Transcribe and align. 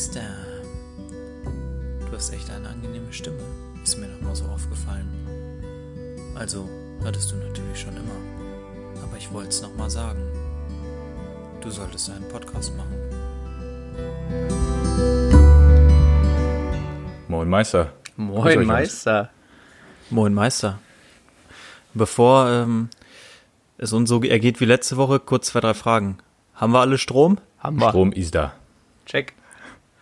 Meister. 0.00 0.22
Du 2.06 2.16
hast 2.16 2.32
echt 2.32 2.50
eine 2.50 2.70
angenehme 2.70 3.12
Stimme. 3.12 3.42
Ist 3.84 3.98
mir 3.98 4.08
noch 4.08 4.22
mal 4.22 4.34
so 4.34 4.46
aufgefallen. 4.46 5.06
Also, 6.34 6.66
hattest 7.04 7.30
du 7.30 7.36
natürlich 7.36 7.78
schon 7.78 7.94
immer. 7.94 9.02
Aber 9.04 9.18
ich 9.18 9.30
wollte 9.30 9.50
es 9.50 9.60
noch 9.60 9.76
mal 9.76 9.90
sagen. 9.90 10.22
Du 11.60 11.68
solltest 11.68 12.08
einen 12.08 12.26
Podcast 12.28 12.72
machen. 12.78 12.96
Moin 17.28 17.50
Meister. 17.50 17.92
Moin. 18.16 18.64
Meister. 18.64 19.28
Moin 20.08 20.32
Meister. 20.32 20.78
Bevor 21.92 22.48
ähm, 22.48 22.88
es 23.76 23.92
uns 23.92 24.08
so 24.08 24.22
ergeht 24.22 24.62
wie 24.62 24.64
letzte 24.64 24.96
Woche, 24.96 25.20
kurz 25.20 25.48
zwei, 25.48 25.60
drei 25.60 25.74
Fragen. 25.74 26.16
Haben 26.54 26.72
wir 26.72 26.80
alle 26.80 26.96
Strom? 26.96 27.36
Haben 27.58 27.78
wir. 27.78 27.90
Strom 27.90 28.12
ist 28.12 28.34
da. 28.34 28.54
Check. 29.04 29.34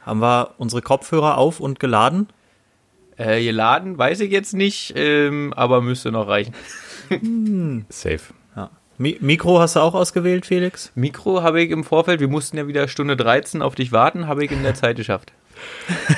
Haben 0.09 0.21
wir 0.21 0.55
unsere 0.57 0.81
Kopfhörer 0.81 1.37
auf 1.37 1.61
und 1.61 1.79
geladen? 1.81 2.29
Äh, 3.19 3.45
geladen, 3.45 3.99
weiß 3.99 4.21
ich 4.21 4.31
jetzt 4.31 4.55
nicht, 4.55 4.95
ähm, 4.97 5.53
aber 5.55 5.83
müsste 5.83 6.11
noch 6.11 6.29
reichen. 6.29 6.55
Safe. 7.91 8.21
Ja. 8.57 8.71
Mi 8.97 9.19
Mikro 9.21 9.61
hast 9.61 9.77
du 9.77 9.81
auch 9.81 9.93
ausgewählt, 9.95 10.47
Felix? 10.47 10.93
Mikro 10.95 11.43
habe 11.43 11.61
ich 11.61 11.71
im 11.71 11.85
Vorfeld, 11.85 12.21
wir 12.21 12.29
mussten 12.29 12.57
ja 12.57 12.67
wieder 12.67 12.89
Stunde 12.89 13.19
13 13.19 13.61
auf 13.61 13.75
dich 13.75 13.93
warten, 13.93 14.27
habe 14.27 14.47
ich 14.47 14.51
in 14.51 14.63
der 14.63 14.75
Zeit 14.75 14.97
geschafft. 14.97 15.33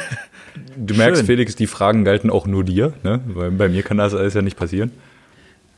Du 0.76 0.94
merkst, 0.94 1.20
Schön. 1.20 1.26
Felix, 1.26 1.56
die 1.56 1.66
Fragen 1.66 2.04
galten 2.04 2.30
auch 2.30 2.46
nur 2.46 2.64
dir, 2.64 2.92
ne? 3.02 3.20
Weil 3.26 3.50
bei 3.50 3.68
mir 3.68 3.82
kann 3.82 3.98
das 3.98 4.14
alles 4.14 4.34
ja 4.34 4.42
nicht 4.42 4.56
passieren. 4.56 4.92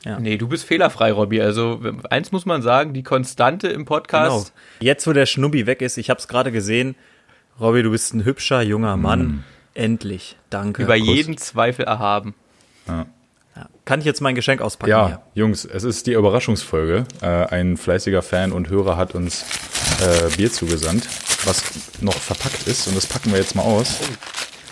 Ja. 0.05 0.19
Nee, 0.19 0.37
du 0.37 0.49
bist 0.49 0.65
fehlerfrei, 0.65 1.13
Robby. 1.13 1.41
Also 1.41 1.81
eins 2.11 2.33
muss 2.33 2.47
man 2.47 2.63
sagen, 2.63 2.93
die 2.93 3.03
Konstante 3.03 3.69
im 3.69 3.85
Podcast. 3.85 4.53
Genau. 4.53 4.91
Jetzt, 4.91 5.07
wo 5.07 5.13
der 5.13 5.27
Schnubbi 5.27 5.67
weg 5.67 5.83
ist, 5.83 5.99
ich 5.99 6.11
habe 6.11 6.19
es 6.19 6.29
gerade 6.29 6.53
gesehen. 6.53 6.95
Robby, 7.61 7.83
du 7.83 7.91
bist 7.91 8.15
ein 8.15 8.25
hübscher 8.25 8.63
junger 8.63 8.97
Mann. 8.97 9.45
Endlich. 9.75 10.37
Danke. 10.51 10.83
Über 10.83 10.99
Kuss. 10.99 11.07
jeden 11.07 11.39
Zweifel 11.39 11.85
erhaben. 11.85 12.35
Ja. 12.87 13.07
Kann 13.85 13.99
ich 14.01 14.07
jetzt 14.07 14.21
mein 14.21 14.35
Geschenk 14.35 14.61
auspacken? 14.63 14.91
Ja, 14.91 15.07
hier? 15.07 15.21
Jungs, 15.35 15.65
es 15.65 15.85
ist 15.85 16.07
die 16.07 16.13
Überraschungsfolge. 16.13 17.05
Äh, 17.21 17.27
ein 17.27 17.77
fleißiger 17.77 18.23
Fan 18.23 18.53
und 18.53 18.69
Hörer 18.71 18.97
hat 18.97 19.15
uns 19.15 19.45
äh, 20.01 20.35
Bier 20.37 20.51
zugesandt, 20.53 21.07
was 21.45 21.63
noch 22.01 22.15
verpackt 22.15 22.67
ist. 22.67 22.87
Und 22.89 22.97
das 22.97 23.07
packen 23.07 23.31
wir 23.33 23.39
jetzt 23.39 23.55
mal 23.55 23.63
aus. 23.63 23.99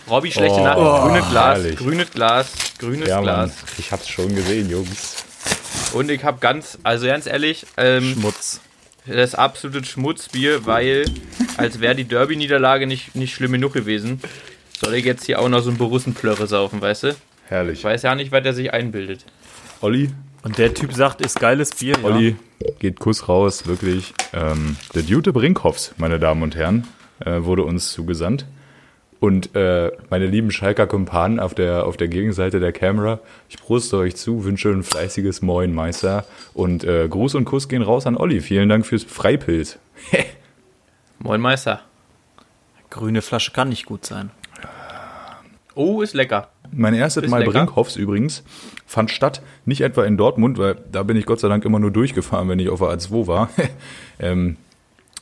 Robby, 0.09 0.33
schlechte 0.33 0.61
Oh, 0.61 0.65
Nachricht. 0.65 1.03
Grünes 1.03 1.31
Glas, 1.31 1.59
herrlich. 1.59 1.77
grünes 1.77 2.11
Glas, 2.11 2.53
grünes 2.79 3.09
Ja, 3.09 3.17
Mann, 3.17 3.25
Glas. 3.25 3.53
ich 3.79 3.93
hab's 3.93 4.09
schon 4.09 4.35
gesehen, 4.35 4.71
Jungs. 4.71 5.25
Und 5.93 6.11
ich 6.11 6.25
habe 6.25 6.39
ganz, 6.39 6.79
also 6.83 7.07
ganz 7.07 7.27
ehrlich, 7.27 7.67
ähm, 7.77 8.15
Schmutz. 8.15 8.61
das 9.07 9.35
absolute 9.35 9.85
Schmutzbier, 9.85 10.67
weil 10.67 11.05
als 11.61 11.81
wäre 11.81 11.95
die 11.95 12.05
Derby-Niederlage 12.05 12.87
nicht, 12.87 13.15
nicht 13.15 13.35
schlimm 13.35 13.53
genug 13.53 13.73
gewesen, 13.73 14.21
soll 14.81 14.95
ich 14.95 15.05
jetzt 15.05 15.27
hier 15.27 15.41
auch 15.41 15.49
noch 15.49 15.61
so 15.61 15.69
einen 15.71 15.79
Borussenplörre 15.79 16.47
saufen, 16.47 16.81
weißt 16.81 17.03
du? 17.05 17.17
Herrlich. 17.49 17.81
Ich 17.81 17.85
weiß 17.85 18.03
ja 18.03 18.15
nicht, 18.15 18.33
was 18.33 18.43
der 18.43 18.55
sich 18.55 18.73
einbildet. 18.73 19.25
Olli, 19.81 20.11
Und 20.43 20.59
der 20.59 20.73
Typ 20.73 20.93
sagt, 20.93 21.21
ist 21.21 21.39
geiles 21.41 21.71
Bier. 21.75 21.97
Ja. 21.99 22.05
Olli, 22.05 22.37
geht 22.79 23.01
Kuss 23.01 23.29
raus, 23.29 23.67
wirklich. 23.67 24.15
Ähm, 24.33 24.77
der 24.95 25.03
Jute 25.03 25.33
Brinkhoffs, 25.33 25.95
meine 25.97 26.19
Damen 26.19 26.43
und 26.43 26.55
Herren, 26.57 26.87
äh, 27.25 27.43
wurde 27.43 27.65
uns 27.65 27.93
zugesandt. 27.93 28.47
Und 29.21 29.55
äh, 29.55 29.91
meine 30.09 30.27
lieben 30.27 30.51
Schalker 30.51 30.87
Kumpanen 30.87 31.41
auf 31.41 31.55
der, 31.55 31.85
auf 31.85 31.99
der 31.99 32.09
Gegenseite 32.09 32.59
der 32.59 32.73
Kamera, 32.73 33.21
ich 33.51 33.59
proste 33.59 33.99
euch 33.99 34.17
zu, 34.17 34.45
wünsche 34.45 34.71
ein 34.71 34.83
fleißiges 34.83 35.43
Moin, 35.43 35.75
Meister. 35.75 36.25
Und 36.55 36.85
äh, 36.85 37.07
Gruß 37.07 37.35
und 37.35 37.45
Kuss 37.45 37.69
gehen 37.69 37.83
raus 37.83 38.07
an 38.07 38.17
Olli. 38.17 38.41
Vielen 38.41 38.71
Dank 38.71 38.87
fürs 38.87 39.05
Freipilz. 39.05 39.79
Moin 41.23 41.41
Meister. 41.41 41.83
Grüne 42.89 43.21
Flasche 43.21 43.53
kann 43.53 43.69
nicht 43.69 43.85
gut 43.85 44.07
sein. 44.07 44.31
Oh, 45.75 46.01
ist 46.01 46.15
lecker. 46.15 46.49
Mein 46.73 46.95
erstes 46.95 47.25
Ist 47.25 47.31
Mal 47.31 47.41
lecker. 47.41 47.53
Brinkhoffs 47.53 47.97
übrigens 47.97 48.43
fand 48.87 49.11
statt, 49.11 49.43
nicht 49.67 49.83
etwa 49.83 50.05
in 50.05 50.17
Dortmund, 50.17 50.57
weil 50.57 50.79
da 50.91 51.03
bin 51.03 51.17
ich 51.17 51.27
Gott 51.27 51.41
sei 51.41 51.49
Dank 51.49 51.65
immer 51.67 51.79
nur 51.79 51.91
durchgefahren, 51.91 52.49
wenn 52.49 52.59
ich 52.59 52.71
auf 52.71 52.81
der 52.81 52.89
A2 52.89 53.27
war. 53.27 53.51
ähm, 54.19 54.57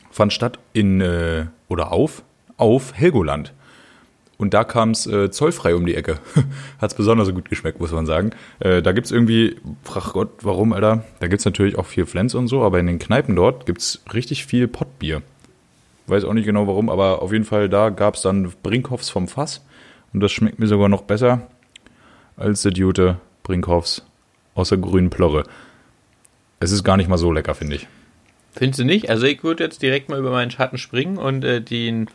fand 0.09 0.31
statt 0.31 0.57
in, 0.71 1.01
äh, 1.01 1.47
oder 1.67 1.91
auf, 1.91 2.23
auf 2.55 2.93
Helgoland. 2.95 3.53
Und 4.37 4.53
da 4.53 4.63
kam 4.63 4.91
es 4.91 5.05
äh, 5.05 5.29
zollfrei 5.31 5.75
um 5.75 5.85
die 5.85 5.95
Ecke. 5.95 6.19
Hat's 6.79 6.95
besonders 6.95 7.33
gut 7.33 7.49
geschmeckt, 7.49 7.81
muss 7.81 7.91
man 7.91 8.05
sagen. 8.05 8.31
Äh, 8.59 8.81
da 8.81 8.93
gibt's 8.93 9.11
irgendwie, 9.11 9.57
frag 9.83 10.13
Gott, 10.13 10.29
warum, 10.43 10.71
Alter? 10.71 11.03
Da 11.19 11.27
gibt's 11.27 11.43
natürlich 11.43 11.77
auch 11.77 11.85
viel 11.85 12.05
Flens 12.05 12.35
und 12.35 12.47
so, 12.47 12.63
aber 12.63 12.79
in 12.79 12.87
den 12.87 12.99
Kneipen 12.99 13.35
dort 13.35 13.65
gibt's 13.65 14.01
richtig 14.13 14.45
viel 14.45 14.69
Pottbier. 14.69 15.21
Weiß 16.09 16.23
auch 16.23 16.33
nicht 16.33 16.45
genau 16.45 16.67
warum, 16.67 16.89
aber 16.89 17.21
auf 17.21 17.31
jeden 17.31 17.45
Fall 17.45 17.69
da 17.69 17.89
gab's 17.89 18.21
dann 18.21 18.51
Brinkhoffs 18.63 19.09
vom 19.09 19.27
Fass. 19.27 19.63
Und 20.13 20.21
das 20.21 20.31
schmeckt 20.31 20.59
mir 20.59 20.67
sogar 20.67 20.89
noch 20.89 21.03
besser 21.03 21.47
als 22.35 22.61
der 22.63 22.71
Jute 22.71 23.17
Brinkhoffs 23.43 24.03
aus 24.55 24.69
der 24.69 24.77
grünen 24.77 25.09
Plörre. 25.09 25.43
Es 26.59 26.71
ist 26.71 26.83
gar 26.83 26.97
nicht 26.97 27.09
mal 27.09 27.17
so 27.17 27.31
lecker, 27.31 27.53
finde 27.55 27.75
ich. 27.75 27.87
Findest 28.51 28.79
du 28.79 28.83
nicht? 28.83 29.09
Also 29.09 29.25
ich 29.25 29.43
würde 29.43 29.63
jetzt 29.63 29.81
direkt 29.81 30.09
mal 30.09 30.19
über 30.19 30.31
meinen 30.31 30.51
Schatten 30.51 30.77
springen 30.77 31.17
und 31.17 31.43
äh, 31.43 31.61
den, 31.61 32.09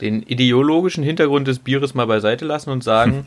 den 0.00 0.22
ideologischen 0.22 1.02
Hintergrund 1.02 1.48
des 1.48 1.58
Bieres 1.58 1.94
mal 1.94 2.06
beiseite 2.06 2.44
lassen 2.44 2.70
und 2.70 2.84
sagen, 2.84 3.26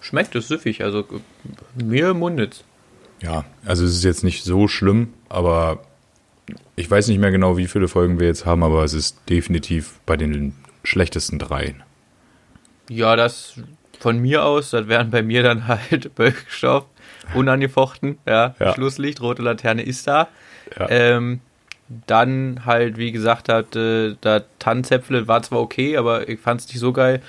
schmeckt 0.00 0.34
es 0.36 0.48
süffig. 0.48 0.84
Also 0.84 1.00
äh, 1.00 1.82
mir 1.82 2.14
mundet's. 2.14 2.64
Ja, 3.22 3.44
also 3.64 3.84
es 3.84 3.92
ist 3.92 4.04
jetzt 4.04 4.24
nicht 4.24 4.44
so 4.44 4.68
schlimm, 4.68 5.14
aber 5.28 5.80
ich 6.76 6.90
weiß 6.90 7.08
nicht 7.08 7.18
mehr 7.18 7.30
genau, 7.30 7.56
wie 7.56 7.66
viele 7.66 7.88
Folgen 7.88 8.20
wir 8.20 8.26
jetzt 8.26 8.46
haben, 8.46 8.62
aber 8.62 8.84
es 8.84 8.92
ist 8.92 9.18
definitiv 9.28 9.98
bei 10.06 10.16
den 10.16 10.54
schlechtesten 10.84 11.38
dreien. 11.38 11.82
Ja, 12.88 13.16
das 13.16 13.54
von 13.98 14.18
mir 14.18 14.44
aus, 14.44 14.70
das 14.70 14.88
wären 14.88 15.10
bei 15.10 15.22
mir 15.22 15.42
dann 15.42 15.66
halt 15.66 16.14
Böckstoff, 16.14 16.84
unangefochten, 17.34 18.18
ja, 18.26 18.54
Ja. 18.60 18.74
Schlusslicht, 18.74 19.20
rote 19.20 19.42
Laterne 19.42 19.82
ist 19.82 20.06
da. 20.06 20.28
Ja. 20.78 20.88
Ähm, 20.90 21.40
dann 22.06 22.64
halt, 22.64 22.98
wie 22.98 23.12
gesagt, 23.12 23.48
hat, 23.48 23.76
äh, 23.76 24.16
da 24.20 24.42
Tannenzäpfle 24.58 25.28
war 25.28 25.42
zwar 25.42 25.60
okay, 25.60 25.96
aber 25.96 26.28
ich 26.28 26.40
fand 26.40 26.60
es 26.60 26.68
nicht 26.68 26.80
so 26.80 26.92
geil. 26.92 27.22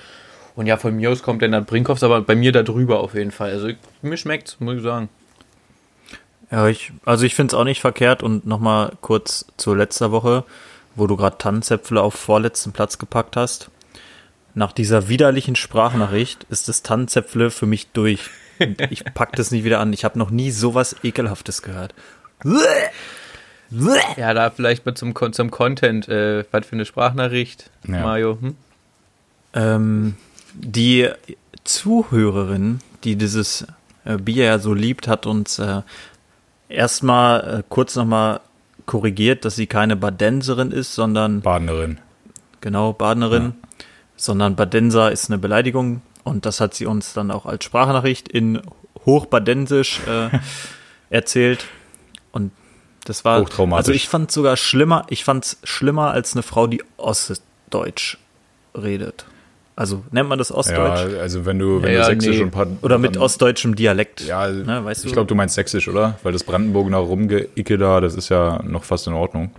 Und 0.56 0.66
ja, 0.66 0.76
von 0.76 0.96
mir 0.96 1.10
aus 1.10 1.22
kommt 1.22 1.42
dann 1.42 1.52
dann 1.52 1.64
Brinkhoffs, 1.64 2.02
aber 2.02 2.20
bei 2.20 2.34
mir 2.34 2.50
da 2.50 2.64
drüber 2.64 2.98
auf 2.98 3.14
jeden 3.14 3.30
Fall. 3.30 3.50
Also 3.52 3.68
ich, 3.68 3.76
mir 4.02 4.16
schmeckt's, 4.16 4.58
muss 4.58 4.78
ich 4.78 4.82
sagen. 4.82 5.08
Ja, 6.50 6.66
ich, 6.68 6.92
also 7.04 7.24
ich 7.24 7.34
finde 7.34 7.54
es 7.54 7.58
auch 7.60 7.64
nicht 7.64 7.80
verkehrt 7.80 8.22
und 8.22 8.46
nochmal 8.46 8.92
kurz 9.00 9.46
zur 9.56 9.76
letzter 9.76 10.10
Woche, 10.12 10.44
wo 10.94 11.06
du 11.06 11.16
gerade 11.16 11.38
Tannenzäpfle 11.38 12.00
auf 12.00 12.14
vorletzten 12.14 12.72
Platz 12.72 12.98
gepackt 12.98 13.36
hast. 13.36 13.70
Nach 14.54 14.72
dieser 14.72 15.08
widerlichen 15.08 15.56
Sprachnachricht 15.56 16.44
ist 16.50 16.68
das 16.68 16.82
Tannenzäpfle 16.82 17.50
für 17.50 17.66
mich 17.66 17.88
durch. 17.92 18.30
Und 18.58 18.80
Ich 18.90 19.04
pack 19.04 19.36
das 19.36 19.50
nicht 19.50 19.62
wieder 19.64 19.78
an. 19.78 19.92
Ich 19.92 20.04
habe 20.04 20.18
noch 20.18 20.30
nie 20.30 20.50
sowas 20.50 20.96
ekelhaftes 21.04 21.62
gehört. 21.62 21.94
Ja, 24.16 24.32
da 24.34 24.50
vielleicht 24.50 24.86
mal 24.86 24.94
zum, 24.94 25.14
zum 25.32 25.50
Content, 25.50 26.08
äh, 26.08 26.44
was 26.50 26.66
für 26.66 26.72
eine 26.72 26.86
Sprachnachricht, 26.86 27.70
Ja. 27.86 28.02
Mario. 28.02 28.38
Hm? 28.40 28.56
Ähm, 29.54 30.16
die 30.54 31.08
Zuhörerin, 31.64 32.80
die 33.04 33.16
dieses 33.16 33.66
äh, 34.04 34.16
Bier 34.16 34.44
ja 34.46 34.58
so 34.58 34.72
liebt, 34.72 35.06
hat 35.06 35.26
uns 35.26 35.58
äh, 35.58 35.82
erstmal 36.68 37.58
äh, 37.58 37.62
kurz 37.68 37.96
nochmal 37.96 38.40
korrigiert, 38.86 39.44
dass 39.44 39.56
sie 39.56 39.66
keine 39.66 39.96
Badenserin 39.96 40.70
ist, 40.70 40.94
sondern 40.94 41.42
Badenerin. 41.42 41.98
genau 42.60 42.92
Badenerin, 42.92 43.54
sondern 44.16 44.56
Badenser 44.56 45.12
ist 45.12 45.30
eine 45.30 45.38
Beleidigung 45.38 46.02
und 46.24 46.46
das 46.46 46.60
hat 46.60 46.74
sie 46.74 46.86
uns 46.86 47.12
dann 47.12 47.30
auch 47.30 47.46
als 47.46 47.64
Sprachnachricht 47.64 48.28
in 48.28 48.62
Hochbadensisch 49.04 50.00
äh, 50.06 50.30
erzählt 51.10 51.66
und 52.32 52.52
das 53.04 53.24
war 53.24 53.40
Hochtraumatisch. 53.40 53.88
also 53.88 53.92
ich 53.92 54.08
fand 54.08 54.30
sogar 54.30 54.56
schlimmer, 54.56 55.06
ich 55.08 55.24
fand's 55.24 55.58
schlimmer 55.64 56.10
als 56.10 56.34
eine 56.34 56.42
Frau, 56.42 56.66
die 56.66 56.82
Ostdeutsch 56.96 58.18
redet. 58.74 59.24
Also 59.80 60.02
nennt 60.10 60.28
man 60.28 60.38
das 60.40 60.48
Ja, 60.48 60.56
Ostdeutsch 60.56 61.14
also 61.20 61.46
wenn 61.46 61.60
du, 61.60 61.80
wenn 61.80 61.92
Ja, 61.92 62.00
du 62.00 62.06
sächsisch 62.06 62.38
nee. 62.38 62.42
und 62.42 62.50
paar, 62.50 62.66
oder 62.82 62.98
mit 62.98 63.16
ostdeutschem 63.16 63.76
Dialekt? 63.76 64.22
Ja, 64.26 64.48
ne, 64.48 64.84
weißt 64.84 65.04
du? 65.04 65.06
ich 65.06 65.12
glaube, 65.12 65.28
du 65.28 65.36
meinst 65.36 65.54
sächsisch, 65.54 65.86
oder? 65.86 66.18
Weil 66.24 66.32
das 66.32 66.42
Brandenburger 66.42 66.96
Rumgeicke 66.96 67.78
da, 67.78 68.00
das 68.00 68.16
ist 68.16 68.28
ja 68.28 68.60
noch 68.64 68.82
fast 68.82 69.06
in 69.06 69.12
Ordnung. 69.12 69.52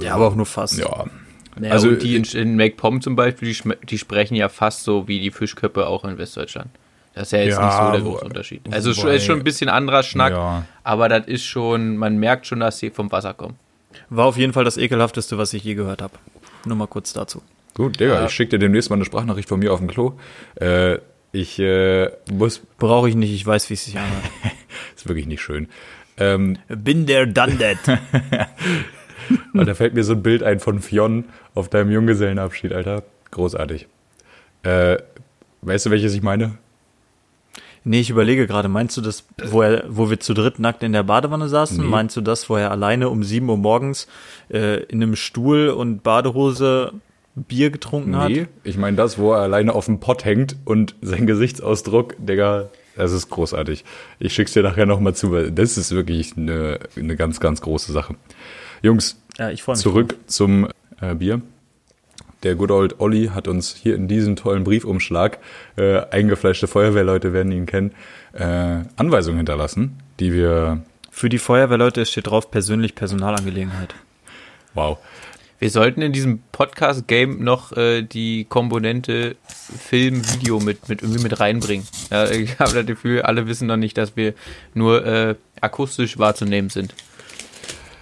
ja, 0.00 0.14
aber 0.14 0.28
auch 0.28 0.34
nur 0.34 0.46
fast. 0.46 0.78
Ja. 0.78 1.04
Naja, 1.58 1.72
Also, 1.74 1.88
und 1.88 2.02
die 2.02 2.16
in, 2.16 2.24
in 2.24 2.56
MacPom 2.56 3.02
zum 3.02 3.14
Beispiel, 3.16 3.52
die, 3.52 3.86
die 3.86 3.98
sprechen 3.98 4.34
ja 4.36 4.48
fast 4.48 4.84
so 4.84 5.06
wie 5.08 5.20
die 5.20 5.30
Fischköppe 5.30 5.86
auch 5.86 6.04
in 6.04 6.16
Westdeutschland. 6.16 6.68
Das 7.12 7.24
ist 7.24 7.32
ja 7.32 7.38
jetzt 7.40 7.58
Ja, 7.58 7.66
nicht 7.66 7.76
so 7.76 7.92
der 7.92 8.00
große 8.12 8.24
Unterschied. 8.24 8.60
Also 8.70 8.90
es 8.92 8.98
wobei- 8.98 9.16
ist 9.16 9.24
schon 9.24 9.38
ein 9.40 9.44
bisschen 9.44 9.68
anderer 9.68 10.02
Schnack, 10.02 10.32
Ja. 10.32 10.64
aber 10.84 11.08
das 11.08 11.26
ist 11.26 11.44
schon, 11.44 11.96
man 11.96 12.16
merkt 12.18 12.46
schon, 12.46 12.60
dass 12.60 12.78
sie 12.78 12.90
vom 12.90 13.10
Wasser 13.12 13.34
kommen. 13.34 13.56
War 14.08 14.26
auf 14.26 14.36
jeden 14.38 14.52
Fall 14.52 14.64
das 14.64 14.76
ekelhafteste, 14.78 15.36
was 15.36 15.52
ich 15.52 15.64
je 15.64 15.74
gehört 15.74 16.00
habe. 16.00 16.14
Nur 16.64 16.76
mal 16.76 16.86
kurz 16.86 17.12
dazu. 17.12 17.42
Gut, 17.74 18.00
Digga, 18.00 18.14
Ja. 18.14 18.26
ich 18.26 18.32
schicke 18.32 18.50
dir 18.50 18.58
demnächst 18.58 18.90
mal 18.90 18.96
eine 18.96 19.04
Sprachnachricht 19.04 19.48
von 19.48 19.58
mir 19.60 19.72
auf 19.72 19.78
dem 19.78 19.88
Klo. 19.88 20.14
Äh, 20.56 20.98
ich 21.32 21.58
äh, 21.58 22.10
muss, 22.32 22.60
Brauche 22.78 23.08
ich 23.08 23.14
nicht, 23.14 23.32
ich 23.32 23.46
weiß, 23.46 23.70
wie 23.70 23.74
es 23.74 23.84
sich 23.84 23.96
anhört. 23.98 24.24
ist 24.96 25.08
wirklich 25.08 25.26
nicht 25.26 25.40
schön. 25.42 25.68
Ähm, 26.16 26.58
Bin 26.68 27.06
there, 27.06 27.26
done 27.26 27.56
that. 27.58 27.78
Und 29.54 29.66
da 29.66 29.74
fällt 29.74 29.94
mir 29.94 30.02
so 30.02 30.14
ein 30.14 30.22
Bild 30.22 30.42
ein 30.42 30.58
von 30.58 30.80
Fionn 30.80 31.24
auf 31.54 31.68
deinem 31.68 31.90
Junggesellenabschied, 31.92 32.72
Alter. 32.72 33.04
Großartig. 33.30 33.86
Äh, 34.64 34.98
weißt 35.62 35.86
du, 35.86 35.90
welches 35.90 36.14
ich 36.14 36.22
meine? 36.22 36.58
Nee, 37.84 38.00
ich 38.00 38.10
überlege 38.10 38.46
gerade, 38.46 38.68
meinst 38.68 38.96
du 38.96 39.00
das, 39.00 39.24
wo, 39.42 39.62
er, 39.62 39.84
wo 39.88 40.10
wir 40.10 40.20
zu 40.20 40.34
dritt 40.34 40.58
nackt 40.58 40.82
in 40.82 40.92
der 40.92 41.02
Badewanne 41.04 41.48
saßen? 41.48 41.78
Nee. 41.78 41.88
Meinst 41.88 42.16
du 42.16 42.20
das, 42.20 42.50
wo 42.50 42.56
er 42.56 42.70
alleine 42.70 43.08
um 43.08 43.22
7 43.22 43.48
Uhr 43.48 43.56
morgens 43.56 44.06
äh, 44.50 44.82
in 44.84 45.02
einem 45.02 45.16
Stuhl 45.16 45.68
und 45.68 46.02
Badehose 46.02 46.92
Bier 47.48 47.70
getrunken 47.70 48.16
hat? 48.16 48.30
Nee, 48.30 48.46
ich 48.64 48.76
meine 48.76 48.96
das, 48.96 49.18
wo 49.18 49.32
er 49.32 49.40
alleine 49.40 49.74
auf 49.74 49.86
dem 49.86 50.00
Pott 50.00 50.24
hängt 50.24 50.56
und 50.64 50.94
sein 51.02 51.26
Gesichtsausdruck, 51.26 52.14
Digga, 52.18 52.68
das 52.96 53.12
ist 53.12 53.30
großartig. 53.30 53.84
Ich 54.18 54.34
schick's 54.34 54.52
dir 54.52 54.62
nachher 54.62 54.86
nochmal 54.86 55.14
zu, 55.14 55.32
weil 55.32 55.50
das 55.50 55.78
ist 55.78 55.92
wirklich 55.92 56.36
eine, 56.36 56.80
eine 56.96 57.16
ganz, 57.16 57.40
ganz 57.40 57.60
große 57.60 57.92
Sache. 57.92 58.14
Jungs, 58.82 59.20
Ja, 59.38 59.50
ich 59.50 59.62
freue 59.62 59.74
mich. 59.76 59.82
zurück 59.82 60.16
zum 60.26 60.68
äh, 61.00 61.14
Bier. 61.14 61.40
Der 62.42 62.54
good 62.54 62.70
old 62.70 63.00
Olli 63.00 63.26
hat 63.34 63.48
uns 63.48 63.74
hier 63.74 63.94
in 63.94 64.08
diesem 64.08 64.34
tollen 64.34 64.64
Briefumschlag, 64.64 65.38
äh, 65.76 66.00
eingefleischte 66.10 66.66
Feuerwehrleute 66.68 67.32
werden 67.34 67.52
ihn 67.52 67.66
kennen, 67.66 67.92
äh, 68.32 68.78
Anweisungen 68.96 69.36
hinterlassen, 69.36 69.98
die 70.20 70.32
wir, 70.32 70.82
Für 71.10 71.28
die 71.28 71.36
Feuerwehrleute 71.38 72.06
steht 72.06 72.28
drauf 72.28 72.50
persönlich 72.50 72.94
Personalangelegenheit. 72.94 73.94
wow, 74.72 74.96
Wir 75.60 75.68
sollten 75.68 76.00
in 76.00 76.14
diesem 76.14 76.40
Podcast-Game 76.52 77.44
noch 77.44 77.76
äh, 77.76 78.00
die 78.00 78.46
Komponente 78.46 79.36
Film, 79.46 80.22
Video 80.32 80.58
mit, 80.58 80.88
mit 80.88 81.02
irgendwie 81.02 81.22
mit 81.22 81.38
reinbringen. 81.38 81.86
Ja, 82.10 82.30
ich 82.30 82.58
habe 82.58 82.72
das 82.72 82.86
Gefühl, 82.86 83.20
alle 83.20 83.46
wissen 83.46 83.66
noch 83.66 83.76
nicht, 83.76 83.98
dass 83.98 84.16
wir 84.16 84.32
nur 84.72 85.04
äh, 85.04 85.34
akustisch 85.60 86.18
wahrzunehmen 86.18 86.70
sind. 86.70 86.94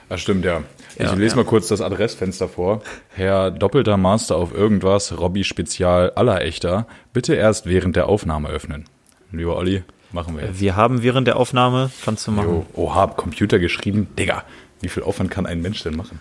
Das 0.08 0.20
stimmt, 0.20 0.44
ja. 0.44 0.62
Ich 0.94 1.02
Ja, 1.04 1.14
lese 1.14 1.34
ja. 1.34 1.42
mal 1.42 1.48
kurz 1.48 1.66
das 1.66 1.80
Adressfenster 1.80 2.48
vor. 2.48 2.80
Herr 3.08 3.50
doppelter 3.50 3.96
Master 3.96 4.36
auf 4.36 4.54
irgendwas, 4.54 5.18
Robby 5.18 5.42
Spezial 5.42 6.12
aller 6.14 6.40
Echter, 6.42 6.86
bitte 7.12 7.34
erst 7.34 7.66
während 7.66 7.96
der 7.96 8.06
Aufnahme 8.06 8.50
öffnen. 8.50 8.84
Lieber 9.32 9.56
Olli, 9.56 9.82
machen 10.12 10.36
wir 10.36 10.46
jetzt. 10.46 10.60
Wir 10.60 10.76
haben 10.76 11.02
während 11.02 11.26
der 11.26 11.36
Aufnahme, 11.36 11.90
kannst 12.04 12.24
du 12.28 12.30
machen. 12.30 12.48
Jo, 12.48 12.66
oha, 12.74 12.94
hab 12.94 13.16
Computer 13.16 13.58
geschrieben. 13.58 14.06
Digga, 14.16 14.44
wie 14.80 14.88
viel 14.88 15.02
Aufwand 15.02 15.32
kann 15.32 15.44
ein 15.44 15.60
Mensch 15.60 15.82
denn 15.82 15.96
machen? 15.96 16.20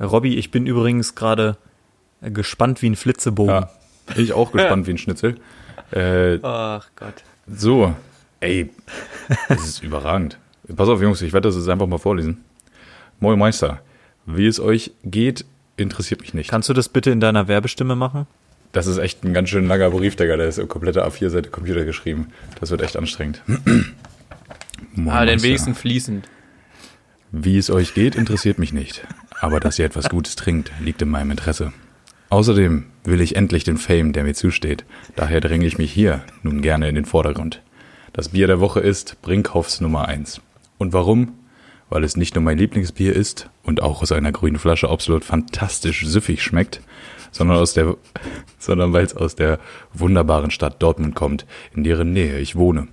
Robby, 0.00 0.36
ich 0.36 0.50
bin 0.50 0.66
übrigens 0.66 1.14
gerade 1.14 1.56
äh, 2.20 2.30
gespannt 2.30 2.82
wie 2.82 2.90
ein 2.90 2.96
Flitzebogen. 2.96 3.54
Ja, 3.54 3.70
ich 4.16 4.32
auch 4.32 4.52
gespannt 4.52 4.86
wie 4.86 4.92
ein 4.92 4.98
Schnitzel. 4.98 5.36
Äh, 5.92 6.40
Ach 6.42 6.88
Gott. 6.96 7.22
so, 7.46 7.94
ey, 8.40 8.70
das 9.48 9.64
ist 9.68 9.82
überragend. 9.82 10.38
Pass 10.74 10.88
auf, 10.88 11.00
Jungs, 11.00 11.20
ich 11.22 11.32
werde 11.32 11.46
das 11.48 11.56
jetzt 11.56 11.68
einfach 11.68 11.86
mal 11.86 11.98
vorlesen. 11.98 12.42
Moin 13.20 13.38
Meister, 13.38 13.80
wie 14.26 14.46
es 14.46 14.58
euch 14.58 14.92
geht, 15.04 15.44
interessiert 15.76 16.22
mich 16.22 16.34
nicht. 16.34 16.50
Kannst 16.50 16.68
du 16.68 16.72
das 16.72 16.88
bitte 16.88 17.10
in 17.10 17.20
deiner 17.20 17.46
Werbestimme 17.48 17.94
machen? 17.94 18.26
Das 18.72 18.86
ist 18.88 18.98
echt 18.98 19.22
ein 19.24 19.34
ganz 19.34 19.50
schön 19.50 19.68
langer 19.68 19.90
Brief, 19.90 20.16
Digga. 20.16 20.36
Der 20.36 20.48
ist 20.48 20.58
eine 20.58 20.66
komplette 20.66 21.06
A4-Seite 21.06 21.50
Computer 21.50 21.84
geschrieben. 21.84 22.28
Das 22.58 22.70
wird 22.72 22.82
echt 22.82 22.96
anstrengend. 22.96 23.42
Moin, 24.94 25.14
Ah, 25.16 25.24
den 25.26 25.42
wenigsten 25.42 25.74
fließend. 25.76 26.26
Wie 27.30 27.58
es 27.58 27.70
euch 27.70 27.94
geht, 27.94 28.16
interessiert 28.16 28.58
mich 28.58 28.72
nicht. 28.72 29.06
Aber 29.44 29.60
dass 29.60 29.78
ihr 29.78 29.84
etwas 29.84 30.08
Gutes 30.08 30.36
trinkt, 30.36 30.72
liegt 30.80 31.02
in 31.02 31.10
meinem 31.10 31.30
Interesse. 31.30 31.74
Außerdem 32.30 32.86
will 33.04 33.20
ich 33.20 33.36
endlich 33.36 33.62
den 33.62 33.76
Fame, 33.76 34.14
der 34.14 34.24
mir 34.24 34.32
zusteht. 34.32 34.86
Daher 35.16 35.42
dränge 35.42 35.66
ich 35.66 35.76
mich 35.76 35.92
hier 35.92 36.22
nun 36.42 36.62
gerne 36.62 36.88
in 36.88 36.94
den 36.94 37.04
Vordergrund. 37.04 37.60
Das 38.14 38.30
Bier 38.30 38.46
der 38.46 38.60
Woche 38.60 38.80
ist 38.80 39.20
Brinkhoffs 39.20 39.82
Nummer 39.82 40.08
1. 40.08 40.40
Und 40.78 40.94
warum? 40.94 41.34
Weil 41.90 42.04
es 42.04 42.16
nicht 42.16 42.34
nur 42.34 42.42
mein 42.42 42.56
Lieblingsbier 42.56 43.14
ist 43.14 43.50
und 43.62 43.82
auch 43.82 44.00
aus 44.00 44.12
einer 44.12 44.32
grünen 44.32 44.58
Flasche 44.58 44.88
absolut 44.88 45.26
fantastisch 45.26 46.06
süffig 46.06 46.42
schmeckt, 46.42 46.80
sondern 47.30 47.66
sondern 48.58 48.92
weil 48.94 49.04
es 49.04 49.14
aus 49.14 49.36
der 49.36 49.58
wunderbaren 49.92 50.50
Stadt 50.50 50.82
Dortmund 50.82 51.14
kommt, 51.14 51.44
in 51.74 51.84
deren 51.84 52.14
Nähe 52.14 52.38
ich 52.38 52.56
wohne. 52.56 52.88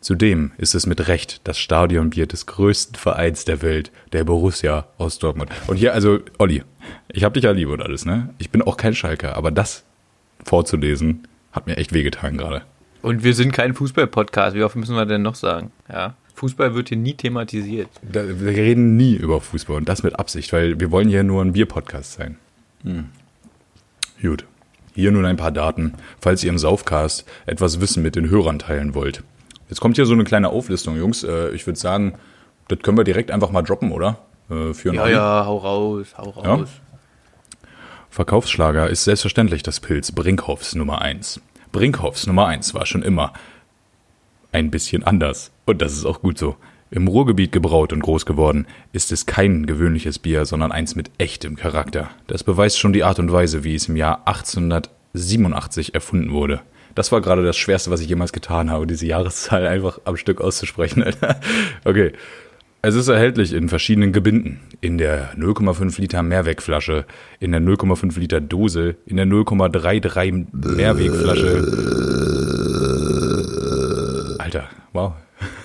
Zudem 0.00 0.52
ist 0.56 0.74
es 0.74 0.86
mit 0.86 1.08
Recht 1.08 1.42
das 1.44 1.58
Stadionbier 1.58 2.26
des 2.26 2.46
größten 2.46 2.96
Vereins 2.96 3.44
der 3.44 3.60
Welt, 3.60 3.92
der 4.12 4.24
Borussia 4.24 4.86
aus 4.96 5.18
Dortmund. 5.18 5.50
Und 5.66 5.76
hier, 5.76 5.92
also, 5.92 6.20
Olli, 6.38 6.62
ich 7.08 7.22
hab 7.22 7.34
dich 7.34 7.44
ja 7.44 7.50
lieb 7.50 7.68
und 7.68 7.82
alles, 7.82 8.06
ne? 8.06 8.32
Ich 8.38 8.48
bin 8.50 8.62
auch 8.62 8.78
kein 8.78 8.94
Schalker, 8.94 9.36
aber 9.36 9.50
das 9.50 9.84
vorzulesen, 10.42 11.28
hat 11.52 11.66
mir 11.66 11.76
echt 11.76 11.92
wehgetan 11.92 12.38
gerade. 12.38 12.62
Und 13.02 13.24
wir 13.24 13.34
sind 13.34 13.52
kein 13.52 13.74
Fußball-Podcast. 13.74 14.56
Wie 14.56 14.62
oft 14.62 14.76
müssen 14.76 14.96
wir 14.96 15.04
denn 15.04 15.22
noch 15.22 15.34
sagen? 15.34 15.70
Ja. 15.90 16.14
Fußball 16.34 16.74
wird 16.74 16.88
hier 16.88 16.96
nie 16.96 17.14
thematisiert. 17.14 17.88
Da, 18.00 18.22
wir 18.26 18.52
reden 18.52 18.96
nie 18.96 19.14
über 19.14 19.42
Fußball 19.42 19.76
und 19.76 19.88
das 19.88 20.02
mit 20.02 20.18
Absicht, 20.18 20.52
weil 20.54 20.80
wir 20.80 20.90
wollen 20.90 21.10
ja 21.10 21.22
nur 21.22 21.42
ein 21.42 21.52
Bier-Podcast 21.52 22.14
sein. 22.14 22.38
Gut. 24.22 24.46
Hier 24.94 25.12
nun 25.12 25.26
ein 25.26 25.36
paar 25.36 25.52
Daten, 25.52 25.92
falls 26.20 26.42
ihr 26.42 26.50
im 26.50 26.58
Saufcast 26.58 27.26
etwas 27.44 27.82
Wissen 27.82 28.02
mit 28.02 28.16
den 28.16 28.30
Hörern 28.30 28.58
teilen 28.58 28.94
wollt. 28.94 29.22
Jetzt 29.70 29.80
kommt 29.80 29.96
hier 29.96 30.04
so 30.04 30.12
eine 30.12 30.24
kleine 30.24 30.50
Auflistung, 30.50 30.96
Jungs. 30.98 31.22
Äh, 31.24 31.50
Ich 31.54 31.66
würde 31.66 31.78
sagen, 31.78 32.14
das 32.68 32.80
können 32.80 32.96
wir 32.98 33.04
direkt 33.04 33.30
einfach 33.30 33.50
mal 33.50 33.62
droppen, 33.62 33.92
oder? 33.92 34.18
Äh, 34.50 34.74
Für 34.74 34.92
Ja, 34.94 35.02
Olli. 35.04 35.12
ja, 35.12 35.44
hau 35.46 35.56
raus, 35.58 36.08
hau 36.18 36.30
raus. 36.30 36.68
Verkaufsschlager 38.10 38.88
ist 38.90 39.04
selbstverständlich 39.04 39.62
das 39.62 39.78
Pilz 39.80 40.10
Brinkhoffs 40.12 40.74
Nummer 40.74 41.00
1. 41.00 41.40
Brinkhoffs 41.72 42.26
Nummer 42.26 42.46
1 42.46 42.74
war 42.74 42.84
schon 42.84 43.02
immer 43.02 43.32
ein 44.52 44.70
bisschen 44.72 45.04
anders. 45.04 45.52
Und 45.64 45.80
das 45.80 45.92
ist 45.92 46.04
auch 46.04 46.20
gut 46.20 46.36
so. 46.36 46.56
Im 46.90 47.06
Ruhrgebiet 47.06 47.52
gebraut 47.52 47.92
und 47.92 48.00
groß 48.00 48.26
geworden, 48.26 48.66
ist 48.92 49.12
es 49.12 49.26
kein 49.26 49.64
gewöhnliches 49.66 50.18
Bier, 50.18 50.44
sondern 50.44 50.72
eins 50.72 50.96
mit 50.96 51.08
echtem 51.18 51.54
Charakter. 51.54 52.10
Das 52.26 52.42
beweist 52.42 52.80
schon 52.80 52.92
die 52.92 53.04
Art 53.04 53.20
und 53.20 53.30
Weise, 53.30 53.62
wie 53.62 53.76
es 53.76 53.88
im 53.88 53.94
Jahr 53.94 54.26
1887 54.26 55.94
erfunden 55.94 56.32
wurde. 56.32 56.62
Das 57.00 57.10
war 57.12 57.22
gerade 57.22 57.42
das 57.42 57.56
Schwerste, 57.56 57.90
was 57.90 58.02
ich 58.02 58.10
jemals 58.10 58.30
getan 58.30 58.70
habe, 58.70 58.86
diese 58.86 59.06
Jahreszahl 59.06 59.66
einfach 59.66 60.02
am 60.04 60.18
Stück 60.18 60.42
auszusprechen. 60.42 61.02
Alter. 61.02 61.40
okay. 61.86 62.12
Es 62.82 62.94
ist 62.94 63.08
erhältlich 63.08 63.54
in 63.54 63.70
verschiedenen 63.70 64.12
Gebinden. 64.12 64.60
In 64.82 64.98
der 64.98 65.34
0,5 65.34 65.98
Liter 65.98 66.22
Mehrwegflasche, 66.22 67.06
in 67.38 67.52
der 67.52 67.62
0,5 67.62 68.20
Liter 68.20 68.42
Dose, 68.42 68.96
in 69.06 69.16
der 69.16 69.24
0,33 69.24 70.48
Mehrwegflasche. 70.52 71.64
Alter, 74.38 74.68
wow. 74.92 75.14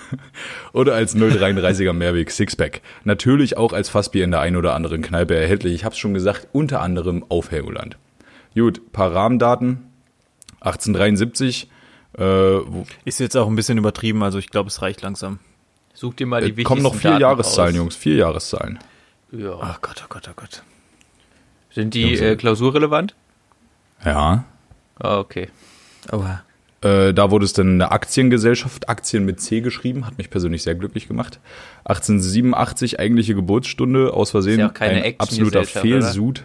Oder 0.72 0.94
als 0.94 1.14
0,33er 1.14 1.92
Mehrweg 1.92 2.30
Sixpack. 2.30 2.80
Natürlich 3.04 3.58
auch 3.58 3.74
als 3.74 3.90
Fassbier 3.90 4.24
in 4.24 4.30
der 4.30 4.40
einen 4.40 4.56
oder 4.56 4.74
anderen 4.74 5.02
Kneipe 5.02 5.36
erhältlich. 5.36 5.74
Ich 5.74 5.84
hab's 5.84 5.98
schon 5.98 6.14
gesagt, 6.14 6.48
unter 6.52 6.80
anderem 6.80 7.26
auf 7.28 7.50
Helgoland. 7.50 7.98
Gut, 8.54 8.90
paar 8.92 9.14
Rahmendaten. 9.14 9.82
1873, 10.60 11.68
äh, 12.14 12.22
wo, 12.22 12.86
Ist 13.04 13.20
jetzt 13.20 13.36
auch 13.36 13.46
ein 13.46 13.56
bisschen 13.56 13.78
übertrieben, 13.78 14.22
also 14.22 14.38
ich 14.38 14.50
glaube, 14.50 14.68
es 14.68 14.82
reicht 14.82 15.02
langsam. 15.02 15.38
Such 15.94 16.14
dir 16.14 16.26
mal 16.26 16.40
die 16.40 16.48
äh, 16.48 16.50
wichtigsten 16.50 16.68
kommen 16.68 16.82
noch 16.82 16.94
vier 16.94 17.10
Daten 17.12 17.22
Jahreszahlen, 17.22 17.70
raus. 17.72 17.76
Jungs. 17.76 17.96
Vier 17.96 18.16
Jahreszahlen. 18.16 18.78
Ja. 19.32 19.56
Ach 19.60 19.80
Gott, 19.80 20.02
oh 20.04 20.06
Gott, 20.08 20.28
oh 20.30 20.34
Gott. 20.36 20.62
Sind 21.70 21.94
die 21.94 22.02
Jungs, 22.02 22.20
äh, 22.20 22.36
klausurrelevant? 22.36 23.14
Ja. 24.04 24.44
Ah, 24.98 25.18
okay. 25.18 25.48
Aber 26.08 26.42
Äh, 26.82 27.14
da 27.14 27.30
wurde 27.30 27.46
es 27.46 27.54
dann 27.54 27.68
eine 27.68 27.90
Aktiengesellschaft, 27.90 28.88
Aktien 28.88 29.24
mit 29.24 29.40
C 29.40 29.60
geschrieben, 29.60 30.06
hat 30.06 30.18
mich 30.18 30.28
persönlich 30.30 30.62
sehr 30.62 30.74
glücklich 30.74 31.08
gemacht. 31.08 31.40
1887 31.84 33.00
eigentliche 33.00 33.34
Geburtsstunde, 33.34 34.12
aus 34.12 34.30
Versehen 34.30 34.54
Ist 34.54 34.58
ja 34.60 34.68
auch 34.68 34.74
keine 34.74 35.02
ein 35.02 35.14
absoluter 35.18 35.64
Fehlsud. 35.64 36.44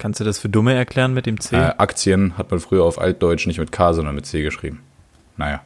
Kannst 0.00 0.18
du 0.18 0.24
das 0.24 0.38
für 0.40 0.48
Dumme 0.48 0.74
erklären 0.74 1.14
mit 1.14 1.26
dem 1.26 1.38
C? 1.38 1.54
Äh, 1.56 1.74
Aktien 1.78 2.36
hat 2.36 2.50
man 2.50 2.58
früher 2.58 2.82
auf 2.84 3.00
Altdeutsch 3.00 3.46
nicht 3.46 3.58
mit 3.60 3.70
K, 3.70 3.92
sondern 3.92 4.14
mit 4.16 4.26
C 4.26 4.42
geschrieben. 4.42 4.80
Naja. 5.36 5.60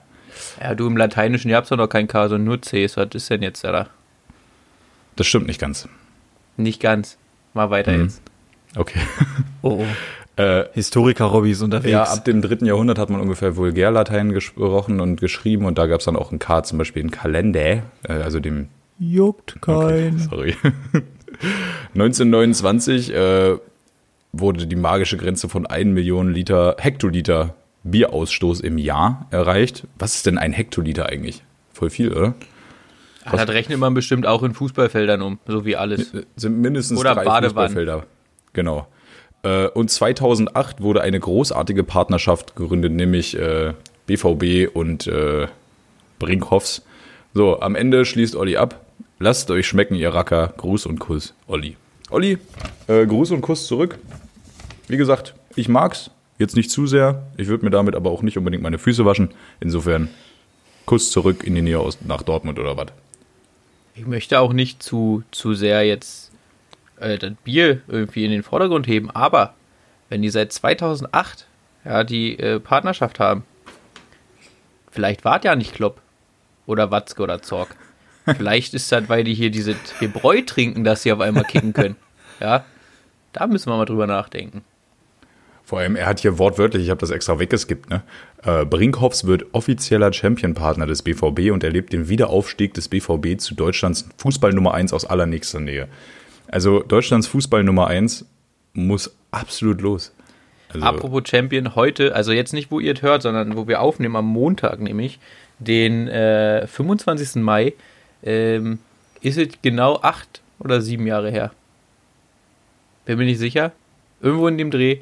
Ja, 0.60 0.74
du 0.74 0.86
im 0.86 0.96
Lateinischen, 0.96 1.48
ihr 1.50 1.56
habt 1.56 1.70
doch 1.70 1.76
noch 1.76 1.88
kein 1.88 2.06
K, 2.08 2.28
sondern 2.28 2.44
nur 2.44 2.60
Cs. 2.60 2.96
Was 2.98 3.08
ist 3.14 3.30
denn 3.30 3.42
jetzt 3.42 3.64
da? 3.64 3.86
Das 5.16 5.26
stimmt 5.26 5.46
nicht 5.46 5.60
ganz. 5.60 5.88
Nicht 6.56 6.80
ganz. 6.82 7.16
Mal 7.54 7.70
weiter 7.70 7.92
Mhm. 7.92 8.02
jetzt. 8.04 8.20
Okay. 8.76 9.00
Oh, 9.62 9.80
oh. 9.82 9.86
Äh, 10.36 10.64
Historiker-Robbys 10.72 11.62
unterwegs. 11.62 11.92
ja, 11.92 12.02
ab 12.02 12.24
dem 12.24 12.42
dritten 12.42 12.66
Jahrhundert 12.66 12.98
hat 12.98 13.08
man 13.08 13.20
ungefähr 13.20 13.54
Vulgärlatein 13.54 14.32
gesprochen 14.32 14.98
und 14.98 15.20
geschrieben 15.20 15.64
und 15.64 15.78
da 15.78 15.86
gab 15.86 16.00
es 16.00 16.06
dann 16.06 16.16
auch 16.16 16.32
ein 16.32 16.40
K, 16.40 16.64
zum 16.64 16.76
Beispiel 16.78 17.02
in 17.02 17.12
Kalender, 17.12 17.84
äh, 18.02 18.12
also 18.20 18.40
dem 18.40 18.66
Juckt 18.98 19.54
Okay, 19.64 20.10
kein. 20.10 20.18
sorry. 20.18 20.56
1929 21.94 23.14
äh, 23.14 23.58
wurde 24.40 24.66
die 24.66 24.76
magische 24.76 25.16
Grenze 25.16 25.48
von 25.48 25.66
1 25.66 25.92
Million 25.92 26.32
Liter, 26.32 26.76
Hektoliter 26.78 27.54
Bierausstoß 27.84 28.60
im 28.60 28.78
Jahr 28.78 29.26
erreicht. 29.30 29.86
Was 29.98 30.16
ist 30.16 30.26
denn 30.26 30.38
ein 30.38 30.52
Hektoliter 30.52 31.06
eigentlich? 31.06 31.42
Voll 31.72 31.90
viel, 31.90 32.12
oder? 32.12 32.34
Ah, 33.24 33.36
das 33.36 33.48
rechnet 33.48 33.78
man 33.78 33.94
bestimmt 33.94 34.26
auch 34.26 34.42
in 34.42 34.52
Fußballfeldern 34.54 35.22
um, 35.22 35.38
so 35.46 35.64
wie 35.64 35.76
alles. 35.76 36.12
Äh, 36.14 36.24
Sind 36.36 36.60
mindestens 36.60 36.98
Oder 37.00 37.14
drei 37.14 37.24
Badewannen. 37.24 37.70
Fußballfelder. 37.70 38.06
Genau. 38.52 38.86
Äh, 39.42 39.66
Und 39.68 39.90
2008 39.90 40.80
wurde 40.80 41.00
eine 41.02 41.18
großartige 41.20 41.84
Partnerschaft 41.84 42.54
gegründet, 42.56 42.92
nämlich 42.92 43.36
BVB 44.06 44.74
und 44.74 45.06
äh, 45.06 45.46
Brinkhoffs. 46.18 46.82
So, 47.32 47.60
am 47.60 47.74
Ende 47.74 48.04
schließt 48.04 48.36
Olli 48.36 48.56
ab. 48.56 48.80
Lasst 49.18 49.50
euch 49.50 49.66
schmecken, 49.66 49.94
ihr 49.94 50.12
Racker. 50.12 50.52
Gruß 50.56 50.86
und 50.86 50.98
Kuss, 50.98 51.34
Olli. 51.46 51.76
Olli, 52.10 52.38
äh, 52.86 53.06
Gruß 53.06 53.30
und 53.32 53.40
Kuss 53.40 53.66
zurück. 53.66 53.98
Wie 54.88 54.96
gesagt, 54.96 55.34
ich 55.56 55.68
mag's. 55.68 56.10
Jetzt 56.38 56.56
nicht 56.56 56.70
zu 56.70 56.86
sehr. 56.86 57.22
Ich 57.36 57.46
würde 57.46 57.64
mir 57.64 57.70
damit 57.70 57.94
aber 57.94 58.10
auch 58.10 58.22
nicht 58.22 58.36
unbedingt 58.36 58.62
meine 58.62 58.78
Füße 58.78 59.04
waschen. 59.04 59.30
Insofern 59.60 60.08
Kuss 60.84 61.10
zurück 61.10 61.44
in 61.44 61.54
die 61.54 61.62
Nähe 61.62 61.78
aus, 61.78 61.98
nach 62.02 62.22
Dortmund 62.22 62.58
oder 62.58 62.76
was. 62.76 62.88
Ich 63.94 64.06
möchte 64.06 64.40
auch 64.40 64.52
nicht 64.52 64.82
zu, 64.82 65.22
zu 65.30 65.54
sehr 65.54 65.84
jetzt 65.84 66.32
äh, 66.98 67.18
das 67.18 67.32
Bier 67.44 67.80
irgendwie 67.86 68.24
in 68.24 68.32
den 68.32 68.42
Vordergrund 68.42 68.86
heben, 68.86 69.10
aber 69.10 69.54
wenn 70.08 70.22
die 70.22 70.30
seit 70.30 70.52
2008 70.52 71.46
ja, 71.84 72.04
die 72.04 72.38
äh, 72.38 72.60
Partnerschaft 72.60 73.20
haben, 73.20 73.44
vielleicht 74.90 75.24
wart 75.24 75.44
ja 75.44 75.54
nicht 75.54 75.74
Klopp 75.74 76.00
oder 76.66 76.90
Watzke 76.90 77.22
oder 77.22 77.42
Zorg. 77.42 77.76
Vielleicht 78.36 78.72
ist 78.72 78.90
das, 78.90 79.10
weil 79.10 79.22
die 79.22 79.34
hier 79.34 79.50
diese 79.50 79.76
Hebräu 79.98 80.40
trinken, 80.40 80.82
dass 80.82 81.02
sie 81.02 81.12
auf 81.12 81.20
einmal 81.20 81.44
kicken 81.44 81.72
können. 81.72 81.96
Ja, 82.40 82.64
da 83.32 83.46
müssen 83.46 83.70
wir 83.70 83.76
mal 83.76 83.84
drüber 83.84 84.08
nachdenken. 84.08 84.64
Vor 85.64 85.78
allem, 85.78 85.96
er 85.96 86.06
hat 86.06 86.20
hier 86.20 86.38
wortwörtlich, 86.38 86.84
ich 86.84 86.90
habe 86.90 87.00
das 87.00 87.10
extra 87.10 87.38
weggeskippt, 87.38 87.88
ne? 87.88 88.02
Äh, 88.42 88.66
Brinkhoffs 88.66 89.26
wird 89.26 89.46
offizieller 89.52 90.12
Championpartner 90.12 90.86
des 90.86 91.02
BVB 91.02 91.50
und 91.52 91.64
erlebt 91.64 91.92
den 91.92 92.08
Wiederaufstieg 92.08 92.74
des 92.74 92.88
BVB 92.88 93.38
zu 93.38 93.54
Deutschlands 93.54 94.06
Fußball 94.18 94.52
Nummer 94.52 94.74
1 94.74 94.92
aus 94.92 95.06
allernächster 95.06 95.60
Nähe. 95.60 95.88
Also 96.48 96.82
Deutschlands 96.82 97.26
Fußball 97.28 97.64
Nummer 97.64 97.86
1 97.86 98.26
muss 98.74 99.16
absolut 99.30 99.80
los. 99.80 100.12
Also, 100.68 100.84
Apropos 100.84 101.22
Champion, 101.26 101.74
heute, 101.74 102.14
also 102.14 102.32
jetzt 102.32 102.52
nicht, 102.52 102.70
wo 102.70 102.80
ihr 102.80 102.94
es 102.94 103.02
hört, 103.02 103.22
sondern 103.22 103.56
wo 103.56 103.66
wir 103.66 103.80
aufnehmen, 103.80 104.16
am 104.16 104.26
Montag 104.26 104.80
nämlich, 104.80 105.18
den 105.58 106.08
äh, 106.08 106.66
25. 106.66 107.36
Mai, 107.36 107.72
ähm, 108.22 108.80
ist 109.20 109.38
es 109.38 109.48
genau 109.62 110.00
acht 110.02 110.42
oder 110.58 110.82
sieben 110.82 111.06
Jahre 111.06 111.30
her. 111.30 111.52
Bin 113.06 113.18
mir 113.18 113.24
nicht 113.24 113.38
sicher. 113.38 113.72
Irgendwo 114.20 114.48
in 114.48 114.58
dem 114.58 114.70
Dreh, 114.70 114.98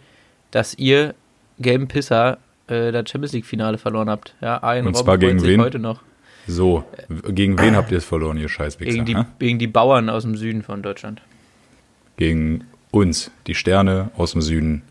dass 0.53 0.75
ihr 0.79 1.15
gelben 1.59 1.89
Pisser 1.89 2.39
äh, 2.69 2.93
das 2.93 3.11
Champions 3.11 3.33
League 3.33 3.45
Finale 3.47 3.77
verloren 3.79 4.09
habt. 4.09 4.35
Ja, 4.41 4.63
ein 4.63 4.87
Und 4.87 4.97
zwar 4.97 5.19
gegen 5.19 5.43
wen? 5.43 5.61
heute 5.61 5.79
noch. 5.81 6.01
so, 6.47 6.85
gegen 7.29 7.59
wen 7.59 7.75
habt 7.77 7.91
ihr 7.91 7.99
es 7.99 8.05
verloren, 8.05 8.37
ihr 8.37 8.49
Scheißwichser? 8.49 8.93
Gegen 8.93 9.05
die, 9.05 9.15
ne? 9.15 9.27
gegen 9.41 9.59
die 9.59 9.67
Bauern 9.67 10.09
aus 10.09 10.23
dem 10.23 10.37
Süden 10.37 10.63
von 10.63 10.81
Deutschland. 10.83 11.21
Gegen 12.17 12.65
uns, 12.91 13.31
die 13.47 13.55
Sterne 13.55 14.11
aus 14.17 14.33
dem 14.33 14.43
Süden, 14.43 14.83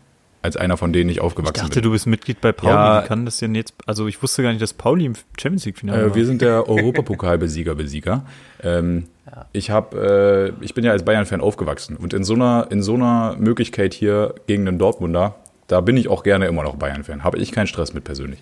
als 0.42 0.56
einer 0.56 0.76
von 0.76 0.92
denen 0.92 1.08
ich 1.08 1.16
Ich 1.18 1.22
aufgewachsen 1.22 1.54
dachte, 1.62 1.74
bin. 1.74 1.82
du 1.84 1.90
bist 1.92 2.06
Mitglied 2.06 2.40
bei 2.40 2.50
Pauli. 2.52 2.72
Ja. 2.74 3.02
Wie 3.02 3.06
kann 3.06 3.24
das 3.24 3.36
denn 3.38 3.54
jetzt? 3.54 3.74
Also 3.86 4.08
ich 4.08 4.20
wusste 4.22 4.42
gar 4.42 4.50
nicht, 4.50 4.60
dass 4.60 4.72
Pauli 4.74 5.04
im 5.06 5.12
Champions 5.40 5.64
League 5.66 5.78
Finale 5.78 6.02
Äh, 6.02 6.06
war. 6.08 6.14
wir 6.16 6.26
sind 6.26 6.42
der 6.42 6.68
Europapokalbesieger, 6.68 7.74
Besieger. 7.74 8.24
Ähm, 8.62 9.04
Ich 9.52 9.70
habe, 9.70 10.52
äh, 10.60 10.64
ich 10.64 10.74
bin 10.74 10.84
ja 10.84 10.90
als 10.90 11.04
Bayern-Fan 11.04 11.40
aufgewachsen 11.40 11.96
und 11.96 12.12
in 12.12 12.24
so 12.24 12.34
einer, 12.34 12.66
in 12.70 12.82
so 12.82 12.94
einer 12.94 13.36
Möglichkeit 13.38 13.94
hier 13.94 14.34
gegen 14.48 14.66
den 14.66 14.78
Dortmunder, 14.78 15.36
da 15.66 15.80
bin 15.80 15.96
ich 15.96 16.08
auch 16.08 16.22
gerne 16.22 16.46
immer 16.46 16.62
noch 16.62 16.76
Bayern-Fan. 16.76 17.24
Habe 17.24 17.38
ich 17.38 17.52
keinen 17.52 17.66
Stress 17.66 17.94
mit 17.94 18.04
persönlich. 18.04 18.40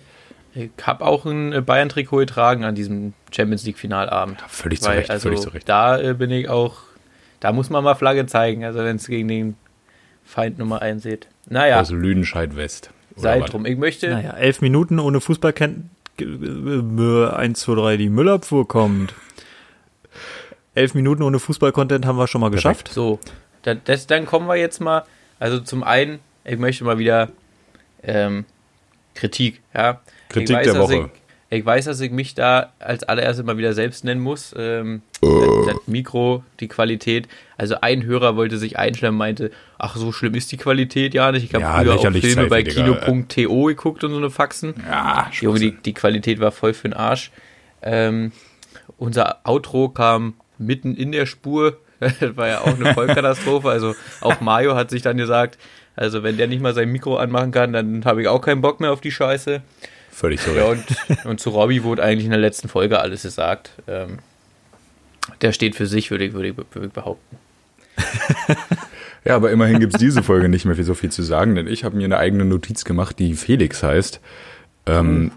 Ich 0.53 0.71
habe 0.83 1.05
auch 1.05 1.25
ein 1.25 1.53
äh, 1.53 1.61
Bayern-Trikot 1.61 2.17
getragen 2.17 2.65
an 2.65 2.75
diesem 2.75 3.13
Champions 3.31 3.63
League-Finalabend. 3.65 4.41
völlig 4.47 4.81
zu 4.81 4.89
Recht, 4.89 5.09
also, 5.09 5.29
völlig 5.29 5.39
zu 5.39 5.49
Recht. 5.49 5.69
Da 5.69 5.99
äh, 5.99 6.13
bin 6.13 6.29
ich 6.31 6.49
auch, 6.49 6.79
da 7.39 7.53
muss 7.53 7.69
man 7.69 7.83
mal 7.83 7.95
Flagge 7.95 8.25
zeigen, 8.25 8.65
also 8.65 8.79
wenn 8.79 8.97
es 8.97 9.07
gegen 9.07 9.27
den 9.27 9.55
Feind 10.25 10.59
Nummer 10.59 10.81
1 10.81 11.03
seht. 11.03 11.27
Naja, 11.49 11.79
Aus 11.79 11.91
Lüdenscheid 11.91 12.55
West. 12.55 12.91
Sei 13.15 13.39
drum. 13.41 13.65
Ich 13.65 13.77
möchte, 13.77 14.09
Naja, 14.09 14.31
elf 14.31 14.61
Minuten 14.61 14.99
ohne 14.99 15.21
Fußballkenntnis. 15.21 15.89
1, 16.19 17.59
2, 17.59 17.75
3, 17.75 17.97
die 17.97 18.09
Müllabfuhr 18.09 18.67
kommt. 18.67 19.13
Elf 20.75 20.93
Minuten 20.93 21.23
ohne 21.23 21.39
Fußball-Content 21.39 22.05
haben 22.05 22.17
wir 22.17 22.27
schon 22.27 22.41
mal 22.41 22.51
geschafft. 22.51 22.89
so, 22.89 23.19
da, 23.63 23.73
das, 23.73 24.07
dann 24.07 24.25
kommen 24.25 24.47
wir 24.47 24.55
jetzt 24.55 24.79
mal, 24.79 25.03
also 25.39 25.59
zum 25.59 25.83
einen, 25.83 26.19
ich 26.43 26.57
möchte 26.57 26.83
mal 26.83 26.97
wieder 26.97 27.29
ähm, 28.03 28.45
Kritik, 29.15 29.61
ja. 29.73 30.01
Kritik 30.29 30.57
ich 30.57 30.63
der 30.63 30.79
Woche. 30.79 31.09
Ich, 31.49 31.59
ich 31.59 31.65
weiß, 31.65 31.85
dass 31.85 31.99
ich 31.99 32.11
mich 32.11 32.33
da 32.33 32.71
als 32.79 33.03
allererstes 33.03 33.45
mal 33.45 33.57
wieder 33.57 33.73
selbst 33.73 34.05
nennen 34.05 34.21
muss. 34.21 34.55
Ähm, 34.57 35.01
Äh. 35.21 35.27
das, 35.65 35.75
das 35.75 35.87
Mikro, 35.87 36.43
die 36.61 36.67
Qualität. 36.69 37.27
Also 37.57 37.75
ein 37.81 38.03
Hörer 38.03 38.35
wollte 38.37 38.57
sich 38.57 38.79
einstellen 38.79 39.13
und 39.13 39.17
meinte, 39.17 39.51
ach, 39.77 39.95
so 39.97 40.11
schlimm 40.13 40.33
ist 40.33 40.51
die 40.51 40.57
Qualität 40.57 41.13
ja 41.13 41.31
nicht. 41.31 41.43
Ich 41.43 41.53
habe 41.53 41.63
Ja, 41.63 41.79
früher 41.79 41.95
auch 41.95 42.11
Filme 42.21 42.47
bei 42.47 42.61
Sci-Fi, 42.63 42.83
Digga. 42.83 42.95
kino.to 43.05 43.65
geguckt 43.65 44.03
und 44.05 44.11
so 44.11 44.17
eine 44.17 44.29
Faxen. 44.29 44.73
Ja, 44.87 45.29
Junge, 45.41 45.59
die, 45.59 45.71
die 45.71 45.93
Qualität 45.93 46.39
war 46.39 46.51
voll 46.51 46.73
für 46.73 46.87
den 46.87 46.93
Arsch. 46.93 47.31
Ähm, 47.81 48.31
unser 48.97 49.39
Outro 49.45 49.89
kam 49.89 50.35
mitten 50.57 50.95
in 50.95 51.11
der 51.11 51.25
Spur. 51.25 51.77
Das 52.19 52.35
war 52.35 52.47
ja 52.47 52.61
auch 52.61 52.75
eine 52.79 52.95
Vollkatastrophe. 52.95 53.69
Also 53.69 53.93
auch 54.21 54.41
Mario 54.41 54.73
hat 54.75 54.89
sich 54.89 55.03
dann 55.03 55.17
gesagt, 55.17 55.59
also 55.95 56.23
wenn 56.23 56.37
der 56.37 56.47
nicht 56.47 56.61
mal 56.61 56.73
sein 56.73 56.91
Mikro 56.91 57.17
anmachen 57.17 57.51
kann, 57.51 57.73
dann 57.73 58.05
habe 58.05 58.21
ich 58.21 58.27
auch 58.27 58.41
keinen 58.41 58.61
Bock 58.61 58.79
mehr 58.79 58.91
auf 58.91 59.01
die 59.01 59.11
Scheiße. 59.11 59.61
Völlig 60.11 60.41
zu 60.41 60.51
Ja, 60.51 60.65
und, 60.65 60.83
und 61.25 61.39
zu 61.39 61.49
Robby 61.49 61.83
wurde 61.83 62.03
eigentlich 62.03 62.25
in 62.25 62.31
der 62.31 62.39
letzten 62.39 62.69
Folge 62.69 62.99
alles 62.99 63.23
gesagt. 63.23 63.71
Ähm, 63.87 64.19
der 65.41 65.51
steht 65.51 65.75
für 65.75 65.87
sich, 65.87 66.11
würde 66.11 66.25
ich, 66.25 66.33
würde 66.33 66.47
ich, 66.49 66.91
behaupten. 66.91 67.37
Ja, 69.23 69.35
aber 69.35 69.51
immerhin 69.51 69.79
gibt's 69.79 69.99
diese 69.99 70.23
Folge 70.23 70.49
nicht 70.49 70.65
mehr 70.65 70.75
für 70.75 70.83
so 70.83 70.95
viel 70.95 71.11
zu 71.11 71.21
sagen, 71.21 71.53
denn 71.53 71.67
ich 71.67 71.83
habe 71.83 71.95
mir 71.95 72.05
eine 72.05 72.17
eigene 72.17 72.43
Notiz 72.43 72.85
gemacht, 72.85 73.19
die 73.19 73.35
Felix 73.35 73.83
heißt. 73.83 74.19
Ähm, 74.87 75.31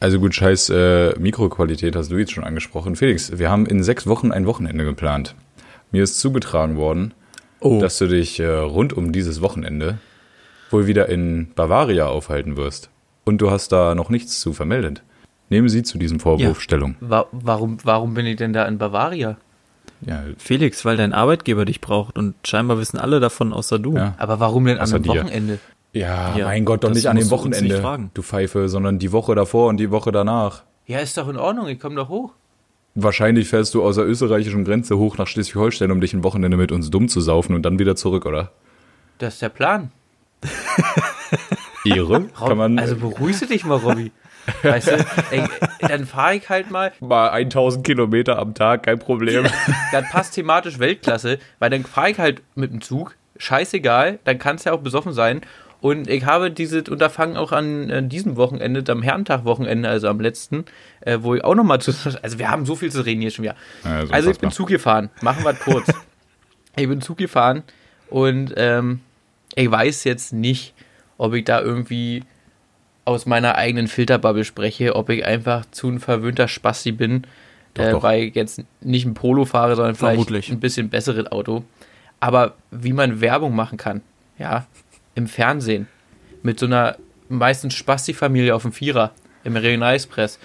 also 0.00 0.18
gut, 0.18 0.34
scheiß 0.34 0.70
äh, 0.70 1.18
Mikroqualität 1.18 1.94
hast 1.94 2.10
du 2.10 2.16
jetzt 2.16 2.32
schon 2.32 2.44
angesprochen. 2.44 2.96
Felix, 2.96 3.38
wir 3.38 3.50
haben 3.50 3.66
in 3.66 3.82
sechs 3.82 4.06
Wochen 4.06 4.32
ein 4.32 4.46
Wochenende 4.46 4.84
geplant. 4.84 5.34
Mir 5.92 6.02
ist 6.02 6.18
zugetragen 6.18 6.76
worden, 6.76 7.12
Oh, 7.64 7.80
dass 7.80 7.98
du 7.98 8.06
dich 8.06 8.38
äh, 8.40 8.46
rund 8.46 8.92
um 8.92 9.10
dieses 9.12 9.40
Wochenende 9.40 9.98
wohl 10.70 10.86
wieder 10.86 11.08
in 11.08 11.48
Bavaria 11.54 12.06
aufhalten 12.06 12.56
wirst. 12.56 12.90
Und 13.24 13.38
du 13.40 13.50
hast 13.50 13.72
da 13.72 13.94
noch 13.94 14.10
nichts 14.10 14.40
zu 14.40 14.52
vermeldet. 14.52 15.02
Nehmen 15.48 15.68
Sie 15.68 15.82
zu 15.82 15.98
diesem 15.98 16.20
Vorwurf 16.20 16.40
Ja. 16.58 16.60
Stellung. 16.60 16.96
Wa 17.00 17.26
warum, 17.32 17.78
warum 17.84 18.14
bin 18.14 18.26
ich 18.26 18.36
denn 18.36 18.52
da 18.52 18.64
in 18.66 18.78
Bavaria? 18.78 19.36
Ja, 20.00 20.22
Felix, 20.36 20.84
weil 20.84 20.96
dein 20.96 21.12
Arbeitgeber 21.12 21.64
dich 21.64 21.80
braucht 21.80 22.18
und 22.18 22.34
scheinbar 22.46 22.78
wissen 22.78 22.98
alle 22.98 23.20
davon, 23.20 23.52
außer 23.52 23.78
du. 23.78 23.96
ja. 23.96 24.14
Aber 24.18 24.40
warum 24.40 24.66
denn 24.66 24.76
an 24.76 24.82
Außer 24.82 24.96
einem 24.96 25.04
dir. 25.04 25.22
Wochenende? 25.24 25.58
ja, 25.92 26.36
Ja, 26.36 26.44
mein 26.46 26.64
Gott, 26.64 26.84
doch 26.84 26.90
nicht 26.90 27.06
an 27.08 27.16
dem 27.16 27.30
Wochenende, 27.30 27.80
fragen. 27.80 28.10
du 28.14 28.22
Pfeife, 28.22 28.68
sondern 28.68 28.98
die 28.98 29.12
Woche 29.12 29.34
davor 29.34 29.68
und 29.68 29.78
die 29.78 29.90
Woche 29.90 30.12
danach. 30.12 30.64
Ja, 30.86 30.98
ist 30.98 31.16
doch 31.16 31.28
in 31.28 31.36
Ordnung, 31.38 31.68
ich 31.68 31.80
komme 31.80 31.94
doch 31.94 32.08
hoch. 32.10 32.32
Wahrscheinlich 32.96 33.48
fährst 33.48 33.74
du 33.74 33.82
aus 33.82 33.96
der 33.96 34.06
österreichischen 34.06 34.64
Grenze 34.64 34.98
hoch 34.98 35.18
nach 35.18 35.26
Schleswig-Holstein, 35.26 35.90
um 35.90 36.00
dich 36.00 36.14
ein 36.14 36.22
Wochenende 36.22 36.56
mit 36.56 36.70
uns 36.70 36.90
dumm 36.90 37.08
zu 37.08 37.20
saufen 37.20 37.54
und 37.54 37.62
dann 37.62 37.78
wieder 37.80 37.96
zurück, 37.96 38.24
oder? 38.24 38.52
Das 39.18 39.34
ist 39.34 39.42
der 39.42 39.48
Plan. 39.48 39.90
Ehre? 41.84 42.26
Kann 42.38 42.56
man 42.56 42.78
also 42.78 42.96
beruhigst 42.96 43.50
dich 43.50 43.64
mal, 43.64 43.76
Robby. 43.78 44.12
Weißt 44.62 44.88
du, 44.88 45.06
ey, 45.30 45.42
dann 45.80 46.06
fahre 46.06 46.36
ich 46.36 46.48
halt 46.48 46.70
mal. 46.70 46.92
mal 47.00 47.30
1000 47.30 47.84
Kilometer 47.84 48.38
am 48.38 48.54
Tag, 48.54 48.84
kein 48.84 48.98
Problem. 48.98 49.46
Das 49.90 50.08
passt 50.10 50.34
thematisch 50.34 50.78
Weltklasse, 50.78 51.38
weil 51.58 51.70
dann 51.70 51.84
fahre 51.84 52.10
ich 52.10 52.18
halt 52.18 52.42
mit 52.54 52.72
dem 52.72 52.80
Zug. 52.80 53.16
Scheißegal, 53.36 54.20
dann 54.24 54.38
kann 54.38 54.56
es 54.56 54.64
ja 54.64 54.72
auch 54.72 54.80
besoffen 54.80 55.12
sein. 55.12 55.40
Und 55.80 56.08
ich 56.08 56.24
habe 56.24 56.50
dieses 56.50 56.88
Unterfangen 56.88 57.36
auch 57.36 57.52
an 57.52 57.90
äh, 57.90 58.02
diesem 58.02 58.36
Wochenende, 58.36 58.90
am 58.90 59.02
Herrentag-Wochenende, 59.02 59.86
also 59.86 60.08
am 60.08 60.18
letzten, 60.18 60.64
äh, 61.04 61.18
wo 61.20 61.34
ich 61.34 61.44
auch 61.44 61.54
nochmal 61.54 61.80
zu. 61.80 61.92
Also, 62.22 62.38
wir 62.38 62.50
haben 62.50 62.66
so 62.66 62.74
viel 62.74 62.90
zu 62.90 63.04
reden 63.04 63.20
hier 63.20 63.30
schon 63.30 63.44
wieder. 63.44 63.56
Ja, 63.84 64.04
also, 64.10 64.30
ich 64.30 64.38
bin. 64.38 64.50
Zug 64.50 64.68
gefahren. 64.68 65.10
Machen 65.20 65.44
wir 65.44 65.54
kurz. 65.54 65.88
ich 66.76 66.88
bin 66.88 67.00
Zug 67.00 67.18
gefahren 67.18 67.62
und 68.10 68.54
ähm, 68.56 69.00
ich 69.54 69.70
weiß 69.70 70.04
jetzt 70.04 70.32
nicht, 70.32 70.74
ob 71.18 71.34
ich 71.34 71.44
da 71.44 71.60
irgendwie 71.60 72.24
aus 73.04 73.26
meiner 73.26 73.56
eigenen 73.56 73.88
Filterbubble 73.88 74.44
spreche, 74.44 74.96
ob 74.96 75.10
ich 75.10 75.24
einfach 75.24 75.66
zu 75.70 75.88
ein 75.88 76.00
verwöhnter 76.00 76.48
Spasti 76.48 76.92
bin, 76.92 77.26
Doch, 77.74 77.84
äh, 77.84 77.90
doch. 77.90 78.02
weil 78.02 78.22
ich 78.24 78.34
jetzt 78.34 78.62
nicht 78.80 79.04
ein 79.04 79.14
Polo 79.14 79.44
fahre, 79.44 79.76
sondern 79.76 79.94
vielleicht 79.94 80.14
Vermutlich. 80.14 80.50
ein 80.50 80.60
bisschen 80.60 80.88
besseres 80.88 81.30
Auto. 81.30 81.64
Aber 82.20 82.54
wie 82.70 82.94
man 82.94 83.20
Werbung 83.20 83.54
machen 83.54 83.76
kann, 83.76 84.00
ja, 84.38 84.66
im 85.14 85.26
Fernsehen, 85.26 85.86
mit 86.42 86.58
so 86.58 86.66
einer 86.66 86.96
meistens 87.28 87.74
Spasti-Familie 87.74 88.54
auf 88.54 88.62
dem 88.62 88.72
Vierer, 88.72 89.12
im 89.44 89.56
Regionalexpress. 89.56 90.38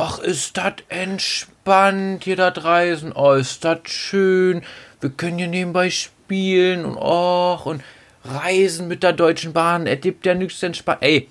Ach, 0.00 0.20
ist 0.20 0.56
das 0.56 0.74
entspannt 0.90 2.22
hier 2.22 2.36
da 2.36 2.50
reisen. 2.50 3.10
Oh, 3.12 3.32
ist 3.32 3.64
das 3.64 3.80
schön. 3.86 4.62
Wir 5.00 5.10
können 5.10 5.38
hier 5.38 5.48
nebenbei 5.48 5.90
spielen 5.90 6.84
und 6.84 6.96
och 6.96 7.66
und 7.66 7.82
reisen 8.24 8.86
mit 8.86 9.02
der 9.02 9.12
Deutschen 9.12 9.52
Bahn. 9.52 9.88
Er 9.88 9.96
gibt 9.96 10.24
ja 10.24 10.34
nichts 10.34 10.62
entspannt. 10.62 10.98
Ey, 11.00 11.28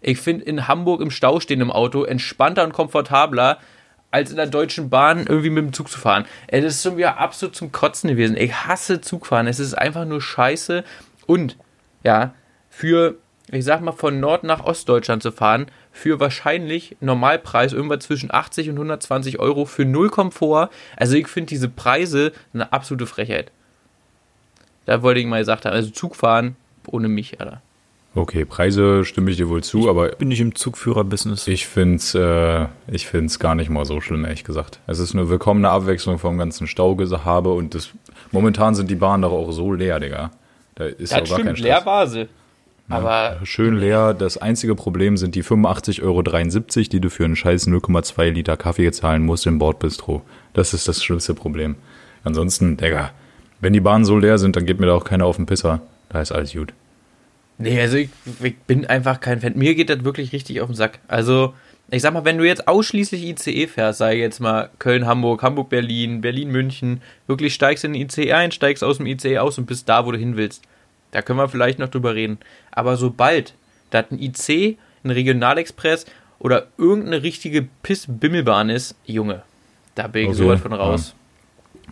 ich 0.00 0.18
finde 0.18 0.44
in 0.44 0.66
Hamburg 0.66 1.00
im 1.02 1.12
Stau 1.12 1.38
stehen 1.38 1.60
im 1.60 1.70
Auto 1.70 2.02
entspannter 2.02 2.64
und 2.64 2.72
komfortabler, 2.72 3.58
als 4.10 4.30
in 4.30 4.36
der 4.38 4.48
Deutschen 4.48 4.90
Bahn 4.90 5.26
irgendwie 5.28 5.50
mit 5.50 5.64
dem 5.66 5.72
Zug 5.72 5.88
zu 5.88 6.00
fahren. 6.00 6.26
Das 6.48 6.64
ist 6.64 6.82
schon 6.82 6.96
wieder 6.96 7.18
absolut 7.18 7.54
zum 7.54 7.70
Kotzen 7.70 8.10
gewesen. 8.10 8.36
Ich 8.36 8.52
hasse 8.52 9.00
Zugfahren. 9.00 9.46
Es 9.46 9.60
ist 9.60 9.74
einfach 9.74 10.04
nur 10.04 10.20
scheiße. 10.20 10.82
Und, 11.26 11.56
ja, 12.02 12.34
für 12.70 13.18
ich 13.52 13.64
sag 13.64 13.80
mal, 13.80 13.92
von 13.92 14.20
Nord 14.20 14.44
nach 14.44 14.64
Ostdeutschland 14.64 15.22
zu 15.22 15.32
fahren, 15.32 15.66
für 15.92 16.20
wahrscheinlich 16.20 16.96
Normalpreis 17.00 17.72
irgendwas 17.72 18.04
zwischen 18.04 18.32
80 18.32 18.68
und 18.70 18.76
120 18.76 19.38
Euro 19.40 19.64
für 19.64 19.84
null 19.84 20.08
Komfort. 20.10 20.68
Also 20.96 21.16
ich 21.16 21.26
finde 21.28 21.48
diese 21.48 21.68
Preise 21.68 22.32
eine 22.54 22.72
absolute 22.72 23.06
Frechheit. 23.06 23.50
Da 24.86 25.02
wollte 25.02 25.20
ich 25.20 25.26
mal 25.26 25.40
gesagt 25.40 25.64
haben, 25.64 25.72
also 25.74 25.90
Zugfahren 25.90 26.56
ohne 26.86 27.08
mich, 27.08 27.40
Alter. 27.40 27.60
Okay, 28.14 28.44
Preise 28.44 29.04
stimme 29.04 29.30
ich 29.30 29.36
dir 29.36 29.48
wohl 29.48 29.62
zu, 29.62 29.88
aber 29.88 30.08
Bin 30.08 30.32
ich 30.32 30.40
im 30.40 30.56
Zugführerbusiness. 30.56 31.46
ich 31.46 31.68
finde 31.68 31.96
es 31.96 32.12
äh, 32.14 32.66
ich 32.88 33.06
find's 33.06 33.38
gar 33.38 33.54
nicht 33.54 33.70
mal 33.70 33.84
so 33.84 34.00
schlimm, 34.00 34.24
ehrlich 34.24 34.42
gesagt. 34.42 34.80
Es 34.88 34.98
ist 34.98 35.14
eine 35.14 35.28
willkommene 35.28 35.70
Abwechslung 35.70 36.18
vom 36.18 36.36
ganzen 36.36 36.66
Staugehabe 36.66 37.52
und 37.52 37.76
das, 37.76 37.90
momentan 38.32 38.74
sind 38.74 38.90
die 38.90 38.96
Bahnen 38.96 39.22
doch 39.22 39.30
auch 39.30 39.52
so 39.52 39.72
leer, 39.72 40.00
Digga. 40.00 40.32
Da 40.74 40.86
ist 40.86 41.12
ja 41.12 41.20
Das 41.20 41.28
gar 41.30 41.38
kein 41.38 41.54
stimmt, 41.54 41.58
Stress. 41.58 41.68
leer 41.68 41.86
war 41.86 42.06
sie. 42.08 42.28
Aber 42.90 43.40
Schön 43.44 43.76
leer. 43.76 44.14
Das 44.14 44.36
einzige 44.36 44.74
Problem 44.74 45.16
sind 45.16 45.34
die 45.34 45.44
85,73 45.44 46.02
Euro, 46.02 46.22
die 46.22 47.00
du 47.00 47.10
für 47.10 47.24
einen 47.24 47.36
scheiß 47.36 47.68
0,2 47.68 48.30
Liter 48.30 48.56
Kaffee 48.56 48.90
zahlen 48.92 49.24
musst 49.24 49.46
im 49.46 49.58
Bordbistro. 49.58 50.22
Das 50.52 50.74
ist 50.74 50.88
das 50.88 51.02
schlimmste 51.02 51.34
Problem. 51.34 51.76
Ansonsten, 52.24 52.76
Digga, 52.76 53.12
wenn 53.60 53.72
die 53.72 53.80
Bahnen 53.80 54.04
so 54.04 54.18
leer 54.18 54.38
sind, 54.38 54.56
dann 54.56 54.66
geht 54.66 54.80
mir 54.80 54.86
da 54.86 54.94
auch 54.94 55.04
keiner 55.04 55.26
auf 55.26 55.36
den 55.36 55.46
Pisser. 55.46 55.80
Da 56.08 56.20
ist 56.20 56.32
alles 56.32 56.52
gut. 56.52 56.72
Nee, 57.58 57.78
also 57.80 57.98
ich, 57.98 58.08
ich 58.42 58.56
bin 58.58 58.86
einfach 58.86 59.20
kein 59.20 59.40
Fan. 59.40 59.52
Mir 59.56 59.74
geht 59.74 59.90
das 59.90 60.02
wirklich 60.02 60.32
richtig 60.32 60.60
auf 60.60 60.68
den 60.68 60.74
Sack. 60.74 60.98
Also, 61.08 61.52
ich 61.90 62.00
sag 62.00 62.14
mal, 62.14 62.24
wenn 62.24 62.38
du 62.38 62.46
jetzt 62.46 62.66
ausschließlich 62.66 63.22
ICE 63.24 63.66
fährst, 63.66 63.98
sei 63.98 64.16
jetzt 64.16 64.40
mal 64.40 64.70
Köln, 64.78 65.06
Hamburg, 65.06 65.42
Hamburg, 65.42 65.68
Berlin, 65.68 66.22
Berlin, 66.22 66.50
München, 66.50 67.02
wirklich 67.26 67.52
steigst 67.52 67.84
in 67.84 67.92
den 67.92 68.02
ICE 68.02 68.32
ein, 68.32 68.50
steigst 68.50 68.82
aus 68.82 68.96
dem 68.96 69.06
ICE 69.06 69.38
aus 69.38 69.58
und 69.58 69.66
bist 69.66 69.88
da, 69.88 70.06
wo 70.06 70.12
du 70.12 70.18
hin 70.18 70.36
willst. 70.36 70.62
Da 71.10 71.22
können 71.22 71.38
wir 71.38 71.48
vielleicht 71.48 71.78
noch 71.78 71.88
drüber 71.88 72.14
reden. 72.14 72.38
Aber 72.70 72.96
sobald 72.96 73.54
da 73.90 74.04
ein 74.10 74.18
IC, 74.18 74.78
ein 75.04 75.10
Regionalexpress 75.10 76.06
oder 76.38 76.68
irgendeine 76.78 77.22
richtige 77.22 77.66
Piss-Bimmelbahn 77.82 78.70
ist, 78.70 78.94
Junge, 79.04 79.42
da 79.94 80.06
bin 80.06 80.22
ich 80.22 80.28
Okay, 80.28 80.38
sowas 80.38 80.60
von 80.60 80.72
raus. 80.72 81.14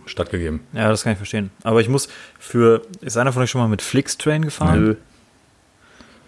Stattgegeben. 0.05 0.61
Ja, 0.73 0.89
das 0.89 1.03
kann 1.03 1.13
ich 1.13 1.17
verstehen. 1.17 1.51
Aber 1.63 1.81
ich 1.81 1.89
muss 1.89 2.09
für. 2.39 2.81
Ist 3.01 3.17
einer 3.17 3.31
von 3.31 3.43
euch 3.43 3.49
schon 3.49 3.61
mal 3.61 3.67
mit 3.67 3.81
Flixtrain 3.81 4.43
gefahren? 4.43 4.83
Nö. 4.83 4.95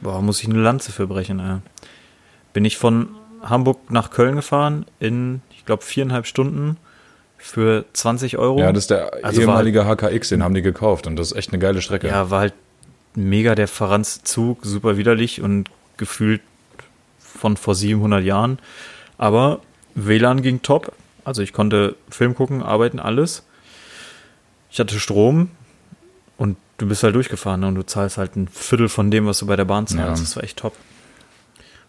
Boah, 0.01 0.21
muss 0.21 0.41
ich 0.41 0.49
eine 0.49 0.59
Lanze 0.59 0.91
für 0.91 1.07
brechen, 1.07 1.39
ey. 1.39 1.57
Bin 2.53 2.65
ich 2.65 2.77
von 2.77 3.09
Hamburg 3.41 3.89
nach 3.89 4.11
Köln 4.11 4.35
gefahren 4.35 4.85
in, 4.99 5.41
ich 5.51 5.65
glaube, 5.65 5.83
viereinhalb 5.83 6.27
Stunden 6.27 6.77
für 7.37 7.85
20 7.93 8.37
Euro. 8.37 8.59
Ja, 8.59 8.71
das 8.71 8.83
ist 8.83 8.91
der 8.91 9.13
Also 9.23 9.45
war 9.47 9.61
ehemalige 9.61 9.85
HKX, 9.85 10.29
den 10.29 10.43
haben 10.43 10.53
die 10.53 10.61
gekauft 10.61 11.07
und 11.07 11.15
das 11.15 11.31
ist 11.31 11.37
echt 11.37 11.49
eine 11.49 11.59
geile 11.59 11.81
Strecke. 11.81 12.07
Ja, 12.07 12.29
war 12.29 12.41
halt 12.41 12.53
mega 13.15 13.55
der 13.55 13.67
verranzte 13.67 14.23
Zug, 14.23 14.59
super 14.63 14.97
widerlich 14.97 15.41
und 15.41 15.69
gefühlt 15.97 16.41
von 17.19 17.57
vor 17.57 17.75
700 17.75 18.23
Jahren. 18.23 18.59
Aber 19.17 19.61
WLAN 19.95 20.41
ging 20.41 20.61
top. 20.61 20.93
Also 21.23 21.41
ich 21.41 21.53
konnte 21.53 21.95
Film 22.09 22.35
gucken, 22.35 22.63
arbeiten, 22.63 22.99
alles. 22.99 23.43
Ich 24.71 24.79
hatte 24.79 24.99
Strom 24.99 25.49
und 26.37 26.57
du 26.77 26.87
bist 26.87 27.03
halt 27.03 27.15
durchgefahren 27.15 27.61
ne? 27.61 27.67
und 27.67 27.75
du 27.75 27.85
zahlst 27.85 28.17
halt 28.17 28.35
ein 28.35 28.47
Viertel 28.47 28.89
von 28.89 29.11
dem, 29.11 29.27
was 29.27 29.39
du 29.39 29.45
bei 29.45 29.55
der 29.55 29.65
Bahn 29.65 29.87
zahlst. 29.87 30.21
Ja. 30.21 30.25
Das 30.25 30.35
war 30.35 30.43
echt 30.43 30.57
top. 30.57 30.75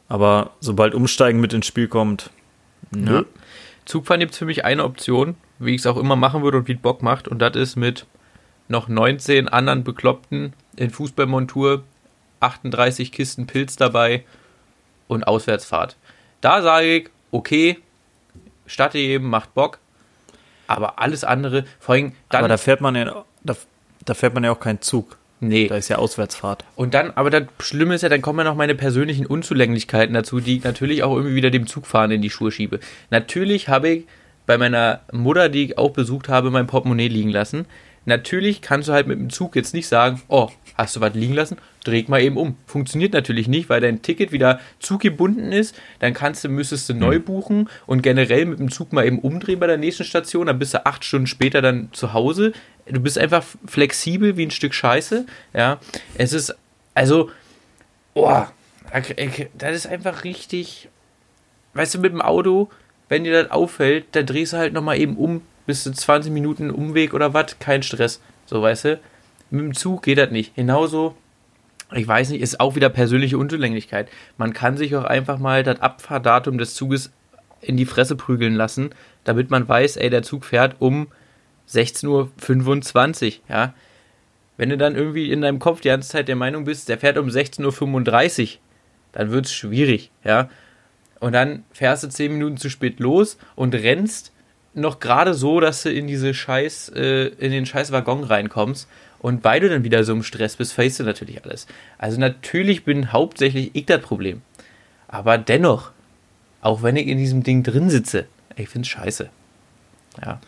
Aber 0.08 0.50
sobald 0.60 0.94
Umsteigen 0.94 1.40
mit 1.40 1.52
ins 1.52 1.66
Spiel 1.66 1.88
kommt, 1.88 2.30
nö. 2.90 3.18
Ja. 3.18 3.24
Zugfahren 3.84 4.20
gibt 4.20 4.32
es 4.32 4.38
für 4.38 4.44
mich 4.44 4.64
eine 4.64 4.84
Option, 4.84 5.36
wie 5.58 5.74
ich 5.74 5.80
es 5.80 5.86
auch 5.86 5.96
immer 5.96 6.16
machen 6.16 6.42
würde 6.42 6.58
und 6.58 6.68
wie 6.68 6.74
es 6.74 6.80
Bock 6.80 7.02
macht. 7.02 7.28
Und 7.28 7.38
das 7.38 7.56
ist 7.56 7.76
mit 7.76 8.06
noch 8.68 8.88
19 8.88 9.48
anderen 9.48 9.84
Bekloppten 9.84 10.52
in 10.76 10.90
Fußballmontur, 10.90 11.84
38 12.40 13.12
Kisten 13.12 13.46
Pilz 13.46 13.76
dabei 13.76 14.24
und 15.08 15.24
Auswärtsfahrt. 15.24 15.96
Da 16.40 16.62
sage 16.62 16.96
ich, 16.96 17.10
okay, 17.30 17.78
statte 18.66 18.98
jedem, 18.98 19.28
macht 19.28 19.54
Bock. 19.54 19.78
Aber 20.66 20.98
alles 20.98 21.24
andere, 21.24 21.64
vor 21.78 21.94
allem 21.94 22.12
dann. 22.30 22.40
Aber 22.40 22.48
da 22.48 22.56
fährt 22.56 22.80
man 22.80 22.94
ja, 22.94 23.24
da, 23.42 23.56
da 24.04 24.14
fährt 24.14 24.34
man 24.34 24.44
ja 24.44 24.52
auch 24.52 24.60
keinen 24.60 24.80
Zug. 24.80 25.18
nee. 25.40 25.68
Da 25.68 25.76
ist 25.76 25.88
ja 25.88 25.98
Auswärtsfahrt. 25.98 26.64
Und 26.76 26.94
dann, 26.94 27.10
aber 27.14 27.30
das 27.30 27.44
Schlimme 27.60 27.94
ist 27.94 28.02
ja, 28.02 28.08
dann 28.08 28.22
kommen 28.22 28.38
ja 28.38 28.44
noch 28.44 28.56
meine 28.56 28.74
persönlichen 28.74 29.26
Unzulänglichkeiten 29.26 30.14
dazu, 30.14 30.40
die 30.40 30.56
ich 30.56 30.64
natürlich 30.64 31.02
auch 31.02 31.14
irgendwie 31.14 31.34
wieder 31.34 31.50
dem 31.50 31.66
Zugfahren 31.66 32.10
in 32.10 32.22
die 32.22 32.30
Schuhe 32.30 32.50
schiebe. 32.50 32.80
Natürlich 33.10 33.68
habe 33.68 33.88
ich 33.88 34.06
bei 34.46 34.56
meiner 34.58 35.00
Mutter, 35.12 35.48
die 35.48 35.64
ich 35.64 35.78
auch 35.78 35.90
besucht 35.90 36.28
habe, 36.28 36.50
mein 36.50 36.66
Portemonnaie 36.66 37.08
liegen 37.08 37.30
lassen. 37.30 37.66
Natürlich 38.04 38.62
kannst 38.62 38.88
du 38.88 38.92
halt 38.92 39.06
mit 39.06 39.18
dem 39.18 39.30
Zug 39.30 39.54
jetzt 39.54 39.74
nicht 39.74 39.86
sagen, 39.86 40.22
oh, 40.28 40.50
hast 40.76 40.96
du 40.96 41.00
was 41.00 41.14
liegen 41.14 41.34
lassen? 41.34 41.56
Dreh 41.84 42.04
mal 42.08 42.20
eben 42.20 42.36
um. 42.36 42.56
Funktioniert 42.66 43.12
natürlich 43.12 43.48
nicht, 43.48 43.68
weil 43.68 43.80
dein 43.80 44.02
Ticket 44.02 44.32
wieder 44.32 44.60
zuggebunden 44.80 45.52
ist. 45.52 45.76
Dann 46.00 46.14
kannst 46.14 46.44
du, 46.44 46.48
müsstest 46.48 46.88
du 46.88 46.94
neu 46.94 47.20
buchen 47.20 47.68
und 47.86 48.02
generell 48.02 48.44
mit 48.46 48.58
dem 48.58 48.70
Zug 48.70 48.92
mal 48.92 49.06
eben 49.06 49.18
umdrehen 49.18 49.60
bei 49.60 49.66
der 49.66 49.78
nächsten 49.78 50.04
Station. 50.04 50.46
Dann 50.46 50.58
bist 50.58 50.74
du 50.74 50.84
acht 50.84 51.04
Stunden 51.04 51.26
später 51.26 51.62
dann 51.62 51.88
zu 51.92 52.12
Hause. 52.12 52.52
Du 52.86 53.00
bist 53.00 53.18
einfach 53.18 53.44
flexibel 53.66 54.36
wie 54.36 54.46
ein 54.46 54.50
Stück 54.50 54.74
Scheiße. 54.74 55.26
Ja, 55.54 55.78
es 56.16 56.32
ist, 56.32 56.54
also, 56.94 57.30
oh, 58.14 58.42
das 59.54 59.76
ist 59.76 59.86
einfach 59.86 60.24
richtig. 60.24 60.88
Weißt 61.74 61.94
du, 61.94 62.00
mit 62.00 62.12
dem 62.12 62.20
Auto, 62.20 62.68
wenn 63.08 63.24
dir 63.24 63.42
das 63.42 63.50
auffällt, 63.50 64.06
dann 64.12 64.26
drehst 64.26 64.52
du 64.52 64.56
halt 64.58 64.72
nochmal 64.72 64.98
eben 64.98 65.16
um, 65.16 65.42
bist 65.66 65.86
du 65.86 65.92
20 65.92 66.32
Minuten 66.32 66.70
Umweg 66.70 67.14
oder 67.14 67.34
was, 67.34 67.58
kein 67.58 67.82
Stress. 67.82 68.20
So, 68.46 68.62
weißt 68.62 68.84
du? 68.84 69.00
Mit 69.50 69.60
dem 69.60 69.74
Zug 69.74 70.02
geht 70.02 70.18
das 70.18 70.30
nicht. 70.30 70.54
Genauso, 70.54 71.14
ich 71.94 72.06
weiß 72.06 72.30
nicht, 72.30 72.40
ist 72.40 72.60
auch 72.60 72.74
wieder 72.74 72.88
persönliche 72.88 73.38
Unzulänglichkeit. 73.38 74.08
Man 74.38 74.52
kann 74.52 74.76
sich 74.76 74.96
auch 74.96 75.04
einfach 75.04 75.38
mal 75.38 75.62
das 75.62 75.80
Abfahrdatum 75.80 76.58
des 76.58 76.74
Zuges 76.74 77.12
in 77.60 77.76
die 77.76 77.86
Fresse 77.86 78.16
prügeln 78.16 78.54
lassen, 78.54 78.90
damit 79.24 79.50
man 79.50 79.68
weiß, 79.68 79.96
ey, 79.96 80.10
der 80.10 80.22
Zug 80.22 80.44
fährt 80.44 80.76
um 80.80 81.08
16.25 81.68 83.26
Uhr, 83.26 83.32
ja. 83.48 83.74
Wenn 84.56 84.68
du 84.68 84.76
dann 84.76 84.96
irgendwie 84.96 85.32
in 85.32 85.40
deinem 85.40 85.58
Kopf 85.58 85.80
die 85.80 85.88
ganze 85.88 86.10
Zeit 86.10 86.28
der 86.28 86.36
Meinung 86.36 86.64
bist, 86.64 86.88
der 86.88 86.98
fährt 86.98 87.18
um 87.18 87.28
16.35 87.28 88.42
Uhr, 88.42 88.48
dann 89.12 89.30
wird 89.30 89.46
es 89.46 89.54
schwierig, 89.54 90.10
ja. 90.24 90.50
Und 91.20 91.32
dann 91.32 91.64
fährst 91.72 92.02
du 92.02 92.08
10 92.08 92.32
Minuten 92.32 92.56
zu 92.56 92.68
spät 92.68 92.98
los 92.98 93.38
und 93.54 93.74
rennst 93.74 94.31
noch 94.74 95.00
gerade 95.00 95.34
so, 95.34 95.60
dass 95.60 95.82
du 95.82 95.90
in 95.92 96.06
diese 96.06 96.32
scheiß, 96.34 96.90
äh, 96.94 97.26
in 97.38 97.50
den 97.52 97.66
scheiß 97.66 97.92
Waggon 97.92 98.24
reinkommst. 98.24 98.88
Und 99.18 99.44
weil 99.44 99.60
du 99.60 99.68
dann 99.68 99.84
wieder 99.84 100.02
so 100.02 100.12
im 100.12 100.22
Stress 100.24 100.56
bist, 100.56 100.72
vergisst 100.72 100.98
du 101.00 101.04
natürlich 101.04 101.44
alles. 101.44 101.66
Also 101.98 102.18
natürlich 102.18 102.84
bin 102.84 103.12
hauptsächlich 103.12 103.70
ich 103.74 103.86
das 103.86 104.00
Problem. 104.00 104.42
Aber 105.08 105.38
dennoch, 105.38 105.92
auch 106.60 106.82
wenn 106.82 106.96
ich 106.96 107.06
in 107.06 107.18
diesem 107.18 107.42
Ding 107.44 107.62
drin 107.62 107.88
sitze, 107.90 108.26
ich 108.56 108.68
find's 108.68 108.88
scheiße. 108.88 109.28
Ja. 110.24 110.40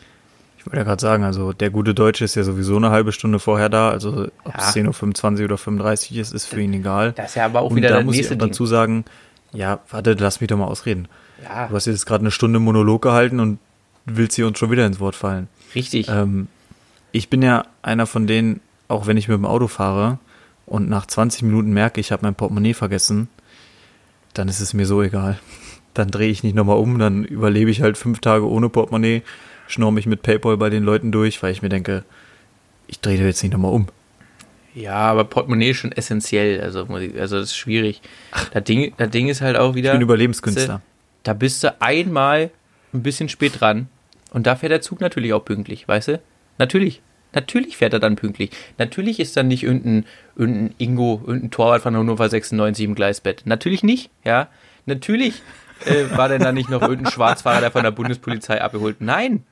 Ich 0.58 0.66
wollte 0.66 0.78
ja 0.78 0.84
gerade 0.84 1.00
sagen, 1.00 1.24
also 1.24 1.52
der 1.52 1.68
gute 1.70 1.94
Deutsche 1.94 2.24
ist 2.24 2.34
ja 2.36 2.42
sowieso 2.42 2.76
eine 2.76 2.90
halbe 2.90 3.12
Stunde 3.12 3.38
vorher 3.38 3.68
da, 3.68 3.90
also 3.90 4.28
ob 4.44 4.54
es 4.56 4.74
Ja. 4.74 4.82
10.25 4.82 5.38
Uhr 5.40 5.44
oder 5.44 5.58
35 5.58 6.16
ist, 6.16 6.32
ist 6.32 6.46
für 6.46 6.60
ihn 6.62 6.72
egal. 6.72 7.12
Das 7.12 7.30
ist 7.30 7.34
ja 7.36 7.44
aber 7.44 7.60
auch 7.60 7.70
Und 7.70 7.76
wieder 7.76 7.90
da 7.90 7.96
das 7.96 8.04
muss 8.06 8.14
ich 8.14 8.20
nächste 8.22 8.36
Ding. 8.38 8.48
dazu 8.48 8.64
sagen, 8.64 9.04
ja, 9.52 9.80
warte, 9.90 10.14
lass 10.14 10.40
mich 10.40 10.48
doch 10.48 10.56
mal 10.56 10.64
ausreden. 10.66 11.06
Ja, 11.44 11.68
Du 11.68 11.74
hast 11.76 11.86
jetzt 11.86 12.06
gerade 12.06 12.22
eine 12.22 12.30
Stunde 12.30 12.58
Monolog 12.60 13.02
gehalten 13.02 13.40
und 13.40 13.58
willst 14.04 14.36
hier 14.36 14.46
uns 14.46 14.58
schon 14.58 14.70
wieder 14.70 14.86
ins 14.86 15.00
Wort 15.00 15.16
fallen. 15.16 15.48
richtig. 15.74 16.08
Ähm, 16.08 16.48
ich 17.12 17.30
bin 17.30 17.42
ja 17.42 17.64
einer 17.82 18.06
von 18.06 18.26
denen, 18.26 18.60
auch 18.88 19.06
wenn 19.06 19.16
ich 19.16 19.28
mit 19.28 19.36
dem 19.36 19.46
Auto 19.46 19.68
fahre 19.68 20.18
und 20.66 20.88
nach 20.88 21.06
20 21.06 21.42
Minuten 21.42 21.72
merke, 21.72 22.00
ich 22.00 22.10
habe 22.10 22.24
mein 22.24 22.34
Portemonnaie 22.34 22.74
vergessen, 22.74 23.28
dann 24.34 24.48
ist 24.48 24.60
es 24.60 24.74
mir 24.74 24.86
so 24.86 25.02
egal. 25.02 25.38
Dann 25.94 26.10
drehe 26.10 26.28
ich 26.28 26.42
nicht 26.42 26.56
nochmal 26.56 26.78
um, 26.78 26.98
dann 26.98 27.24
überlebe 27.24 27.70
ich 27.70 27.80
halt 27.80 27.96
fünf 27.96 28.18
Tage 28.18 28.50
ohne 28.50 28.68
Portemonnaie, 28.68 29.22
schnorr 29.68 29.92
mich 29.92 30.06
mit 30.06 30.22
Paypal 30.22 30.56
bei 30.56 30.68
den 30.68 30.82
Leuten 30.82 31.12
durch, 31.12 31.40
weil 31.40 31.52
ich 31.52 31.62
mir 31.62 31.68
denke, 31.68 32.02
ich 32.88 32.98
drehe 32.98 33.16
jetzt 33.24 33.44
nicht 33.44 33.52
nochmal 33.52 33.72
um. 33.72 33.86
Ja, 34.74 34.96
aber 34.96 35.22
Portemonnaie 35.22 35.70
ist 35.70 35.76
schon 35.76 35.92
essentiell. 35.92 36.60
Also, 36.60 36.86
also 36.86 37.38
das 37.38 37.50
ist 37.50 37.56
schwierig. 37.56 38.02
Das 38.52 38.64
Ding, 38.64 38.92
das 38.96 39.10
Ding 39.10 39.28
ist 39.28 39.40
halt 39.40 39.56
auch 39.56 39.76
wieder. 39.76 39.90
Ich 39.90 39.92
bin 39.92 40.02
Überlebenskünstler. 40.02 40.82
Da 41.22 41.32
bist 41.32 41.62
du 41.62 41.80
einmal 41.80 42.50
ein 42.92 43.02
bisschen 43.04 43.28
spät 43.28 43.60
dran. 43.60 43.88
Und 44.34 44.48
da 44.48 44.56
fährt 44.56 44.72
der 44.72 44.80
Zug 44.80 45.00
natürlich 45.00 45.32
auch 45.32 45.44
pünktlich, 45.44 45.86
weißt 45.86 46.08
du? 46.08 46.20
Natürlich. 46.58 47.00
Natürlich 47.34 47.76
fährt 47.76 47.92
er 47.92 48.00
dann 48.00 48.16
pünktlich. 48.16 48.50
Natürlich 48.78 49.20
ist 49.20 49.36
dann 49.36 49.46
nicht 49.46 49.62
irgendein, 49.62 50.04
irgendein 50.36 50.74
Ingo, 50.78 51.22
irgendein 51.24 51.52
Torwart 51.52 51.82
von 51.82 51.96
Hannover 51.96 52.28
96 52.28 52.84
im 52.84 52.94
Gleisbett. 52.96 53.42
Natürlich 53.44 53.84
nicht, 53.84 54.10
ja. 54.24 54.48
Natürlich 54.86 55.40
äh, 55.84 56.16
war 56.16 56.28
denn 56.28 56.42
da 56.42 56.50
nicht 56.50 56.68
noch 56.68 56.82
irgendein 56.82 57.12
Schwarzfahrer, 57.12 57.60
der 57.60 57.70
von 57.70 57.84
der 57.84 57.92
Bundespolizei 57.92 58.60
abgeholt. 58.60 58.96
Nein, 59.00 59.44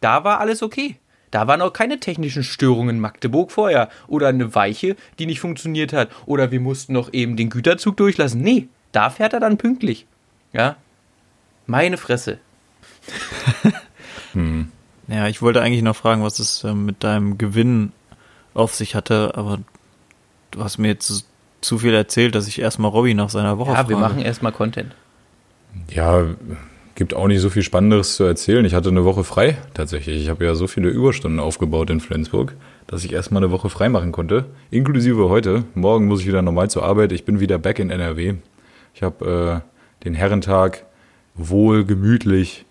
da 0.00 0.24
war 0.24 0.40
alles 0.40 0.64
okay. 0.64 0.96
Da 1.30 1.46
waren 1.46 1.62
auch 1.62 1.72
keine 1.72 2.00
technischen 2.00 2.42
Störungen 2.42 2.96
in 2.96 3.00
Magdeburg 3.00 3.52
vorher. 3.52 3.88
Oder 4.08 4.28
eine 4.28 4.54
Weiche, 4.56 4.96
die 5.20 5.26
nicht 5.26 5.40
funktioniert 5.40 5.92
hat. 5.92 6.10
Oder 6.26 6.50
wir 6.50 6.60
mussten 6.60 6.92
noch 6.92 7.12
eben 7.12 7.36
den 7.36 7.50
Güterzug 7.50 7.96
durchlassen. 7.96 8.40
Nee, 8.40 8.66
da 8.90 9.10
fährt 9.10 9.32
er 9.32 9.40
dann 9.40 9.58
pünktlich. 9.58 10.06
Ja. 10.52 10.76
Meine 11.66 11.98
Fresse. 11.98 12.38
Ja, 15.08 15.28
ich 15.28 15.42
wollte 15.42 15.60
eigentlich 15.60 15.82
noch 15.82 15.96
fragen, 15.96 16.22
was 16.22 16.38
es 16.38 16.64
ähm, 16.64 16.84
mit 16.86 17.04
deinem 17.04 17.36
Gewinn 17.38 17.92
auf 18.54 18.74
sich 18.74 18.94
hatte, 18.94 19.32
aber 19.36 19.58
du 20.50 20.62
hast 20.62 20.78
mir 20.78 20.88
jetzt 20.88 21.26
zu 21.60 21.78
viel 21.78 21.94
erzählt, 21.94 22.34
dass 22.34 22.46
ich 22.48 22.60
erstmal 22.60 22.90
Robby 22.90 23.14
nach 23.14 23.30
seiner 23.30 23.58
Woche 23.58 23.70
Ja, 23.70 23.76
frage. 23.76 23.88
wir 23.90 23.96
machen 23.98 24.20
erstmal 24.20 24.52
Content. 24.52 24.94
Ja, 25.90 26.24
gibt 26.94 27.14
auch 27.14 27.26
nicht 27.26 27.40
so 27.40 27.50
viel 27.50 27.62
Spannenderes 27.62 28.14
zu 28.16 28.24
erzählen. 28.24 28.64
Ich 28.64 28.74
hatte 28.74 28.88
eine 28.90 29.04
Woche 29.04 29.24
frei 29.24 29.58
tatsächlich. 29.74 30.22
Ich 30.22 30.28
habe 30.28 30.44
ja 30.44 30.54
so 30.54 30.66
viele 30.68 30.88
Überstunden 30.88 31.40
aufgebaut 31.40 31.90
in 31.90 32.00
Flensburg, 32.00 32.54
dass 32.86 33.04
ich 33.04 33.12
erstmal 33.12 33.42
eine 33.42 33.50
Woche 33.50 33.68
frei 33.70 33.88
machen 33.88 34.12
konnte. 34.12 34.46
Inklusive 34.70 35.28
heute. 35.28 35.64
Morgen 35.74 36.06
muss 36.06 36.20
ich 36.20 36.26
wieder 36.28 36.42
normal 36.42 36.70
zur 36.70 36.84
Arbeit. 36.84 37.10
Ich 37.12 37.24
bin 37.24 37.40
wieder 37.40 37.58
back 37.58 37.78
in 37.80 37.90
NRW. 37.90 38.34
Ich 38.94 39.02
habe 39.02 39.62
äh, 39.64 40.04
den 40.04 40.14
Herrentag 40.14 40.84
wohl 41.34 41.84
gemütlich 41.84 42.64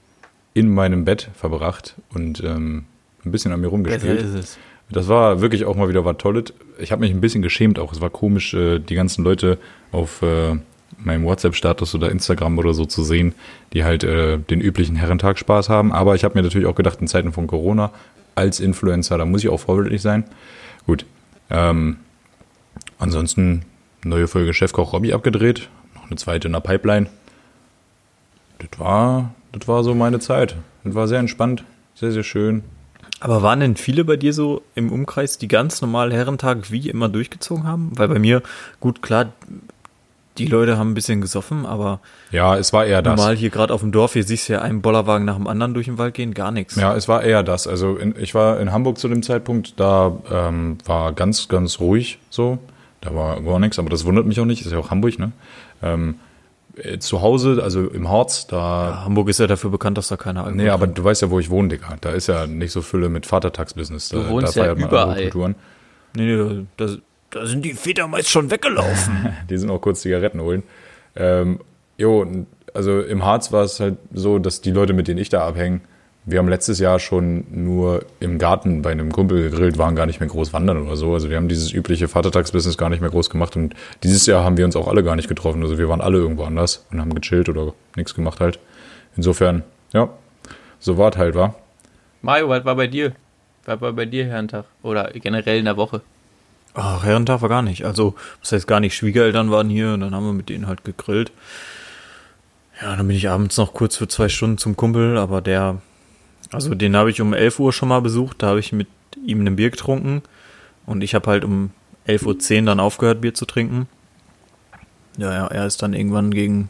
in 0.53 0.73
meinem 0.73 1.05
Bett 1.05 1.29
verbracht 1.35 1.95
und 2.13 2.43
ähm, 2.43 2.85
ein 3.25 3.31
bisschen 3.31 3.51
an 3.51 3.59
mir 3.59 3.67
Besser 3.67 3.73
rumgespielt. 3.73 4.21
ist 4.21 4.33
es. 4.33 4.57
Das 4.89 5.07
war 5.07 5.41
wirklich 5.41 5.65
auch 5.65 5.75
mal 5.75 5.89
wieder 5.89 6.05
was 6.05 6.17
Tolles. 6.17 6.53
Ich 6.77 6.91
habe 6.91 7.01
mich 7.01 7.11
ein 7.11 7.21
bisschen 7.21 7.41
geschämt 7.41 7.79
auch. 7.79 7.91
Es 7.93 8.01
war 8.01 8.09
komisch, 8.09 8.53
äh, 8.53 8.79
die 8.79 8.95
ganzen 8.95 9.23
Leute 9.23 9.57
auf 9.91 10.21
äh, 10.21 10.55
meinem 10.97 11.25
WhatsApp-Status 11.25 11.95
oder 11.95 12.11
Instagram 12.11 12.57
oder 12.57 12.73
so 12.73 12.85
zu 12.85 13.03
sehen, 13.03 13.33
die 13.73 13.83
halt 13.83 14.03
äh, 14.03 14.37
den 14.37 14.61
üblichen 14.61 14.95
Herrentag 14.95 15.39
Spaß 15.39 15.69
haben. 15.69 15.91
Aber 15.91 16.15
ich 16.15 16.23
habe 16.23 16.35
mir 16.35 16.43
natürlich 16.43 16.67
auch 16.67 16.75
gedacht, 16.75 17.01
in 17.01 17.07
Zeiten 17.07 17.31
von 17.31 17.47
Corona 17.47 17.91
als 18.35 18.59
Influencer, 18.59 19.17
da 19.17 19.25
muss 19.25 19.43
ich 19.43 19.49
auch 19.49 19.59
vorbildlich 19.59 20.01
sein. 20.01 20.25
Gut. 20.85 21.05
Ähm, 21.49 21.97
ansonsten 22.99 23.63
neue 24.03 24.27
Folge 24.27 24.53
Chefkoch 24.53 24.93
Robby 24.93 25.13
abgedreht. 25.13 25.69
Noch 25.95 26.07
eine 26.07 26.17
zweite 26.17 26.47
in 26.47 26.53
der 26.53 26.59
Pipeline. 26.59 27.07
Das 28.59 28.79
war, 28.79 29.33
das 29.51 29.67
war 29.67 29.83
so 29.83 29.93
meine 29.93 30.19
Zeit. 30.19 30.55
Das 30.83 30.95
war 30.95 31.07
sehr 31.07 31.19
entspannt, 31.19 31.63
sehr, 31.95 32.11
sehr 32.11 32.23
schön. 32.23 32.63
Aber 33.19 33.41
waren 33.41 33.61
denn 33.61 33.75
viele 33.77 34.03
bei 34.03 34.17
dir 34.17 34.33
so 34.33 34.63
im 34.75 34.91
Umkreis, 34.91 35.37
die 35.37 35.47
ganz 35.47 35.81
normal 35.81 36.11
Herrentag 36.11 36.71
wie 36.71 36.89
immer 36.89 37.07
durchgezogen 37.07 37.65
haben? 37.65 37.91
Weil 37.95 38.09
bei 38.09 38.19
mir, 38.19 38.41
gut, 38.81 39.01
klar, 39.01 39.31
die 40.37 40.47
Leute 40.47 40.77
haben 40.77 40.91
ein 40.91 40.93
bisschen 40.93 41.21
gesoffen, 41.21 41.65
aber 41.65 41.99
Ja, 42.31 42.57
es 42.57 42.73
war 42.73 42.85
eher 42.85 43.01
das. 43.01 43.15
normal 43.15 43.35
hier 43.35 43.49
gerade 43.49 43.73
auf 43.73 43.81
dem 43.81 43.91
Dorf, 43.91 44.13
hier 44.13 44.23
siehst 44.23 44.49
du 44.49 44.53
ja 44.53 44.61
einen 44.61 44.81
Bollerwagen 44.81 45.25
nach 45.25 45.35
dem 45.35 45.47
anderen 45.47 45.73
durch 45.73 45.85
den 45.85 45.97
Wald 45.97 46.15
gehen, 46.15 46.33
gar 46.33 46.51
nichts. 46.51 46.75
Ja, 46.75 46.95
es 46.95 47.07
war 47.07 47.23
eher 47.23 47.43
das. 47.43 47.67
Also 47.67 47.95
in, 47.95 48.15
ich 48.19 48.33
war 48.33 48.59
in 48.59 48.71
Hamburg 48.71 48.97
zu 48.97 49.07
dem 49.07 49.21
Zeitpunkt, 49.23 49.79
da 49.79 50.17
ähm, 50.31 50.79
war 50.85 51.13
ganz, 51.13 51.47
ganz 51.47 51.79
ruhig 51.79 52.19
so. 52.29 52.57
Da 52.99 53.13
war 53.13 53.41
gar 53.41 53.59
nichts, 53.59 53.79
aber 53.79 53.89
das 53.89 54.05
wundert 54.05 54.25
mich 54.25 54.39
auch 54.39 54.45
nicht, 54.45 54.65
ist 54.65 54.71
ja 54.71 54.77
auch 54.79 54.89
Hamburg, 54.89 55.19
ne? 55.19 55.31
Ähm, 55.81 56.15
äh, 56.15 56.32
zu 56.99 57.21
Hause, 57.21 57.61
also 57.63 57.87
im 57.87 58.09
Harz, 58.09 58.47
da. 58.47 59.03
Hamburg 59.05 59.29
ist 59.29 59.39
ja 59.39 59.47
dafür 59.47 59.69
bekannt, 59.69 59.97
dass 59.97 60.07
da 60.07 60.17
keiner 60.17 60.41
Alkohol 60.45 60.63
Nee, 60.63 60.69
aber 60.69 60.87
du 60.87 61.03
weißt 61.03 61.21
ja, 61.21 61.29
wo 61.29 61.39
ich 61.39 61.49
wohne, 61.49 61.69
Digga. 61.69 61.95
Da 62.01 62.11
ist 62.11 62.27
ja 62.27 62.47
nicht 62.47 62.71
so 62.71 62.81
Fülle 62.81 63.09
mit 63.09 63.25
Vatertagsbusiness. 63.25 64.09
Da, 64.09 64.17
Du 64.17 64.29
wohnst 64.29 64.55
da 64.55 64.61
ja 64.61 64.65
feiert 64.65 64.79
man 64.79 64.89
überall. 64.89 65.55
Nee, 66.15 66.35
nee, 66.35 66.65
da, 66.77 66.87
da 67.29 67.45
sind 67.45 67.63
die 67.65 67.73
Väter 67.73 68.07
meist 68.07 68.29
schon 68.29 68.49
weggelaufen. 68.51 69.33
Die 69.49 69.57
sind 69.57 69.69
auch 69.69 69.79
kurz 69.79 70.01
Zigaretten 70.01 70.41
holen. 70.41 70.63
Ähm, 71.15 71.59
jo, 71.97 72.25
also 72.73 73.01
im 73.01 73.23
Harz 73.23 73.51
war 73.51 73.63
es 73.63 73.79
halt 73.79 73.97
so, 74.13 74.39
dass 74.39 74.61
die 74.61 74.71
Leute, 74.71 74.93
mit 74.93 75.07
denen 75.07 75.19
ich 75.19 75.29
da 75.29 75.47
abhänge, 75.47 75.81
wir 76.25 76.39
haben 76.39 76.47
letztes 76.47 76.79
Jahr 76.79 76.99
schon 76.99 77.45
nur 77.51 78.05
im 78.19 78.37
Garten 78.37 78.81
bei 78.81 78.91
einem 78.91 79.11
Kumpel 79.11 79.49
gegrillt, 79.49 79.77
waren 79.77 79.95
gar 79.95 80.05
nicht 80.05 80.19
mehr 80.19 80.29
groß 80.29 80.53
wandern 80.53 80.81
oder 80.81 80.95
so. 80.95 81.13
Also 81.13 81.29
wir 81.29 81.37
haben 81.37 81.49
dieses 81.49 81.73
übliche 81.73 82.07
Vatertagsbusiness 82.07 82.77
gar 82.77 82.89
nicht 82.89 83.01
mehr 83.01 83.09
groß 83.09 83.29
gemacht 83.29 83.55
und 83.57 83.75
dieses 84.03 84.25
Jahr 84.25 84.43
haben 84.43 84.57
wir 84.57 84.65
uns 84.65 84.75
auch 84.75 84.87
alle 84.87 85.03
gar 85.03 85.15
nicht 85.15 85.27
getroffen. 85.27 85.61
Also 85.61 85.77
wir 85.77 85.89
waren 85.89 86.01
alle 86.01 86.17
irgendwo 86.17 86.43
anders 86.43 86.85
und 86.91 87.01
haben 87.01 87.13
gechillt 87.13 87.49
oder 87.49 87.73
nichts 87.95 88.15
gemacht 88.15 88.39
halt. 88.39 88.59
Insofern, 89.17 89.63
ja, 89.91 90.09
so 90.79 90.97
war 90.97 91.11
es 91.11 91.17
halt, 91.17 91.35
war. 91.35 91.55
Mario, 92.21 92.47
was 92.47 92.63
war 92.63 92.75
bei 92.75 92.87
dir? 92.87 93.13
Was 93.65 93.81
war 93.81 93.93
bei 93.93 94.05
dir 94.05 94.25
Herrentag? 94.25 94.65
Oder 94.81 95.11
generell 95.13 95.59
in 95.59 95.65
der 95.65 95.77
Woche? 95.77 96.01
Ach, 96.73 97.03
Herrentag 97.03 97.41
war 97.41 97.49
gar 97.49 97.61
nicht. 97.61 97.85
Also, 97.85 98.15
das 98.41 98.51
heißt 98.51 98.67
gar 98.67 98.79
nicht, 98.79 98.95
Schwiegereltern 98.95 99.51
waren 99.51 99.69
hier 99.69 99.93
und 99.93 99.99
dann 99.99 100.15
haben 100.15 100.25
wir 100.25 100.33
mit 100.33 100.49
denen 100.49 100.67
halt 100.67 100.83
gegrillt. 100.83 101.31
Ja, 102.81 102.95
dann 102.95 103.07
bin 103.07 103.15
ich 103.15 103.29
abends 103.29 103.57
noch 103.57 103.73
kurz 103.73 103.95
für 103.95 104.07
zwei 104.07 104.29
Stunden 104.29 104.57
zum 104.57 104.75
Kumpel, 104.75 105.17
aber 105.17 105.41
der, 105.41 105.81
also 106.53 106.75
den 106.75 106.95
habe 106.95 107.09
ich 107.09 107.21
um 107.21 107.33
11 107.33 107.59
Uhr 107.59 107.73
schon 107.73 107.89
mal 107.89 108.01
besucht, 108.01 108.41
da 108.41 108.47
habe 108.47 108.59
ich 108.59 108.71
mit 108.71 108.87
ihm 109.25 109.45
ein 109.45 109.55
Bier 109.55 109.69
getrunken 109.71 110.21
und 110.85 111.03
ich 111.03 111.15
habe 111.15 111.29
halt 111.29 111.43
um 111.43 111.71
11.10 112.07 112.59
Uhr 112.59 112.65
dann 112.65 112.79
aufgehört, 112.79 113.21
Bier 113.21 113.33
zu 113.33 113.45
trinken. 113.45 113.87
Ja, 115.17 115.31
ja, 115.31 115.47
er 115.47 115.65
ist 115.65 115.81
dann 115.81 115.93
irgendwann 115.93 116.31
gegen 116.31 116.69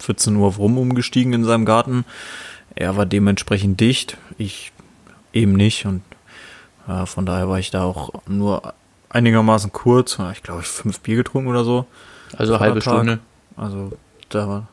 14 0.00 0.36
Uhr 0.36 0.54
rum 0.54 0.78
umgestiegen 0.78 1.32
in 1.32 1.44
seinem 1.44 1.64
Garten. 1.64 2.04
Er 2.74 2.96
war 2.96 3.06
dementsprechend 3.06 3.80
dicht, 3.80 4.18
ich 4.36 4.72
eben 5.32 5.52
nicht 5.52 5.86
und 5.86 6.02
ja, 6.86 7.06
von 7.06 7.24
daher 7.24 7.48
war 7.48 7.58
ich 7.58 7.70
da 7.70 7.84
auch 7.84 8.10
nur 8.26 8.74
einigermaßen 9.08 9.72
kurz. 9.72 10.18
Ich 10.32 10.42
glaube, 10.42 10.62
ich 10.62 10.66
fünf 10.66 11.00
Bier 11.00 11.16
getrunken 11.16 11.48
oder 11.48 11.64
so. 11.64 11.86
Also 12.36 12.60
halbe. 12.60 12.80
Stunde. 12.80 13.20
Also 13.56 13.92
da 14.28 14.48
war. 14.48 14.68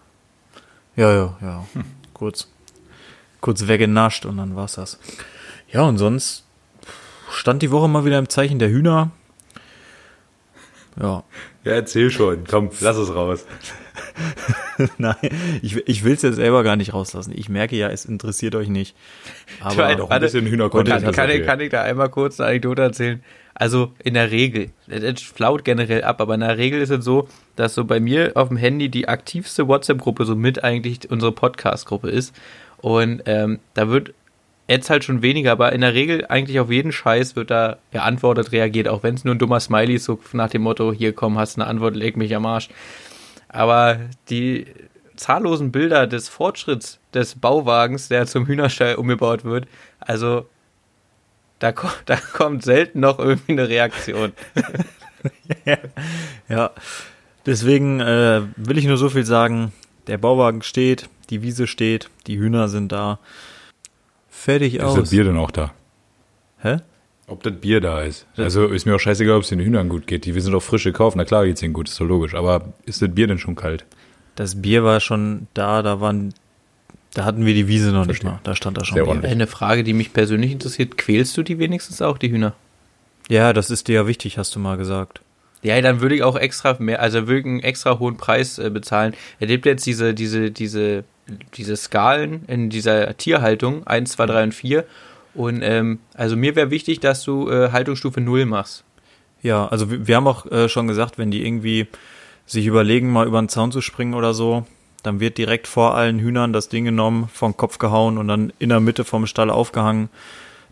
Ja, 0.95 1.13
ja, 1.13 1.37
ja. 1.41 1.65
Kurz. 2.13 2.47
Kurz 3.41 3.67
weggenascht 3.67 4.25
und 4.25 4.37
dann 4.37 4.55
war's 4.55 4.73
das. 4.75 4.99
Ja, 5.71 5.81
und 5.83 5.97
sonst 5.97 6.45
stand 7.31 7.61
die 7.61 7.71
Woche 7.71 7.87
mal 7.87 8.05
wieder 8.05 8.19
im 8.19 8.29
Zeichen 8.29 8.59
der 8.59 8.69
Hühner. 8.69 9.11
Ja. 10.99 11.23
Ja, 11.63 11.73
erzähl 11.73 12.09
schon. 12.09 12.43
Komm, 12.49 12.69
lass 12.79 12.97
es 12.97 13.13
raus. 13.13 13.45
Nein, 14.97 15.15
ich, 15.61 15.75
ich 15.87 16.03
will 16.03 16.13
es 16.13 16.21
jetzt 16.21 16.35
selber 16.35 16.63
gar 16.63 16.75
nicht 16.75 16.93
rauslassen. 16.93 17.33
Ich 17.35 17.49
merke 17.49 17.75
ja, 17.75 17.89
es 17.89 18.05
interessiert 18.05 18.55
euch 18.55 18.67
nicht. 18.67 18.95
Aber 19.59 19.77
Warte, 19.77 19.95
Doch 19.97 20.09
ein 20.09 20.21
bisschen 20.21 20.43
Kann, 20.43 20.51
Hühnercontent. 20.51 21.13
kann, 21.13 21.29
ich, 21.29 21.45
kann 21.45 21.59
ich 21.59 21.69
da 21.69 21.83
einmal 21.83 22.09
kurz 22.09 22.39
eine 22.39 22.49
Anekdote 22.49 22.81
erzählen? 22.81 23.23
Also 23.53 23.91
in 24.03 24.15
der 24.15 24.31
Regel, 24.31 24.71
das 24.87 25.21
flaut 25.21 25.63
generell 25.65 26.03
ab, 26.03 26.19
aber 26.21 26.33
in 26.33 26.39
der 26.39 26.57
Regel 26.57 26.81
ist 26.81 26.89
es 26.89 27.03
so, 27.05 27.27
dass 27.55 27.75
so 27.75 27.85
bei 27.85 27.99
mir 27.99 28.31
auf 28.35 28.47
dem 28.47 28.57
Handy 28.57 28.89
die 28.89 29.07
aktivste 29.07 29.67
WhatsApp-Gruppe 29.67 30.25
so 30.25 30.35
mit 30.35 30.63
eigentlich 30.63 31.11
unsere 31.11 31.31
Podcast-Gruppe 31.31 32.09
ist. 32.09 32.33
Und 32.81 33.23
ähm, 33.25 33.59
da 33.73 33.89
wird 33.89 34.13
jetzt 34.67 34.89
halt 34.89 35.03
schon 35.03 35.21
weniger, 35.21 35.51
aber 35.51 35.73
in 35.73 35.81
der 35.81 35.93
Regel 35.93 36.25
eigentlich 36.27 36.59
auf 36.59 36.71
jeden 36.71 36.91
Scheiß 36.91 37.35
wird 37.35 37.51
da 37.51 37.77
geantwortet, 37.91 38.51
reagiert, 38.51 38.87
auch 38.87 39.03
wenn 39.03 39.15
es 39.15 39.23
nur 39.23 39.35
ein 39.35 39.39
dummer 39.39 39.59
Smiley 39.59 39.95
ist, 39.95 40.05
so 40.05 40.19
nach 40.33 40.49
dem 40.49 40.61
Motto, 40.63 40.93
hier 40.93 41.13
komm, 41.13 41.37
hast 41.37 41.57
eine 41.57 41.67
Antwort, 41.67 41.95
leg 41.95 42.17
mich 42.17 42.35
am 42.35 42.45
Arsch. 42.45 42.69
Aber 43.49 43.99
die 44.29 44.65
zahllosen 45.15 45.71
Bilder 45.71 46.07
des 46.07 46.29
Fortschritts 46.29 46.99
des 47.13 47.35
Bauwagens, 47.35 48.07
der 48.07 48.25
zum 48.25 48.47
Hühnerstall 48.47 48.95
umgebaut 48.95 49.43
wird, 49.43 49.67
also 49.99 50.47
da, 51.59 51.71
ko 51.71 51.87
da 52.05 52.15
kommt 52.15 52.63
selten 52.63 53.01
noch 53.01 53.19
irgendwie 53.19 53.51
eine 53.51 53.69
Reaktion. 53.69 54.33
ja, 56.49 56.71
deswegen 57.45 57.99
äh, 57.99 58.41
will 58.55 58.77
ich 58.77 58.85
nur 58.85 58.97
so 58.97 59.09
viel 59.09 59.25
sagen. 59.25 59.73
Der 60.07 60.17
Bauwagen 60.17 60.61
steht, 60.63 61.07
die 61.29 61.41
Wiese 61.41 61.67
steht, 61.67 62.09
die 62.27 62.37
Hühner 62.37 62.67
sind 62.67 62.91
da. 62.91 63.19
Fertig 64.29 64.75
Ist 64.75 64.83
aus. 64.83 64.95
das 64.95 65.09
Bier 65.11 65.23
denn 65.23 65.37
auch 65.37 65.51
da? 65.51 65.71
Hä? 66.59 66.77
Ob 67.27 67.43
das 67.43 67.53
Bier 67.53 67.79
da 67.79 68.01
ist. 68.01 68.25
Also 68.35 68.67
ist 68.67 68.85
mir 68.85 68.95
auch 68.95 68.99
scheißegal, 68.99 69.37
ob 69.37 69.43
es 69.43 69.49
den 69.49 69.59
Hühnern 69.59 69.87
gut 69.89 70.07
geht. 70.07 70.25
Die 70.25 70.35
wir 70.35 70.41
sind 70.41 70.51
doch 70.53 70.63
frisch 70.63 70.83
gekauft. 70.83 71.15
Na 71.15 71.23
klar 71.25 71.45
geht's 71.45 71.61
ihnen 71.61 71.73
gut, 71.73 71.87
ist 71.87 71.99
doch 71.99 72.05
logisch. 72.05 72.33
Aber 72.35 72.73
ist 72.85 73.01
das 73.01 73.09
Bier 73.13 73.27
denn 73.27 73.37
schon 73.37 73.55
kalt? 73.55 73.85
Das 74.35 74.61
Bier 74.61 74.83
war 74.83 74.99
schon 74.99 75.47
da, 75.53 75.81
da 75.81 76.01
waren, 76.01 76.33
da 77.13 77.23
hatten 77.25 77.45
wir 77.45 77.53
die 77.53 77.67
Wiese 77.67 77.91
noch 77.91 78.05
Verstehe. 78.05 78.29
nicht 78.29 78.35
mal. 78.35 78.39
Da 78.43 78.55
stand 78.55 78.77
da 78.77 78.83
schon 78.83 78.95
Sehr 78.95 79.03
Bier. 79.03 79.09
ordentlich. 79.09 79.31
Eine 79.31 79.47
Frage, 79.47 79.83
die 79.83 79.93
mich 79.93 80.11
persönlich 80.13 80.51
interessiert, 80.51 80.97
quälst 80.97 81.37
du 81.37 81.43
die 81.43 81.59
wenigstens 81.59 82.01
auch, 82.01 82.17
die 82.17 82.31
Hühner? 82.31 82.53
Ja, 83.29 83.53
das 83.53 83.69
ist 83.69 83.87
dir 83.87 83.93
ja 83.95 84.07
wichtig, 84.07 84.37
hast 84.37 84.55
du 84.55 84.59
mal 84.59 84.75
gesagt. 84.77 85.21
Ja, 85.63 85.79
dann 85.81 86.01
würde 86.01 86.15
ich 86.15 86.23
auch 86.23 86.35
extra 86.35 86.75
mehr, 86.79 87.01
also 87.01 87.27
würde 87.27 87.39
ich 87.39 87.45
einen 87.45 87.59
extra 87.59 87.99
hohen 87.99 88.17
Preis 88.17 88.57
äh, 88.57 88.69
bezahlen. 88.69 89.13
Er 89.39 89.47
gibt 89.47 89.65
jetzt 89.65 89.85
diese, 89.85 90.13
diese, 90.13 90.51
diese, 90.51 91.03
diese 91.53 91.75
Skalen 91.77 92.45
in 92.47 92.69
dieser 92.69 93.15
Tierhaltung, 93.15 93.85
1, 93.85 94.11
2, 94.11 94.25
3 94.25 94.43
und 94.43 94.53
4. 94.53 94.85
Und 95.33 95.61
ähm, 95.61 95.99
also 96.15 96.35
mir 96.35 96.55
wäre 96.55 96.71
wichtig, 96.71 96.99
dass 96.99 97.23
du 97.23 97.49
äh, 97.49 97.71
Haltungsstufe 97.71 98.21
0 98.21 98.45
machst. 98.45 98.83
Ja, 99.43 99.67
also 99.67 99.91
wir, 99.91 100.07
wir 100.07 100.15
haben 100.15 100.27
auch 100.27 100.45
äh, 100.51 100.67
schon 100.67 100.87
gesagt, 100.87 101.17
wenn 101.17 101.31
die 101.31 101.45
irgendwie 101.45 101.87
sich 102.45 102.65
überlegen, 102.65 103.11
mal 103.11 103.27
über 103.27 103.41
den 103.41 103.49
Zaun 103.49 103.71
zu 103.71 103.81
springen 103.81 104.13
oder 104.13 104.33
so, 104.33 104.65
dann 105.03 105.19
wird 105.19 105.37
direkt 105.37 105.67
vor 105.67 105.95
allen 105.95 106.19
Hühnern 106.19 106.53
das 106.53 106.69
Ding 106.69 106.85
genommen, 106.85 107.29
vom 107.31 107.55
Kopf 107.55 107.77
gehauen 107.77 108.17
und 108.17 108.27
dann 108.27 108.53
in 108.59 108.69
der 108.69 108.79
Mitte 108.79 109.03
vom 109.03 109.25
Stall 109.25 109.49
aufgehangen, 109.49 110.09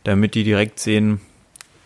damit 0.04 0.36
die 0.36 0.44
direkt 0.44 0.80
sehen, 0.80 1.22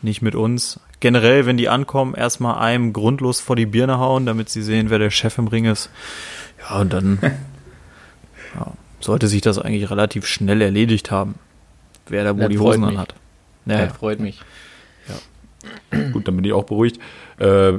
nicht 0.02 0.22
mit 0.22 0.36
uns. 0.36 0.80
Generell, 1.04 1.46
wenn 1.46 1.58
die 1.58 1.68
ankommen, 1.68 2.16
erstmal 2.16 2.60
einem 2.60 2.94
grundlos 2.94 3.42
vor 3.42 3.58
die 3.58 3.66
Birne 3.66 4.00
hauen, 4.00 4.26
damit 4.26 4.48
sie 4.48 4.62
sehen, 4.62 4.89
wer 4.89 5.00
der 5.00 5.10
Chef 5.10 5.38
im 5.38 5.48
Ring 5.48 5.66
ist. 5.66 5.89
Ja, 6.62 6.80
und 6.80 6.94
dann 6.94 7.20
ja, 8.56 8.72
sollte 9.02 9.28
sich 9.28 9.42
das 9.42 9.60
eigentlich 9.60 9.92
relativ 9.92 10.26
schnell 10.26 10.62
erledigt 10.62 11.12
haben, 11.12 11.36
wer 12.08 12.24
da 12.24 12.34
wo 12.38 12.39
Das 12.39 12.48
die 12.48 12.56
freut 12.58 12.68
Hosen 12.78 12.86
mich. 12.86 12.89
anhat. 12.92 13.16
Ja. 13.66 13.80
Ja, 13.80 13.86
Das 13.88 13.98
freut 13.98 14.22
mich. 14.22 14.39
Gut, 16.13 16.26
dann 16.26 16.38
bin 16.38 16.46
ich 16.46 16.54
auch 16.54 16.63
beruhigt. 16.63 17.00
Äh, 17.38 17.74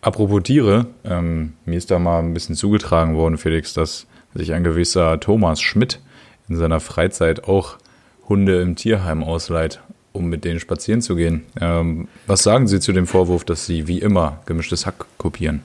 apropos 0.00 0.42
Tiere, 0.42 0.86
ähm, 1.04 1.52
mir 1.66 1.78
ist 1.78 1.92
da 1.92 2.00
mal 2.00 2.18
ein 2.18 2.34
bisschen 2.34 2.56
zugetragen 2.56 3.14
worden, 3.14 3.38
Felix, 3.38 3.72
dass 3.72 4.08
sich 4.34 4.52
ein 4.52 4.64
gewisser 4.64 5.20
Thomas 5.20 5.60
Schmidt 5.62 6.00
in 6.48 6.56
seiner 6.56 6.80
Freizeit 6.80 7.44
auch 7.44 7.76
Hunde 8.28 8.60
im 8.60 8.74
Tierheim 8.74 9.22
ausleiht, 9.22 9.80
um 10.14 10.28
mit 10.28 10.44
denen 10.44 10.60
spazieren 10.60 11.02
zu 11.02 11.16
gehen. 11.16 11.42
Ähm, 11.60 12.08
was 12.26 12.42
sagen 12.42 12.66
Sie 12.68 12.80
zu 12.80 12.92
dem 12.92 13.06
Vorwurf, 13.06 13.44
dass 13.44 13.66
Sie 13.66 13.86
wie 13.88 13.98
immer 13.98 14.40
gemischtes 14.46 14.86
Hack 14.86 15.04
kopieren? 15.18 15.60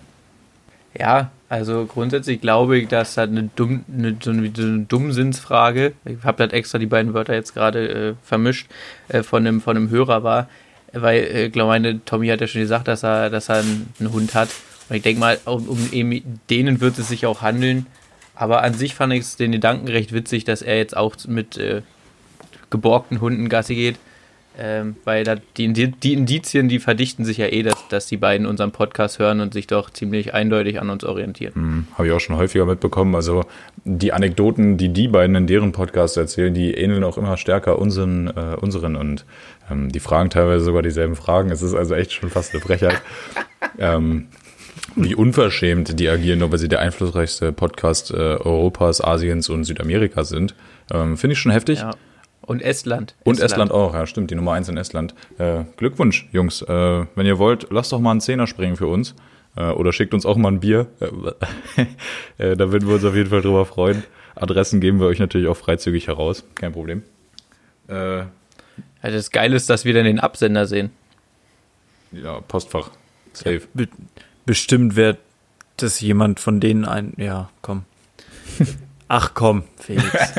Ja, 0.99 1.29
also 1.49 1.85
grundsätzlich 1.85 2.41
glaube 2.41 2.79
ich, 2.79 2.87
dass 2.87 3.13
das 3.13 3.29
eine, 3.29 3.49
dumm, 3.55 3.85
eine, 3.95 4.17
so 4.21 4.31
eine, 4.31 4.51
eine 4.57 4.79
Dummsinnsfrage, 4.79 5.93
ich 6.03 6.23
habe 6.23 6.45
das 6.45 6.53
extra 6.53 6.79
die 6.79 6.87
beiden 6.87 7.13
Wörter 7.13 7.35
jetzt 7.35 7.53
gerade 7.53 7.89
äh, 7.89 8.13
vermischt, 8.23 8.67
äh, 9.07 9.21
von, 9.21 9.45
einem, 9.45 9.61
von 9.61 9.77
einem 9.77 9.91
Hörer 9.91 10.23
war, 10.23 10.49
weil 10.93 11.23
ich 11.23 11.35
äh, 11.35 11.49
glaube, 11.49 11.69
meine 11.69 12.03
Tommy 12.03 12.27
hat 12.27 12.41
ja 12.41 12.47
schon 12.47 12.61
gesagt, 12.61 12.87
dass 12.87 13.03
er, 13.03 13.29
dass 13.29 13.49
er 13.49 13.57
einen, 13.57 13.93
einen 13.99 14.11
Hund 14.11 14.33
hat. 14.33 14.49
Und 14.89 14.95
ich 14.95 15.03
denke 15.03 15.19
mal, 15.19 15.39
um, 15.45 15.69
um 15.69 15.89
eben 15.91 16.39
denen 16.49 16.81
wird 16.81 16.97
es 16.97 17.09
sich 17.09 17.27
auch 17.27 17.43
handeln. 17.43 17.85
Aber 18.33 18.63
an 18.63 18.73
sich 18.73 18.95
fand 18.95 19.13
ich 19.13 19.21
es 19.21 19.35
den 19.35 19.51
Gedanken 19.51 19.87
recht 19.87 20.11
witzig, 20.11 20.43
dass 20.43 20.63
er 20.63 20.77
jetzt 20.77 20.97
auch 20.97 21.15
mit 21.27 21.57
äh, 21.57 21.83
geborgten 22.71 23.21
Hunden 23.21 23.47
Gassi 23.47 23.75
geht. 23.75 23.99
Ähm, 24.57 24.97
weil 25.05 25.23
da 25.23 25.35
die, 25.57 25.71
die 25.71 26.13
Indizien, 26.13 26.67
die 26.67 26.79
verdichten 26.79 27.23
sich 27.23 27.37
ja 27.37 27.45
eh, 27.45 27.63
dass, 27.63 27.87
dass 27.87 28.07
die 28.07 28.17
beiden 28.17 28.45
unseren 28.45 28.71
Podcast 28.71 29.19
hören 29.19 29.39
und 29.39 29.53
sich 29.53 29.67
doch 29.67 29.89
ziemlich 29.89 30.33
eindeutig 30.33 30.81
an 30.81 30.89
uns 30.89 31.03
orientieren. 31.05 31.53
Hm, 31.55 31.87
Habe 31.93 32.07
ich 32.07 32.13
auch 32.13 32.19
schon 32.19 32.35
häufiger 32.35 32.65
mitbekommen. 32.65 33.15
Also 33.15 33.45
die 33.85 34.11
Anekdoten, 34.11 34.77
die 34.77 34.89
die 34.89 35.07
beiden 35.07 35.35
in 35.35 35.47
deren 35.47 35.71
Podcast 35.71 36.17
erzählen, 36.17 36.53
die 36.53 36.73
ähneln 36.73 37.03
auch 37.03 37.17
immer 37.17 37.37
stärker 37.37 37.79
unseren, 37.79 38.27
äh, 38.27 38.57
unseren 38.59 38.95
und 38.95 39.25
ähm, 39.71 39.91
die 39.91 39.99
fragen 39.99 40.29
teilweise 40.29 40.65
sogar 40.65 40.81
dieselben 40.81 41.15
Fragen. 41.15 41.51
Es 41.51 41.61
ist 41.61 41.73
also 41.73 41.95
echt 41.95 42.11
schon 42.11 42.29
fast 42.29 42.53
eine 42.53 42.61
Frechheit. 42.61 43.01
ähm, 43.77 44.27
wie 44.95 45.15
unverschämt 45.15 45.99
die 45.99 46.09
agieren, 46.09 46.39
nur 46.39 46.51
weil 46.51 46.59
sie 46.59 46.67
der 46.67 46.79
einflussreichste 46.79 47.51
Podcast 47.51 48.11
äh, 48.11 48.15
Europas, 48.15 49.01
Asiens 49.01 49.47
und 49.47 49.63
Südamerikas 49.63 50.29
sind. 50.29 50.55
Ähm, 50.91 51.17
Finde 51.17 51.33
ich 51.33 51.39
schon 51.39 51.51
heftig. 51.51 51.79
Ja. 51.79 51.91
Und 52.41 52.61
Estland. 52.61 53.15
Und 53.23 53.33
Estland. 53.33 53.51
Estland. 53.51 53.71
auch, 53.71 53.93
ja, 53.93 54.05
stimmt, 54.05 54.31
die 54.31 54.35
Nummer 54.35 54.53
eins 54.53 54.69
in 54.69 54.77
Estland. 54.77 55.13
Äh, 55.37 55.65
Glückwunsch, 55.77 56.27
Jungs. 56.31 56.61
Äh, 56.61 57.05
wenn 57.15 57.25
ihr 57.25 57.37
wollt, 57.37 57.67
lasst 57.71 57.91
doch 57.91 57.99
mal 57.99 58.11
einen 58.11 58.21
Zehner 58.21 58.47
springen 58.47 58.75
für 58.75 58.87
uns. 58.87 59.15
Äh, 59.55 59.71
oder 59.71 59.93
schickt 59.93 60.13
uns 60.13 60.25
auch 60.25 60.37
mal 60.37 60.51
ein 60.51 60.59
Bier. 60.59 60.87
Äh, 62.37 62.55
da 62.55 62.71
würden 62.71 62.87
wir 62.87 62.95
uns 62.95 63.05
auf 63.05 63.15
jeden 63.15 63.29
Fall 63.29 63.41
drüber 63.41 63.65
freuen. 63.65 64.03
Adressen 64.35 64.79
geben 64.79 64.99
wir 64.99 65.07
euch 65.07 65.19
natürlich 65.19 65.47
auch 65.47 65.57
freizügig 65.57 66.07
heraus. 66.07 66.45
Kein 66.55 66.71
Problem. 66.71 67.03
Äh, 67.87 68.23
also 69.01 69.17
das 69.17 69.31
Geile 69.31 69.55
ist, 69.55 69.69
dass 69.69 69.85
wir 69.85 69.93
dann 69.93 70.05
den 70.05 70.19
Absender 70.19 70.65
sehen. 70.65 70.91
Ja, 72.11 72.41
Postfach. 72.41 72.91
Safe. 73.33 73.61
Be 73.73 73.87
bestimmt 74.45 74.95
wird 74.95 75.19
das 75.77 76.01
jemand 76.01 76.39
von 76.39 76.59
denen 76.59 76.85
ein. 76.85 77.13
Ja, 77.17 77.49
komm. 77.61 77.83
Ach 79.07 79.33
komm, 79.33 79.63
Felix. 79.77 80.11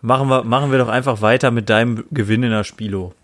Machen 0.00 0.28
wir, 0.28 0.44
machen 0.44 0.70
wir 0.70 0.78
doch 0.78 0.88
einfach 0.88 1.22
weiter 1.22 1.50
mit 1.50 1.68
deinem 1.68 2.04
Gewinn 2.10 2.42
in 2.42 2.50
der 2.50 2.64
Spilo. 2.64 3.14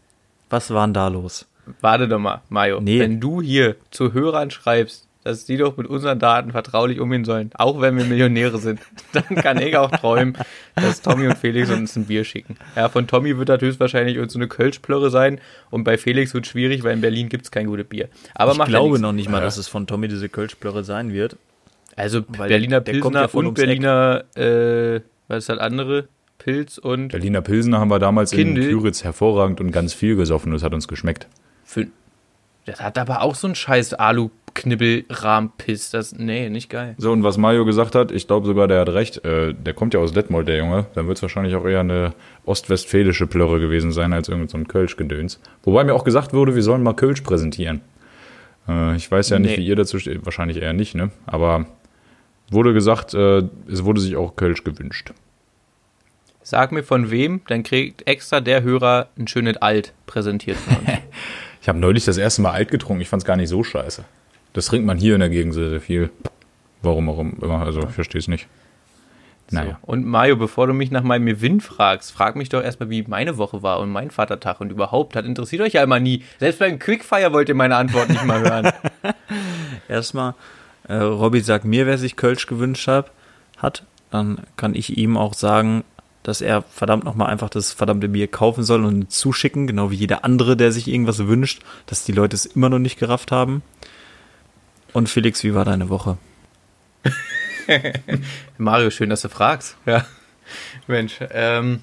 Was 0.50 0.72
war 0.72 0.86
denn 0.86 0.94
da 0.94 1.08
los? 1.08 1.46
Warte 1.80 2.08
doch 2.08 2.18
mal, 2.18 2.42
Mario. 2.48 2.80
Nee. 2.80 2.98
Wenn 2.98 3.20
du 3.20 3.40
hier 3.40 3.76
zu 3.90 4.12
Hörern 4.12 4.50
schreibst, 4.50 5.06
dass 5.24 5.46
die 5.46 5.56
doch 5.56 5.76
mit 5.78 5.86
unseren 5.86 6.18
Daten 6.18 6.52
vertraulich 6.52 7.00
umgehen 7.00 7.24
sollen, 7.24 7.50
auch 7.54 7.80
wenn 7.80 7.96
wir 7.96 8.04
Millionäre 8.04 8.58
sind, 8.58 8.80
dann 9.12 9.36
kann 9.36 9.58
ich 9.58 9.74
auch 9.76 9.90
träumen, 9.90 10.36
dass 10.74 11.00
Tommy 11.00 11.26
und 11.26 11.38
Felix 11.38 11.70
uns 11.70 11.96
ein 11.96 12.04
Bier 12.04 12.24
schicken. 12.24 12.56
Ja, 12.76 12.90
von 12.90 13.06
Tommy 13.06 13.38
wird 13.38 13.48
das 13.48 13.62
höchstwahrscheinlich 13.62 14.18
uns 14.18 14.34
so 14.34 14.38
eine 14.38 14.48
Kölschplörre 14.48 15.08
sein 15.10 15.40
und 15.70 15.84
bei 15.84 15.96
Felix 15.96 16.34
wird 16.34 16.44
es 16.44 16.50
schwierig, 16.50 16.84
weil 16.84 16.92
in 16.92 17.00
Berlin 17.00 17.30
gibt 17.30 17.44
es 17.44 17.50
kein 17.50 17.66
gutes 17.66 17.86
Bier. 17.86 18.08
Aber 18.34 18.52
ich 18.52 18.64
glaube 18.64 18.96
ja 18.96 19.02
noch 19.02 19.12
nicht 19.12 19.30
mal, 19.30 19.40
dass 19.40 19.56
es 19.56 19.66
von 19.66 19.86
Tommy 19.86 20.08
diese 20.08 20.28
Kölschplörre 20.28 20.84
sein 20.84 21.12
wird. 21.12 21.36
Also 21.96 22.22
Berliner 22.22 22.80
der, 22.82 22.92
der 22.94 23.00
Pilsner 23.00 23.20
ja 23.22 23.28
und 23.32 23.54
Berliner, 23.54 24.24
äh, 24.36 25.00
was 25.28 25.38
ist 25.38 25.48
das 25.48 25.58
andere? 25.58 26.08
Pilz 26.38 26.78
und. 26.78 27.08
Berliner 27.08 27.42
Pilsen 27.42 27.76
haben 27.76 27.90
wir 27.90 27.98
damals 27.98 28.30
Kindle. 28.30 28.64
in 28.64 28.70
Küritz 28.70 29.04
hervorragend 29.04 29.60
und 29.60 29.70
ganz 29.70 29.94
viel 29.94 30.16
gesoffen. 30.16 30.52
Das 30.52 30.62
hat 30.62 30.74
uns 30.74 30.88
geschmeckt. 30.88 31.28
Für, 31.64 31.86
das 32.66 32.80
hat 32.80 32.98
aber 32.98 33.22
auch 33.22 33.34
so 33.34 33.46
einen 33.46 33.54
scheiß 33.54 33.94
alu 33.94 34.30
knibbel 34.54 35.04
rahmpiss 35.10 35.90
Das, 35.90 36.12
nee, 36.16 36.48
nicht 36.48 36.70
geil. 36.70 36.94
So, 36.98 37.12
und 37.12 37.22
was 37.24 37.36
Mario 37.36 37.64
gesagt 37.64 37.94
hat, 37.94 38.12
ich 38.12 38.26
glaube 38.26 38.46
sogar, 38.46 38.68
der 38.68 38.80
hat 38.80 38.88
recht. 38.88 39.24
Äh, 39.24 39.52
der 39.54 39.74
kommt 39.74 39.94
ja 39.94 40.00
aus 40.00 40.12
Detmold, 40.12 40.48
der 40.48 40.58
Junge. 40.58 40.86
Dann 40.94 41.06
wird 41.06 41.18
es 41.18 41.22
wahrscheinlich 41.22 41.54
auch 41.56 41.64
eher 41.64 41.80
eine 41.80 42.14
ostwestfälische 42.44 43.26
Plörre 43.26 43.60
gewesen 43.60 43.92
sein, 43.92 44.12
als 44.12 44.28
irgendein 44.28 44.62
so 44.62 44.68
Kölsch-Gedöns. 44.68 45.40
Wobei 45.64 45.84
mir 45.84 45.94
auch 45.94 46.04
gesagt 46.04 46.32
wurde, 46.32 46.54
wir 46.54 46.62
sollen 46.62 46.82
mal 46.82 46.94
Kölsch 46.94 47.22
präsentieren. 47.22 47.80
Äh, 48.68 48.96
ich 48.96 49.10
weiß 49.10 49.30
ja 49.30 49.38
nicht, 49.38 49.52
nee. 49.52 49.56
wie 49.58 49.66
ihr 49.66 49.76
dazu 49.76 49.98
steht. 49.98 50.24
Wahrscheinlich 50.24 50.62
eher 50.62 50.72
nicht, 50.72 50.94
ne? 50.94 51.10
Aber 51.26 51.66
wurde 52.50 52.72
gesagt, 52.72 53.14
äh, 53.14 53.42
es 53.70 53.84
wurde 53.84 54.00
sich 54.00 54.16
auch 54.16 54.36
Kölsch 54.36 54.64
gewünscht. 54.64 55.12
Sag 56.46 56.72
mir 56.72 56.82
von 56.82 57.10
wem, 57.10 57.40
dann 57.48 57.62
kriegt 57.62 58.06
extra 58.06 58.42
der 58.42 58.62
Hörer 58.62 59.08
ein 59.18 59.26
schönes 59.26 59.56
Alt 59.56 59.94
präsentiert 60.04 60.58
von 60.58 60.76
uns. 60.76 60.88
ich 61.62 61.68
habe 61.70 61.78
neulich 61.78 62.04
das 62.04 62.18
erste 62.18 62.42
Mal 62.42 62.52
Alt 62.52 62.70
getrunken. 62.70 63.00
Ich 63.00 63.08
fand 63.08 63.22
es 63.22 63.26
gar 63.26 63.36
nicht 63.36 63.48
so 63.48 63.64
scheiße. 63.64 64.04
Das 64.52 64.66
trinkt 64.66 64.86
man 64.86 64.98
hier 64.98 65.14
in 65.14 65.20
der 65.20 65.30
Gegend 65.30 65.54
sehr, 65.54 65.70
sehr 65.70 65.80
viel. 65.80 66.10
Warum 66.82 67.08
auch 67.08 67.18
immer. 67.18 67.62
Also, 67.62 67.80
ich 67.80 67.94
verstehe 67.94 68.18
es 68.18 68.28
nicht. 68.28 68.46
Naja. 69.50 69.78
So. 69.80 69.90
Und 69.90 70.04
Mario, 70.04 70.36
bevor 70.36 70.66
du 70.66 70.74
mich 70.74 70.90
nach 70.90 71.02
meinem 71.02 71.24
Gewinn 71.24 71.62
fragst, 71.62 72.12
frag 72.12 72.36
mich 72.36 72.50
doch 72.50 72.62
erstmal, 72.62 72.90
wie 72.90 73.04
meine 73.08 73.38
Woche 73.38 73.62
war 73.62 73.80
und 73.80 73.90
mein 73.90 74.10
Vatertag 74.10 74.60
und 74.60 74.70
überhaupt. 74.70 75.16
Das 75.16 75.24
interessiert 75.24 75.62
euch 75.62 75.72
ja 75.72 75.82
immer 75.82 75.98
nie. 75.98 76.24
Selbst 76.40 76.58
beim 76.58 76.78
Quickfire 76.78 77.32
wollt 77.32 77.48
ihr 77.48 77.54
meine 77.54 77.76
Antwort 77.76 78.10
nicht 78.10 78.24
mal 78.26 78.40
hören. 78.40 78.70
erstmal, 79.88 80.34
äh, 80.88 80.96
Robby 80.96 81.40
sagt 81.40 81.64
mir, 81.64 81.86
wer 81.86 81.96
sich 81.96 82.16
Kölsch 82.16 82.46
gewünscht 82.46 82.86
hat, 82.86 83.10
hat. 83.56 83.84
Dann 84.10 84.42
kann 84.56 84.74
ich 84.74 84.98
ihm 84.98 85.16
auch 85.16 85.32
sagen, 85.32 85.84
dass 86.24 86.40
er 86.40 86.62
verdammt 86.62 87.04
nochmal 87.04 87.30
einfach 87.30 87.50
das 87.50 87.72
verdammte 87.72 88.08
Bier 88.08 88.26
kaufen 88.26 88.64
soll 88.64 88.84
und 88.84 89.12
zuschicken, 89.12 89.68
genau 89.68 89.90
wie 89.90 89.96
jeder 89.96 90.24
andere, 90.24 90.56
der 90.56 90.72
sich 90.72 90.88
irgendwas 90.88 91.26
wünscht, 91.26 91.62
dass 91.86 92.04
die 92.04 92.12
Leute 92.12 92.34
es 92.34 92.46
immer 92.46 92.70
noch 92.70 92.80
nicht 92.80 92.98
gerafft 92.98 93.30
haben. 93.30 93.62
Und 94.92 95.08
Felix, 95.08 95.44
wie 95.44 95.54
war 95.54 95.64
deine 95.64 95.90
Woche? 95.90 96.16
Mario, 98.58 98.90
schön, 98.90 99.10
dass 99.10 99.22
du 99.22 99.28
fragst. 99.28 99.76
Ja, 99.84 100.06
Mensch, 100.86 101.18
ähm, 101.30 101.80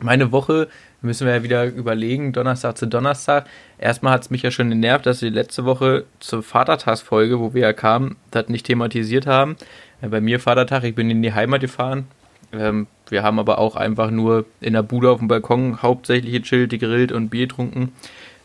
meine 0.00 0.32
Woche 0.32 0.68
müssen 1.00 1.26
wir 1.26 1.34
ja 1.34 1.42
wieder 1.42 1.64
überlegen, 1.64 2.32
Donnerstag 2.32 2.76
zu 2.76 2.86
Donnerstag. 2.86 3.46
Erstmal 3.78 4.12
hat 4.12 4.22
es 4.22 4.30
mich 4.30 4.42
ja 4.42 4.50
schon 4.50 4.68
genervt, 4.68 5.06
dass 5.06 5.22
wir 5.22 5.30
letzte 5.30 5.64
Woche 5.64 6.04
zur 6.20 6.42
Vatertagsfolge, 6.42 7.40
wo 7.40 7.54
wir 7.54 7.62
ja 7.62 7.72
kamen, 7.72 8.16
das 8.30 8.48
nicht 8.48 8.66
thematisiert 8.66 9.26
haben. 9.26 9.56
Bei 10.02 10.20
mir 10.20 10.40
Vatertag, 10.40 10.84
ich 10.84 10.94
bin 10.94 11.10
in 11.10 11.22
die 11.22 11.32
Heimat 11.32 11.62
gefahren, 11.62 12.06
ähm, 12.52 12.86
wir 13.08 13.22
haben 13.22 13.38
aber 13.38 13.58
auch 13.58 13.76
einfach 13.76 14.10
nur 14.10 14.46
in 14.60 14.72
der 14.72 14.82
Bude 14.82 15.10
auf 15.10 15.18
dem 15.18 15.28
Balkon 15.28 15.82
hauptsächlich 15.82 16.32
gechillt, 16.32 16.70
gegrillt 16.70 17.12
und 17.12 17.28
Bier 17.28 17.46
getrunken. 17.46 17.92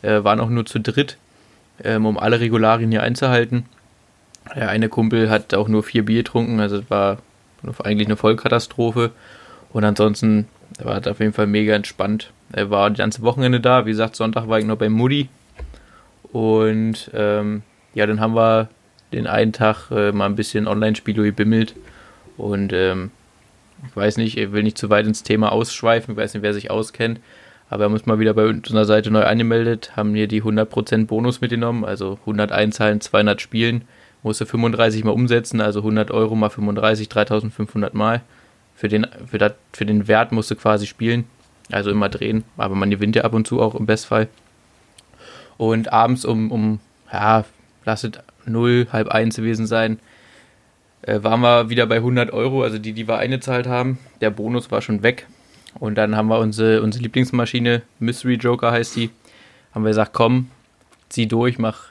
Äh, 0.02 0.24
waren 0.24 0.40
auch 0.40 0.50
nur 0.50 0.66
zu 0.66 0.80
dritt, 0.80 1.18
ähm, 1.84 2.06
um 2.06 2.18
alle 2.18 2.40
Regularien 2.40 2.92
hier 2.92 3.04
einzuhalten. 3.04 3.66
Der 4.56 4.70
eine 4.70 4.90
Kumpel 4.90 5.30
hat 5.30 5.54
auch 5.54 5.68
nur 5.68 5.84
vier 5.84 6.06
Bier 6.06 6.24
getrunken, 6.24 6.60
also 6.60 6.78
es 6.78 6.90
war 6.90 7.18
eigentlich 7.84 8.08
eine 8.08 8.16
Vollkatastrophe. 8.16 9.12
Und 9.74 9.84
ansonsten 9.84 10.48
war 10.80 10.98
es 11.00 11.08
auf 11.08 11.20
jeden 11.20 11.34
Fall 11.34 11.48
mega 11.48 11.74
entspannt. 11.74 12.32
Er 12.52 12.70
war 12.70 12.90
die 12.90 12.98
ganze 12.98 13.22
Wochenende 13.24 13.60
da. 13.60 13.86
Wie 13.86 13.92
gesagt, 13.92 14.16
Sonntag 14.16 14.48
war 14.48 14.60
ich 14.60 14.66
noch 14.66 14.78
bei 14.78 14.90
Mutti. 14.90 15.30
Und 16.32 17.12
ähm, 17.14 17.64
ja, 17.94 18.06
dann 18.06 18.20
haben 18.20 18.36
wir 18.36 18.70
den 19.12 19.28
einen 19.28 19.54
Tag 19.54 19.92
äh, 19.92 20.12
mal 20.12 20.26
ein 20.26 20.36
bisschen 20.36 20.68
Online-Spiele 20.68 21.24
gebimmelt. 21.24 21.76
Und 22.38 22.72
ähm, 22.74 23.12
ich 23.86 23.96
weiß 23.96 24.18
nicht, 24.18 24.38
ich 24.38 24.52
will 24.52 24.64
nicht 24.64 24.78
zu 24.78 24.90
weit 24.90 25.06
ins 25.06 25.24
Thema 25.24 25.52
ausschweifen, 25.52 26.14
ich 26.14 26.18
weiß 26.18 26.34
nicht, 26.34 26.44
wer 26.44 26.54
sich 26.54 26.72
auskennt, 26.72 27.20
aber 27.70 27.82
wir 27.82 27.86
haben 27.86 27.94
uns 27.94 28.06
mal 28.06 28.20
wieder 28.20 28.34
bei 28.34 28.46
unserer 28.48 28.86
Seite 28.86 29.12
neu 29.12 29.24
angemeldet, 29.24 29.92
haben 29.96 30.16
hier 30.16 30.28
die 30.28 30.42
100% 30.42 31.06
Bonus 31.08 31.42
mitgenommen, 31.42 31.86
also 31.86 32.18
100 32.22 32.52
Einzahlen, 32.52 33.02
200 33.02 33.42
Spielen, 33.42 33.84
musste 34.24 34.46
35 34.46 35.04
mal 35.04 35.12
umsetzen, 35.12 35.62
also 35.62 35.80
100 35.80 36.12
Euro 36.12 36.36
mal 36.36 36.50
35, 36.50 37.10
3500 37.10 37.94
mal. 37.94 38.22
Für 38.76 38.88
den, 38.88 39.08
für, 39.26 39.38
dat, 39.38 39.56
für 39.74 39.86
den 39.86 40.08
Wert 40.08 40.32
musste 40.32 40.56
quasi 40.56 40.86
spielen, 40.86 41.26
also 41.72 41.90
immer 41.90 42.10
drehen, 42.10 42.44
aber 42.58 42.76
man 42.76 42.90
gewinnt 42.90 43.16
ja 43.16 43.24
ab 43.24 43.34
und 43.34 43.48
zu 43.48 43.62
auch 43.62 43.76
im 43.76 43.86
Bestfall. 43.86 44.28
Und 45.58 45.92
abends 45.92 46.26
um, 46.26 46.52
um 46.52 46.80
ja, 47.12 47.44
lasset 47.86 48.22
0, 48.46 48.88
halb 48.92 49.10
1 49.10 49.36
gewesen 49.36 49.66
sein, 49.66 50.00
äh, 51.02 51.24
waren 51.24 51.42
wir 51.42 51.70
wieder 51.70 51.86
bei 51.86 51.98
100 51.98 52.32
Euro, 52.32 52.64
also 52.64 52.78
die, 52.78 52.94
die 52.94 53.08
wir 53.08 53.18
eingezahlt 53.18 53.68
haben. 53.68 54.00
Der 54.22 54.30
Bonus 54.30 54.72
war 54.72 54.82
schon 54.82 55.04
weg. 55.04 55.28
Und 55.80 55.96
dann 55.96 56.16
haben 56.16 56.28
wir 56.28 56.40
unsere, 56.40 56.82
unsere 56.82 57.04
Lieblingsmaschine, 57.04 57.84
Mystery 58.00 58.36
Joker 58.36 58.72
heißt 58.72 58.96
die, 58.96 59.10
haben 59.74 59.84
wir 59.84 59.90
gesagt, 59.90 60.14
komm, 60.14 60.50
zieh 61.10 61.28
durch, 61.28 61.60
mach 61.60 61.90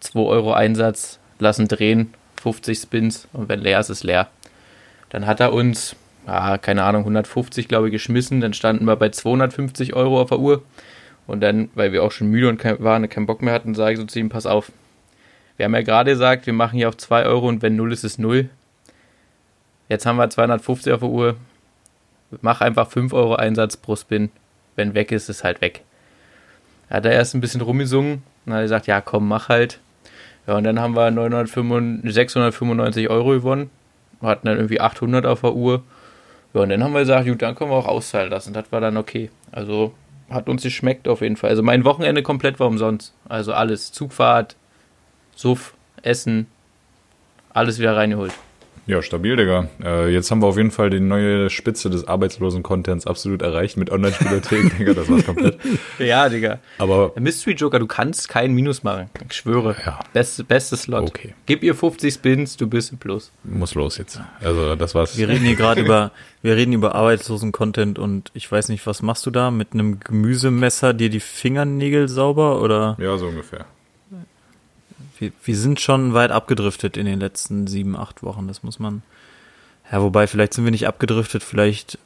2 0.00 0.20
Euro 0.20 0.52
Einsatz, 0.52 1.18
lassen 1.38 1.68
drehen, 1.68 2.12
50 2.42 2.78
Spins 2.78 3.28
und 3.32 3.48
wenn 3.48 3.60
leer 3.60 3.80
ist, 3.80 3.88
ist 3.88 4.04
leer. 4.04 4.28
Dann 5.08 5.26
hat 5.26 5.40
er 5.40 5.52
uns, 5.52 5.96
ah, 6.26 6.58
keine 6.58 6.84
Ahnung, 6.84 7.02
150 7.02 7.68
glaube 7.68 7.88
ich 7.88 7.92
geschmissen, 7.92 8.40
dann 8.40 8.52
standen 8.52 8.84
wir 8.84 8.96
bei 8.96 9.08
250 9.08 9.94
Euro 9.94 10.20
auf 10.20 10.28
der 10.28 10.40
Uhr. 10.40 10.62
Und 11.26 11.40
dann, 11.40 11.70
weil 11.74 11.92
wir 11.92 12.02
auch 12.02 12.12
schon 12.12 12.28
müde 12.28 12.50
und 12.50 12.58
kein, 12.58 12.82
waren 12.82 13.02
und 13.02 13.08
keinen 13.08 13.24
Bock 13.24 13.40
mehr 13.40 13.54
hatten, 13.54 13.74
sage 13.74 13.94
ich 13.94 13.98
so 13.98 14.04
zu 14.04 14.18
ihm, 14.18 14.28
pass 14.28 14.44
auf, 14.44 14.70
wir 15.56 15.64
haben 15.64 15.74
ja 15.74 15.82
gerade 15.82 16.12
gesagt, 16.12 16.46
wir 16.46 16.52
machen 16.52 16.76
hier 16.76 16.88
auf 16.88 16.96
2 16.96 17.26
Euro 17.26 17.48
und 17.48 17.62
wenn 17.62 17.76
0 17.76 17.92
ist, 17.92 18.04
ist 18.04 18.18
0. 18.18 18.48
Jetzt 19.88 20.06
haben 20.06 20.16
wir 20.16 20.28
250 20.28 20.92
auf 20.92 21.00
der 21.00 21.08
Uhr. 21.08 21.36
Mach 22.40 22.60
einfach 22.60 22.88
5 22.88 23.12
Euro 23.12 23.36
Einsatz 23.36 23.76
pro 23.76 23.94
Spin. 23.96 24.30
Wenn 24.76 24.94
weg 24.94 25.12
ist, 25.12 25.28
ist 25.28 25.44
halt 25.44 25.60
weg. 25.60 25.82
Hat 26.90 27.04
er 27.04 27.12
erst 27.12 27.34
ein 27.34 27.40
bisschen 27.40 27.60
rumgesungen. 27.60 28.22
Dann 28.44 28.54
hat 28.54 28.60
er 28.60 28.64
gesagt, 28.64 28.86
ja 28.86 29.00
komm, 29.00 29.28
mach 29.28 29.48
halt. 29.48 29.78
Ja, 30.46 30.56
und 30.56 30.64
dann 30.64 30.80
haben 30.80 30.96
wir 30.96 31.10
995, 31.10 32.12
695 32.12 33.08
Euro 33.08 33.30
gewonnen. 33.30 33.70
Hatten 34.20 34.46
dann 34.46 34.56
irgendwie 34.56 34.80
800 34.80 35.26
auf 35.26 35.42
der 35.42 35.54
Uhr. 35.54 35.82
Ja, 36.52 36.62
und 36.62 36.68
dann 36.68 36.82
haben 36.82 36.92
wir 36.92 37.00
gesagt, 37.00 37.26
gut, 37.26 37.42
dann 37.42 37.54
können 37.54 37.70
wir 37.70 37.76
auch 37.76 37.86
auszahlen 37.86 38.30
lassen. 38.30 38.52
Das 38.52 38.70
war 38.72 38.80
dann 38.80 38.96
okay. 38.96 39.30
Also 39.52 39.94
hat 40.30 40.48
uns 40.48 40.62
geschmeckt 40.62 41.08
auf 41.08 41.20
jeden 41.20 41.36
Fall. 41.36 41.50
Also 41.50 41.62
mein 41.62 41.84
Wochenende 41.84 42.22
komplett 42.22 42.58
war 42.60 42.66
umsonst. 42.66 43.14
Also 43.28 43.52
alles. 43.52 43.92
Zugfahrt, 43.92 44.56
Suff, 45.36 45.74
Essen, 46.02 46.46
alles 47.52 47.78
wieder 47.78 47.96
reingeholt. 47.96 48.32
Ja, 48.86 49.00
stabil, 49.00 49.34
Digga. 49.34 49.68
Äh, 49.82 50.10
jetzt 50.12 50.30
haben 50.30 50.42
wir 50.42 50.46
auf 50.46 50.58
jeden 50.58 50.70
Fall 50.70 50.90
die 50.90 51.00
neue 51.00 51.48
Spitze 51.48 51.88
des 51.88 52.06
arbeitslosen-Contents 52.06 53.06
absolut 53.06 53.40
erreicht 53.40 53.78
mit 53.78 53.90
Online-Spielothek, 53.90 54.76
Digga. 54.78 54.92
Das 54.92 55.08
war's 55.08 55.24
komplett. 55.24 55.58
Ja, 55.98 56.28
Digga. 56.28 56.58
Aber 56.76 57.12
Mystery 57.18 57.54
Joker, 57.54 57.78
du 57.78 57.86
kannst 57.86 58.28
keinen 58.28 58.54
Minus 58.54 58.82
machen. 58.82 59.08
Ich 59.26 59.36
schwöre. 59.36 59.74
Ja. 59.86 60.00
Beste, 60.12 60.44
beste 60.44 60.76
Slot. 60.76 61.08
Okay. 61.08 61.32
Gib 61.46 61.62
ihr 61.62 61.74
50 61.74 62.12
Spins, 62.12 62.58
du 62.58 62.66
bist 62.66 62.92
im 62.92 62.98
Plus. 62.98 63.32
muss 63.42 63.74
los 63.74 63.96
jetzt. 63.96 64.20
Also, 64.42 64.76
das 64.76 64.94
war's. 64.94 65.16
Wir 65.16 65.30
reden 65.30 65.46
hier 65.46 65.56
gerade 65.56 65.80
über, 65.80 66.10
wir 66.42 66.54
reden 66.54 66.74
über 66.74 66.94
Arbeitslosen-Content 66.94 67.98
und 67.98 68.30
ich 68.34 68.52
weiß 68.52 68.68
nicht, 68.68 68.86
was 68.86 69.00
machst 69.00 69.24
du 69.24 69.30
da? 69.30 69.50
Mit 69.50 69.72
einem 69.72 69.98
Gemüsemesser 69.98 70.92
dir 70.92 71.08
die 71.08 71.20
Fingernägel 71.20 72.06
sauber 72.08 72.60
oder? 72.60 72.98
Ja, 73.00 73.16
so 73.16 73.28
ungefähr. 73.28 73.64
Wir, 75.24 75.32
wir 75.42 75.56
sind 75.56 75.80
schon 75.80 76.14
weit 76.14 76.30
abgedriftet 76.30 76.96
in 76.96 77.06
den 77.06 77.20
letzten 77.20 77.66
sieben, 77.66 77.96
acht 77.96 78.22
Wochen, 78.22 78.46
das 78.46 78.62
muss 78.62 78.78
man. 78.78 79.02
Ja, 79.90 80.02
wobei, 80.02 80.26
vielleicht 80.26 80.54
sind 80.54 80.64
wir 80.64 80.70
nicht 80.70 80.86
abgedriftet, 80.86 81.42
vielleicht 81.42 81.98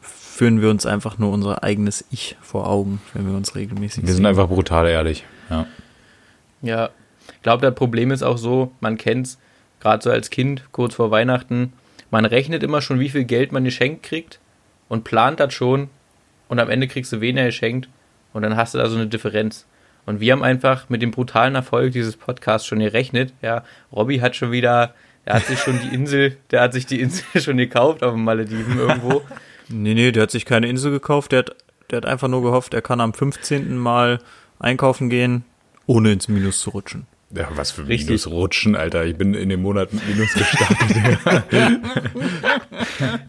führen 0.00 0.60
wir 0.60 0.70
uns 0.70 0.86
einfach 0.86 1.18
nur 1.18 1.32
unser 1.32 1.64
eigenes 1.64 2.04
Ich 2.10 2.36
vor 2.40 2.68
Augen, 2.68 3.00
wenn 3.14 3.28
wir 3.28 3.36
uns 3.36 3.54
regelmäßig 3.54 4.06
Wir 4.06 4.14
sind 4.14 4.26
einfach 4.26 4.48
brutal 4.48 4.86
ehrlich. 4.86 5.24
Ja. 5.50 5.66
Ja, 6.62 6.90
ich 7.34 7.42
glaube, 7.42 7.62
das 7.62 7.74
Problem 7.74 8.10
ist 8.10 8.22
auch 8.22 8.38
so, 8.38 8.72
man 8.80 8.96
kennt's, 8.96 9.38
gerade 9.80 10.02
so 10.02 10.10
als 10.10 10.30
Kind, 10.30 10.64
kurz 10.72 10.94
vor 10.94 11.10
Weihnachten, 11.10 11.72
man 12.10 12.24
rechnet 12.24 12.62
immer 12.62 12.82
schon, 12.82 13.00
wie 13.00 13.08
viel 13.08 13.24
Geld 13.24 13.52
man 13.52 13.64
geschenkt 13.64 14.02
kriegt 14.02 14.40
und 14.88 15.04
plant 15.04 15.40
das 15.40 15.54
schon 15.54 15.88
und 16.48 16.58
am 16.58 16.70
Ende 16.70 16.88
kriegst 16.88 17.12
du 17.12 17.20
weniger 17.20 17.46
geschenkt 17.46 17.88
und 18.32 18.42
dann 18.42 18.56
hast 18.56 18.74
du 18.74 18.78
da 18.78 18.88
so 18.88 18.96
eine 18.96 19.06
Differenz. 19.06 19.66
Und 20.08 20.20
wir 20.20 20.32
haben 20.32 20.42
einfach 20.42 20.88
mit 20.88 21.02
dem 21.02 21.10
brutalen 21.10 21.54
Erfolg 21.54 21.92
dieses 21.92 22.16
Podcasts 22.16 22.66
schon 22.66 22.78
gerechnet. 22.78 23.34
Ja, 23.42 23.62
Robby 23.92 24.20
hat 24.20 24.36
schon 24.36 24.52
wieder, 24.52 24.94
der 25.26 25.34
hat 25.34 25.44
sich 25.44 25.58
schon 25.58 25.78
die 25.82 25.94
Insel, 25.94 26.38
der 26.50 26.62
hat 26.62 26.72
sich 26.72 26.86
die 26.86 26.98
Insel 26.98 27.24
schon 27.42 27.58
gekauft 27.58 28.02
auf 28.02 28.14
den 28.14 28.24
Malediven 28.24 28.78
irgendwo. 28.78 29.22
Nee, 29.70 29.92
nee, 29.92 30.12
der 30.12 30.22
hat 30.22 30.30
sich 30.30 30.46
keine 30.46 30.66
Insel 30.66 30.90
gekauft, 30.90 31.32
der 31.32 31.40
hat, 31.40 31.54
der 31.90 31.98
hat 31.98 32.06
einfach 32.06 32.26
nur 32.26 32.40
gehofft, 32.40 32.72
er 32.72 32.80
kann 32.80 33.02
am 33.02 33.12
15. 33.12 33.76
Mal 33.76 34.18
einkaufen 34.58 35.10
gehen, 35.10 35.44
ohne 35.84 36.10
ins 36.10 36.26
Minus 36.26 36.60
zu 36.60 36.70
rutschen. 36.70 37.06
ja, 37.30 37.50
was 37.54 37.72
für 37.72 37.86
Richtig. 37.86 38.08
Minus 38.08 38.28
rutschen, 38.28 38.76
Alter. 38.76 39.04
Ich 39.04 39.18
bin 39.18 39.34
in 39.34 39.50
dem 39.50 39.60
Monat 39.60 39.92
mit 39.92 40.08
Minus 40.08 40.32
gestartet. 40.32 41.18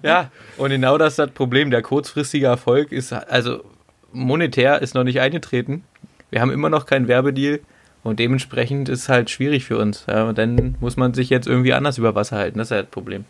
Ja, 0.02 0.32
und 0.56 0.70
genau 0.70 0.98
das 0.98 1.14
ist 1.14 1.20
das 1.20 1.32
Problem. 1.32 1.72
Der 1.72 1.82
kurzfristige 1.82 2.46
Erfolg 2.46 2.94
ist, 2.94 3.12
also 3.12 3.66
monetär 4.14 4.82
ist 4.82 4.96
noch 4.96 5.04
nicht 5.04 5.20
eingetreten. 5.20 5.84
Wir 6.32 6.42
haben 6.42 6.52
immer 6.52 6.70
noch 6.70 6.86
keinen 6.86 7.08
Werbedeal 7.08 7.60
und 8.04 8.20
dementsprechend 8.20 8.88
ist 8.90 9.04
es 9.04 9.10
halt 9.10 9.30
schwierig 9.30 9.66
für 9.66 9.78
uns. 9.78 10.06
Ja, 10.08 10.26
und 10.26 10.38
dann 10.38 10.76
muss 10.80 10.96
man 10.98 11.14
sich 11.14 11.30
jetzt 11.30 11.48
irgendwie 11.48 11.74
anders 11.74 11.98
über 11.98 12.16
Wasser 12.16 12.38
halten. 12.38 12.58
Das 12.60 12.68
ist 12.68 12.72
ja 12.72 12.82
das 12.84 12.92
Problem. 12.92 13.26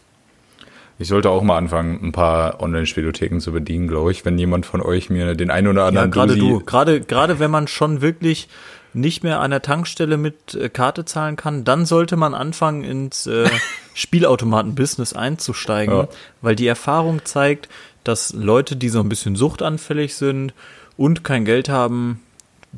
Ich 1.02 1.08
sollte 1.08 1.30
auch 1.30 1.42
mal 1.44 1.58
anfangen, 1.58 2.00
ein 2.04 2.12
paar 2.12 2.62
Online-Spielotheken 2.62 3.40
zu 3.40 3.54
bedienen, 3.54 3.88
glaube 3.88 4.12
ich. 4.12 4.26
Wenn 4.26 4.38
jemand 4.38 4.66
von 4.66 4.82
euch 4.82 5.10
mir 5.10 5.34
den 5.34 5.50
einen 5.50 5.68
oder 5.68 5.84
Ja, 5.84 5.88
anderen 5.88 6.12
gerade 6.12 6.34
Dosi- 6.34 6.40
du. 6.40 6.60
Gerade, 6.60 7.00
gerade 7.02 7.40
wenn 7.40 7.50
man 7.50 7.68
schon 7.70 8.02
wirklich 8.02 8.50
nicht 8.92 9.24
mehr 9.24 9.40
an 9.40 9.52
der 9.52 9.62
Tankstelle 9.62 10.18
mit 10.18 10.56
äh, 10.56 10.68
Karte 10.68 11.06
zahlen 11.06 11.36
kann, 11.38 11.64
dann 11.64 11.86
sollte 11.86 12.18
man 12.18 12.34
anfangen, 12.34 12.84
ins 12.84 13.28
äh, 13.28 13.48
Spielautomaten-Business 13.94 15.14
einzusteigen, 15.14 15.94
Ja. 15.96 16.08
weil 16.42 16.56
die 16.56 16.68
Erfahrung 16.68 17.24
zeigt, 17.24 17.70
dass 18.04 18.34
Leute, 18.34 18.76
die 18.76 18.90
so 18.90 19.00
ein 19.00 19.08
bisschen 19.10 19.36
suchtanfällig 19.36 20.16
sind 20.16 20.54
und 20.98 21.24
kein 21.24 21.46
Geld 21.46 21.70
haben, 21.70 22.20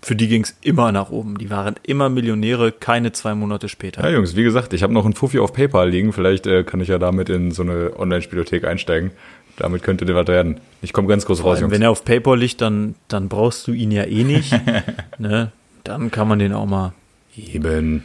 für 0.01 0.15
die 0.15 0.27
ging's 0.27 0.55
immer 0.61 0.91
nach 0.91 1.09
oben. 1.09 1.37
Die 1.37 1.49
waren 1.49 1.75
immer 1.83 2.09
Millionäre, 2.09 2.71
keine 2.71 3.11
zwei 3.11 3.35
Monate 3.35 3.69
später. 3.69 4.03
Ja, 4.03 4.09
Jungs, 4.09 4.35
wie 4.35 4.43
gesagt, 4.43 4.73
ich 4.73 4.83
habe 4.83 4.93
noch 4.93 5.05
einen 5.05 5.13
Fuffi 5.13 5.39
auf 5.39 5.53
PayPal 5.53 5.89
liegen. 5.89 6.13
Vielleicht 6.13 6.47
äh, 6.47 6.63
kann 6.63 6.79
ich 6.79 6.87
ja 6.87 6.97
damit 6.97 7.29
in 7.29 7.51
so 7.51 7.63
eine 7.63 7.97
Online-Spielothek 7.97 8.63
einsteigen. 8.65 9.11
Damit 9.57 9.83
könnte 9.83 10.05
der 10.05 10.15
was 10.15 10.27
werden. 10.27 10.61
Ich 10.81 10.93
komme 10.93 11.07
ganz 11.07 11.25
groß 11.25 11.43
raus, 11.43 11.59
Jungs. 11.59 11.73
Wenn 11.73 11.81
er 11.81 11.91
auf 11.91 12.05
PayPal 12.05 12.39
liegt, 12.39 12.61
dann, 12.61 12.95
dann 13.09 13.27
brauchst 13.29 13.67
du 13.67 13.73
ihn 13.73 13.91
ja 13.91 14.03
eh 14.03 14.23
nicht. 14.23 14.53
ne? 15.17 15.51
Dann 15.83 16.09
kann 16.09 16.27
man 16.27 16.39
den 16.39 16.53
auch 16.53 16.65
mal 16.65 16.93
Eben. 17.35 18.03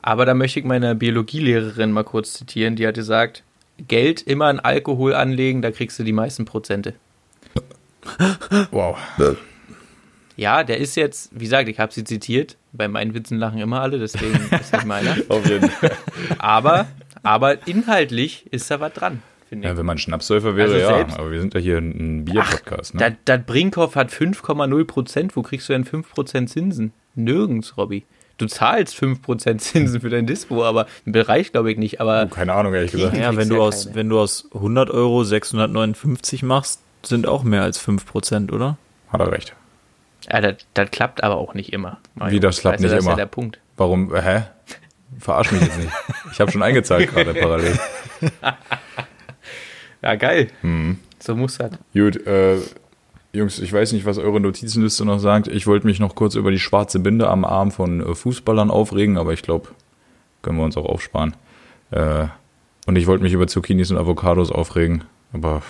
Aber 0.00 0.26
da 0.26 0.34
möchte 0.34 0.60
ich 0.60 0.66
meine 0.66 0.94
Biologielehrerin 0.94 1.92
mal 1.92 2.04
kurz 2.04 2.34
zitieren. 2.34 2.76
Die 2.76 2.86
hat 2.86 2.94
gesagt, 2.94 3.44
Geld 3.88 4.22
immer 4.22 4.50
in 4.50 4.60
Alkohol 4.60 5.14
anlegen, 5.14 5.62
da 5.62 5.70
kriegst 5.70 5.98
du 5.98 6.04
die 6.04 6.12
meisten 6.12 6.44
Prozente. 6.44 6.94
Wow. 8.70 8.96
Ja, 10.42 10.64
der 10.64 10.78
ist 10.78 10.96
jetzt, 10.96 11.30
wie 11.32 11.44
gesagt, 11.44 11.68
ich 11.68 11.78
habe 11.78 11.92
sie 11.92 12.04
zitiert. 12.04 12.56
Bei 12.72 12.88
meinen 12.88 13.14
Witzen 13.14 13.38
lachen 13.38 13.58
immer 13.60 13.80
alle, 13.80 13.98
deswegen 13.98 14.34
ist 14.60 14.72
nicht 14.72 14.84
meiner. 14.86 15.16
Auf 15.28 15.48
jeden 15.48 15.70
Fall. 15.70 15.92
Aber, 16.38 16.86
aber 17.22 17.66
inhaltlich 17.68 18.46
ist 18.50 18.70
da 18.70 18.80
was 18.80 18.92
dran, 18.92 19.22
finde 19.48 19.66
ich. 19.66 19.70
Ja, 19.72 19.76
wenn 19.78 19.86
man 19.86 19.98
Schnapssäufer 19.98 20.56
wäre, 20.56 20.72
Also 20.74 20.80
ja. 20.86 20.94
selbst- 20.96 21.18
Aber 21.18 21.30
wir 21.30 21.40
sind 21.40 21.54
ja 21.54 21.60
hier 21.60 21.78
ein 21.78 22.24
Bier-Podcast, 22.24 22.94
ne? 22.94 23.00
Das, 23.00 23.12
das 23.24 23.46
Brinkhoff 23.46 23.94
hat 23.94 24.10
5,0 24.10 24.84
Prozent. 24.84 25.36
Wo 25.36 25.42
kriegst 25.42 25.68
du 25.68 25.74
denn 25.74 25.84
5 25.84 26.10
Prozent 26.12 26.50
Zinsen? 26.50 26.92
Nirgends, 27.14 27.76
Robby. 27.76 28.04
Du 28.38 28.46
zahlst 28.46 28.96
5 28.96 29.22
Prozent 29.22 29.60
Zinsen 29.62 30.00
für 30.00 30.08
dein 30.10 30.26
Dispo, 30.26 30.64
aber 30.64 30.86
im 31.06 31.12
Bereich 31.12 31.52
glaube 31.52 31.70
ich 31.70 31.78
nicht. 31.78 32.00
Aber 32.00 32.26
Keine 32.26 32.54
Ahnung, 32.54 32.74
ehrlich 32.74 32.90
gesagt. 32.90 33.16
Ja, 33.16 33.36
wenn 33.36 33.48
du, 33.48 33.62
aus, 33.62 33.84
keine. 33.84 33.96
wenn 33.96 34.08
du 34.08 34.18
aus 34.18 34.48
100 34.54 34.90
Euro 34.90 35.22
659 35.22 36.42
machst, 36.42 36.80
sind 37.04 37.26
auch 37.28 37.42
mehr 37.44 37.62
als 37.62 37.80
5%, 37.86 38.50
oder? 38.52 38.76
Hat 39.08 39.20
er 39.20 39.30
recht. 39.30 39.54
Ja, 40.30 40.40
das, 40.40 40.56
das 40.74 40.90
klappt 40.90 41.22
aber 41.22 41.36
auch 41.36 41.54
nicht 41.54 41.72
immer. 41.72 41.98
Wie, 42.16 42.40
das 42.40 42.60
klappt 42.60 42.74
Weißt 42.74 42.84
du, 42.84 42.88
nicht 42.88 42.92
das 42.92 42.98
ist 43.00 43.04
immer? 43.04 43.12
ja 43.12 43.16
der 43.16 43.26
Punkt. 43.26 43.58
Warum? 43.76 44.14
Hä? 44.14 44.42
Verarsch 45.18 45.52
mich 45.52 45.62
jetzt 45.62 45.78
nicht. 45.78 45.92
Ich 46.32 46.40
habe 46.40 46.50
schon 46.50 46.62
eingezahlt 46.62 47.10
gerade 47.10 47.34
parallel. 47.40 47.78
Ja, 50.02 50.14
geil. 50.16 50.48
Hm. 50.62 50.98
So 51.18 51.36
muss 51.36 51.58
das. 51.58 51.72
Gut, 51.92 52.26
äh, 52.26 52.58
Jungs, 53.32 53.60
ich 53.60 53.72
weiß 53.72 53.92
nicht, 53.92 54.04
was 54.04 54.18
eure 54.18 54.40
Notizenliste 54.40 55.04
noch 55.04 55.18
sagt. 55.18 55.48
Ich 55.48 55.66
wollte 55.66 55.86
mich 55.86 56.00
noch 56.00 56.14
kurz 56.14 56.34
über 56.34 56.50
die 56.50 56.58
schwarze 56.58 56.98
Binde 56.98 57.28
am 57.28 57.44
Arm 57.44 57.70
von 57.70 58.00
äh, 58.00 58.14
Fußballern 58.14 58.70
aufregen, 58.70 59.16
aber 59.16 59.32
ich 59.32 59.42
glaube, 59.42 59.68
können 60.42 60.58
wir 60.58 60.64
uns 60.64 60.76
auch 60.76 60.84
aufsparen. 60.86 61.34
Äh, 61.90 62.26
und 62.86 62.96
ich 62.96 63.06
wollte 63.06 63.22
mich 63.22 63.32
über 63.32 63.46
Zucchinis 63.46 63.90
und 63.90 63.98
Avocados 63.98 64.50
aufregen, 64.50 65.04
aber 65.32 65.62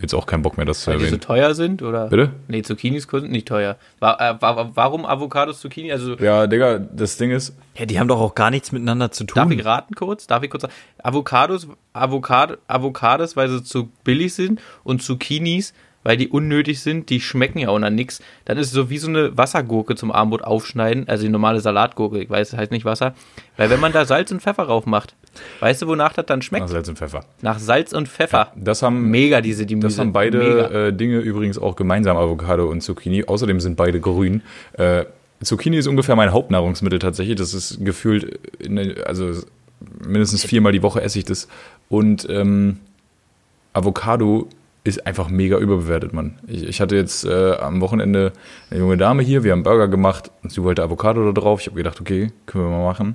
jetzt 0.00 0.14
auch 0.14 0.26
keinen 0.26 0.42
Bock 0.42 0.56
mehr, 0.56 0.66
das 0.66 0.80
zu 0.82 0.90
Weil 0.90 0.98
die 0.98 1.00
so 1.04 1.06
erwähnen. 1.06 1.20
teuer 1.20 1.54
sind, 1.54 1.82
oder? 1.82 2.08
Bitte? 2.08 2.30
Nee, 2.48 2.62
Zucchinis 2.62 3.06
sind 3.10 3.30
nicht 3.30 3.46
teuer. 3.48 3.76
Wa- 3.98 4.16
äh, 4.18 4.40
wa- 4.40 4.56
wa- 4.56 4.70
warum 4.74 5.04
Avocados, 5.06 5.60
Zucchini? 5.60 5.92
Also, 5.92 6.14
Ja, 6.16 6.46
Digga, 6.46 6.78
das 6.78 7.16
Ding 7.16 7.30
ist, 7.30 7.54
Ja, 7.76 7.86
die 7.86 7.98
haben 8.00 8.08
doch 8.08 8.20
auch 8.20 8.34
gar 8.34 8.50
nichts 8.50 8.72
miteinander 8.72 9.10
zu 9.10 9.24
tun. 9.24 9.36
darf 9.36 9.50
ich 9.50 9.64
raten 9.64 9.94
kurz? 9.94 10.26
Darf 10.26 10.42
ich 10.42 10.50
kurz 10.50 10.62
sagen? 10.62 10.74
Avocados, 11.02 11.68
Avocado, 11.92 12.56
Avocados, 12.66 13.36
weil 13.36 13.48
sie 13.48 13.62
zu 13.62 13.88
billig 14.04 14.34
sind 14.34 14.60
und 14.84 15.02
Zucchinis, 15.02 15.74
weil 16.02 16.16
die 16.16 16.28
unnötig 16.28 16.80
sind, 16.80 17.10
die 17.10 17.20
schmecken 17.20 17.58
ja 17.58 17.68
auch 17.68 17.78
nach 17.78 17.90
nix. 17.90 18.20
Dann 18.46 18.56
ist 18.58 18.68
es 18.68 18.72
so 18.72 18.88
wie 18.90 18.98
so 18.98 19.08
eine 19.08 19.36
Wassergurke 19.36 19.96
zum 19.96 20.10
Abendbrot 20.10 20.42
aufschneiden, 20.42 21.08
also 21.08 21.24
die 21.24 21.28
normale 21.28 21.60
Salatgurke, 21.60 22.22
ich 22.22 22.30
weiß, 22.30 22.50
das 22.50 22.58
heißt 22.58 22.70
nicht 22.72 22.84
Wasser. 22.84 23.14
Weil 23.56 23.70
wenn 23.70 23.80
man 23.80 23.92
da 23.92 24.04
Salz 24.06 24.30
und 24.32 24.40
Pfeffer 24.40 24.64
drauf 24.64 24.86
macht, 24.86 25.14
weißt 25.60 25.82
du, 25.82 25.86
wonach 25.86 26.12
das 26.14 26.26
dann 26.26 26.42
schmeckt? 26.42 26.62
nach 26.64 26.70
Salz 26.70 26.88
und 26.88 26.98
Pfeffer. 26.98 27.24
Nach 27.42 27.58
Salz 27.58 27.92
und 27.92 28.08
Pfeffer. 28.08 28.52
Das 28.56 28.82
haben, 28.82 29.10
Mega 29.10 29.40
diese 29.40 29.66
die 29.66 29.78
das 29.78 29.98
haben 29.98 30.12
beide 30.12 30.88
äh, 30.88 30.92
Dinge 30.92 31.18
übrigens 31.18 31.58
auch 31.58 31.76
gemeinsam, 31.76 32.16
Avocado 32.16 32.68
und 32.70 32.80
Zucchini. 32.80 33.24
Außerdem 33.26 33.60
sind 33.60 33.76
beide 33.76 34.00
grün. 34.00 34.42
Äh, 34.72 35.04
Zucchini 35.42 35.76
ist 35.78 35.86
ungefähr 35.86 36.16
mein 36.16 36.32
Hauptnahrungsmittel 36.32 36.98
tatsächlich. 36.98 37.36
Das 37.36 37.54
ist 37.54 37.84
gefühlt, 37.84 38.40
in, 38.58 38.76
der- 38.76 39.06
also 39.06 39.32
mindestens 40.06 40.44
viermal 40.44 40.72
die 40.72 40.82
Woche 40.82 41.00
esse 41.02 41.18
ich 41.18 41.24
das. 41.24 41.48
Und 41.88 42.26
ähm, 42.28 42.78
Avocado 43.72 44.48
ist 44.82 45.06
einfach 45.06 45.28
mega 45.28 45.58
überbewertet, 45.58 46.12
Mann. 46.12 46.38
Ich, 46.46 46.64
ich 46.64 46.80
hatte 46.80 46.96
jetzt 46.96 47.24
äh, 47.24 47.52
am 47.54 47.80
Wochenende 47.80 48.32
eine 48.70 48.80
junge 48.80 48.96
Dame 48.96 49.22
hier, 49.22 49.44
wir 49.44 49.52
haben 49.52 49.62
Burger 49.62 49.88
gemacht 49.88 50.30
und 50.42 50.52
sie 50.52 50.62
wollte 50.62 50.82
Avocado 50.82 51.24
da 51.30 51.38
drauf. 51.38 51.60
Ich 51.60 51.66
habe 51.66 51.76
gedacht, 51.76 52.00
okay, 52.00 52.32
können 52.46 52.64
wir 52.64 52.70
mal 52.70 52.84
machen. 52.84 53.14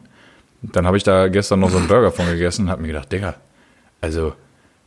Dann 0.62 0.86
habe 0.86 0.98
ich 0.98 1.04
da 1.04 1.28
gestern 1.28 1.60
noch 1.60 1.70
so 1.70 1.78
einen 1.78 1.88
Burger 1.88 2.12
von 2.12 2.28
gegessen 2.28 2.66
und 2.66 2.72
habe 2.72 2.82
mir 2.82 2.90
gedacht, 2.90 3.12
Digga, 3.12 3.36
also 4.02 4.34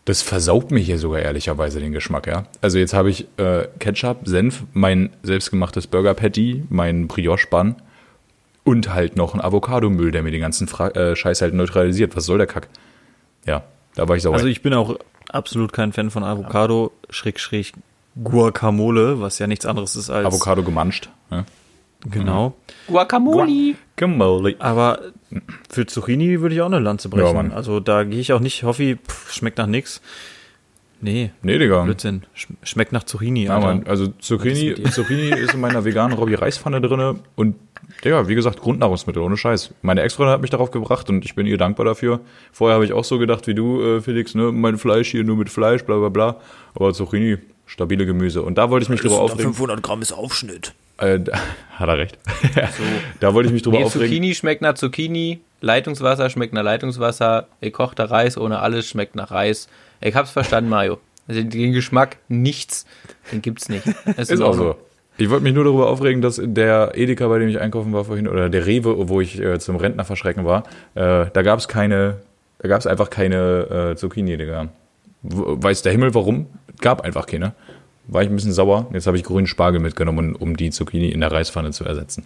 das 0.04 0.22
versaut 0.22 0.70
mir 0.70 0.80
hier 0.80 0.98
sogar 0.98 1.20
ehrlicherweise 1.20 1.80
den 1.80 1.92
Geschmack, 1.92 2.26
ja. 2.26 2.44
Also 2.62 2.78
jetzt 2.78 2.94
habe 2.94 3.10
ich 3.10 3.26
äh, 3.36 3.68
Ketchup, 3.78 4.26
Senf, 4.26 4.64
mein 4.72 5.10
selbstgemachtes 5.22 5.86
Burger 5.86 6.14
Patty, 6.14 6.64
mein 6.70 7.08
Brioche 7.08 7.46
Bun 7.50 7.76
und 8.64 8.92
halt 8.94 9.16
noch 9.16 9.34
ein 9.34 9.40
Avocadomüll, 9.40 10.10
der 10.10 10.22
mir 10.22 10.30
den 10.30 10.40
ganzen 10.40 10.66
Fra 10.68 10.88
äh, 10.88 11.14
Scheiß 11.14 11.42
halt 11.42 11.54
neutralisiert. 11.54 12.16
Was 12.16 12.24
soll 12.24 12.38
der 12.38 12.46
Kack? 12.46 12.68
Ja, 13.46 13.64
da 13.94 14.08
war 14.08 14.16
ich 14.16 14.22
sauer. 14.22 14.34
Also 14.34 14.46
ich 14.46 14.62
bin 14.62 14.72
auch 14.72 14.98
absolut 15.28 15.72
kein 15.72 15.92
Fan 15.92 16.10
von 16.10 16.24
Avocado, 16.24 16.92
schräg, 17.10 17.40
schräg, 17.40 17.72
Guacamole, 18.22 19.20
was 19.20 19.38
ja 19.38 19.46
nichts 19.46 19.66
anderes 19.66 19.96
ist 19.96 20.10
als 20.10 20.26
Avocado 20.26 20.62
gemanscht. 20.62 21.10
Ja. 21.30 21.44
Genau. 22.10 22.54
Guacamole. 22.86 23.74
Guacamole. 23.96 24.56
Aber 24.58 25.00
für 25.68 25.86
Zucchini 25.86 26.40
würde 26.40 26.54
ich 26.54 26.60
auch 26.60 26.66
eine 26.66 26.78
Lanze 26.78 27.08
brechen. 27.08 27.50
Ja, 27.50 27.56
also 27.56 27.80
da 27.80 28.04
gehe 28.04 28.20
ich 28.20 28.32
auch 28.32 28.40
nicht, 28.40 28.62
Hoffi, 28.62 28.96
pff, 28.96 29.32
schmeckt 29.32 29.58
nach 29.58 29.66
nix. 29.66 30.00
Nee, 31.00 31.30
Nee, 31.42 31.58
Digga. 31.58 31.82
Blödsinn. 31.82 32.22
Sch 32.34 32.48
schmeckt 32.64 32.92
nach 32.92 33.04
Zucchini, 33.04 33.44
Ja. 33.44 33.58
Mann. 33.60 33.84
Also 33.86 34.08
Zucchini, 34.18 34.68
ist? 34.70 34.94
Zucchini 34.94 35.28
ist 35.30 35.54
in 35.54 35.60
meiner 35.60 35.84
veganen 35.84 36.16
Robby 36.18 36.34
Reispfanne 36.34 36.80
drinne 36.80 37.16
und 37.36 37.54
Digga, 38.04 38.28
wie 38.28 38.34
gesagt, 38.34 38.60
Grundnahrungsmittel, 38.60 39.22
ohne 39.22 39.36
Scheiß. 39.36 39.72
Meine 39.82 40.02
Ex-Freundin 40.02 40.32
hat 40.34 40.40
mich 40.42 40.50
darauf 40.50 40.70
gebracht 40.70 41.08
und 41.08 41.24
ich 41.24 41.34
bin 41.34 41.46
ihr 41.46 41.56
dankbar 41.58 41.86
dafür. 41.86 42.20
Vorher 42.52 42.74
habe 42.74 42.84
ich 42.84 42.92
auch 42.92 43.04
so 43.04 43.18
gedacht 43.18 43.46
wie 43.46 43.54
du, 43.54 43.80
äh, 43.82 44.00
Felix, 44.00 44.34
ne, 44.34 44.52
mein 44.52 44.76
Fleisch 44.78 45.10
hier 45.10 45.24
nur 45.24 45.36
mit 45.36 45.50
Fleisch, 45.50 45.84
bla 45.84 45.96
bla 45.98 46.08
bla. 46.08 46.36
Aber 46.74 46.92
Zucchini, 46.92 47.38
stabile 47.66 48.04
Gemüse. 48.06 48.42
Und 48.42 48.56
da 48.58 48.70
wollte 48.70 48.84
ich 48.84 48.88
mich 48.90 49.00
drüber 49.00 49.20
aufregen. 49.20 49.44
500 49.54 49.82
Gramm 49.82 50.02
ist 50.02 50.12
Aufschnitt. 50.12 50.74
Äh, 50.98 51.20
da, 51.20 51.38
hat 51.76 51.88
er 51.88 51.98
recht. 51.98 52.18
da 53.20 53.34
wollte 53.34 53.48
ich 53.48 53.52
mich 53.52 53.62
drüber 53.62 53.78
Nee, 53.78 53.84
aufregen. 53.84 54.08
Zucchini 54.08 54.34
schmeckt 54.34 54.62
nach 54.62 54.74
Zucchini, 54.74 55.40
Leitungswasser 55.60 56.28
schmeckt 56.30 56.52
nach 56.54 56.62
Leitungswasser, 56.62 57.46
gekochter 57.60 58.10
Reis 58.10 58.36
ohne 58.36 58.60
alles 58.60 58.88
schmeckt 58.88 59.14
nach 59.16 59.30
Reis. 59.30 59.68
Ich 60.00 60.14
hab's 60.14 60.30
verstanden, 60.30 60.70
Mario. 60.70 60.98
Also 61.26 61.42
den 61.42 61.72
Geschmack 61.72 62.16
nichts, 62.28 62.86
den 63.32 63.42
gibt's 63.42 63.68
nicht. 63.68 63.84
Es 64.16 64.30
Ist 64.30 64.40
in 64.40 64.42
auch 64.42 64.54
so. 64.54 64.76
Ich 65.20 65.28
wollte 65.30 65.42
mich 65.42 65.52
nur 65.52 65.64
darüber 65.64 65.88
aufregen, 65.88 66.22
dass 66.22 66.40
der 66.42 66.92
Edeka, 66.94 67.26
bei 67.26 67.40
dem 67.40 67.48
ich 67.48 67.60
einkaufen 67.60 67.92
war 67.92 68.04
vorhin, 68.04 68.28
oder 68.28 68.48
der 68.48 68.66
Rewe, 68.66 69.08
wo 69.08 69.20
ich 69.20 69.40
äh, 69.40 69.58
zum 69.58 69.74
Rentner 69.74 70.04
verschrecken 70.04 70.44
war, 70.44 70.62
äh, 70.94 71.26
da 71.32 71.42
gab 71.42 71.58
es 71.58 71.66
keine, 71.66 72.18
da 72.60 72.68
gab 72.68 72.78
es 72.78 72.86
einfach 72.86 73.10
keine 73.10 73.90
äh, 73.90 73.96
Zucchini, 73.96 74.36
Digga. 74.36 74.68
Weiß 75.22 75.82
der 75.82 75.90
Himmel 75.90 76.14
warum? 76.14 76.46
Gab 76.80 77.00
einfach 77.00 77.26
keine. 77.26 77.52
War 78.06 78.22
ich 78.22 78.28
ein 78.28 78.36
bisschen 78.36 78.52
sauer. 78.52 78.86
Jetzt 78.92 79.08
habe 79.08 79.16
ich 79.16 79.24
grünen 79.24 79.48
Spargel 79.48 79.80
mitgenommen, 79.80 80.36
um 80.36 80.56
die 80.56 80.70
Zucchini 80.70 81.08
in 81.08 81.20
der 81.20 81.32
Reispfanne 81.32 81.72
zu 81.72 81.84
ersetzen. 81.84 82.24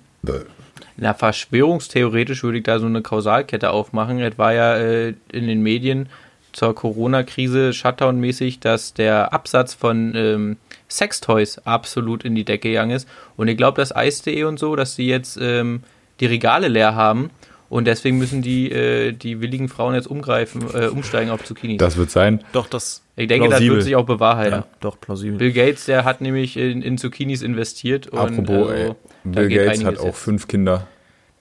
Na, 0.99 1.15
verschwörungstheoretisch 1.15 2.45
würde 2.45 2.59
ich 2.59 2.65
da 2.65 2.79
so 2.79 2.87
eine 2.87 3.01
Kausalkette 3.01 3.71
aufmachen. 3.71 4.21
Es 4.21 4.37
war 4.37 4.53
ja 4.53 4.77
äh, 4.77 5.15
in 5.33 5.47
den 5.47 5.63
Medien 5.63 6.09
zur 6.53 6.75
Corona-Krise 6.75 7.73
Shutdown-mäßig, 7.73 8.61
dass 8.61 8.95
der 8.95 9.33
Absatz 9.33 9.75
von 9.75 10.13
ähm, 10.15 10.57
Sextoys 10.89 11.59
absolut 11.59 12.25
in 12.25 12.35
die 12.35 12.45
Decke 12.45 12.69
gegangen 12.69 12.93
ist. 12.93 13.09
Und 13.37 13.49
ich 13.49 13.57
glaube, 13.57 13.81
dass 13.81 13.95
Eis.de 13.95 14.45
und 14.45 14.59
so, 14.59 14.77
dass 14.77 14.95
sie 14.95 15.07
jetzt 15.07 15.39
ähm, 15.41 15.83
die 16.21 16.27
Regale 16.27 16.69
leer 16.69 16.95
haben. 16.95 17.31
Und 17.69 17.87
deswegen 17.87 18.19
müssen 18.19 18.43
die, 18.43 18.71
äh, 18.71 19.13
die 19.13 19.41
willigen 19.41 19.69
Frauen 19.69 19.95
jetzt 19.95 20.07
umgreifen, 20.07 20.63
äh, 20.75 20.89
umsteigen 20.89 21.31
auf 21.31 21.43
Zucchini. 21.43 21.79
Das 21.79 21.97
wird 21.97 22.11
sein. 22.11 22.45
Doch, 22.53 22.67
das 22.67 23.03
ich 23.17 23.29
denke, 23.29 23.49
plausibel. 23.49 23.69
das 23.69 23.77
wird 23.77 23.85
sich 23.85 23.97
auch 23.97 24.05
bewahrheiten. 24.05 24.61
ja, 24.61 24.67
doch, 24.81 25.01
plausibel. 25.01 25.39
Bill 25.39 25.53
Gates, 25.53 25.87
der 25.87 26.05
hat 26.05 26.21
nämlich 26.21 26.59
in, 26.59 26.83
in 26.83 26.99
Zucchinis 26.99 27.41
investiert. 27.41 28.09
Und 28.09 28.19
Apropos, 28.19 28.71
also, 28.71 28.73
ey, 28.73 28.95
da 29.25 29.41
Bill 29.41 29.49
geht 29.49 29.59
Gates 29.59 29.81
hat 29.81 29.87
einiges 29.87 30.01
auch 30.01 30.07
jetzt. 30.07 30.19
fünf 30.19 30.49
Kinder. 30.49 30.87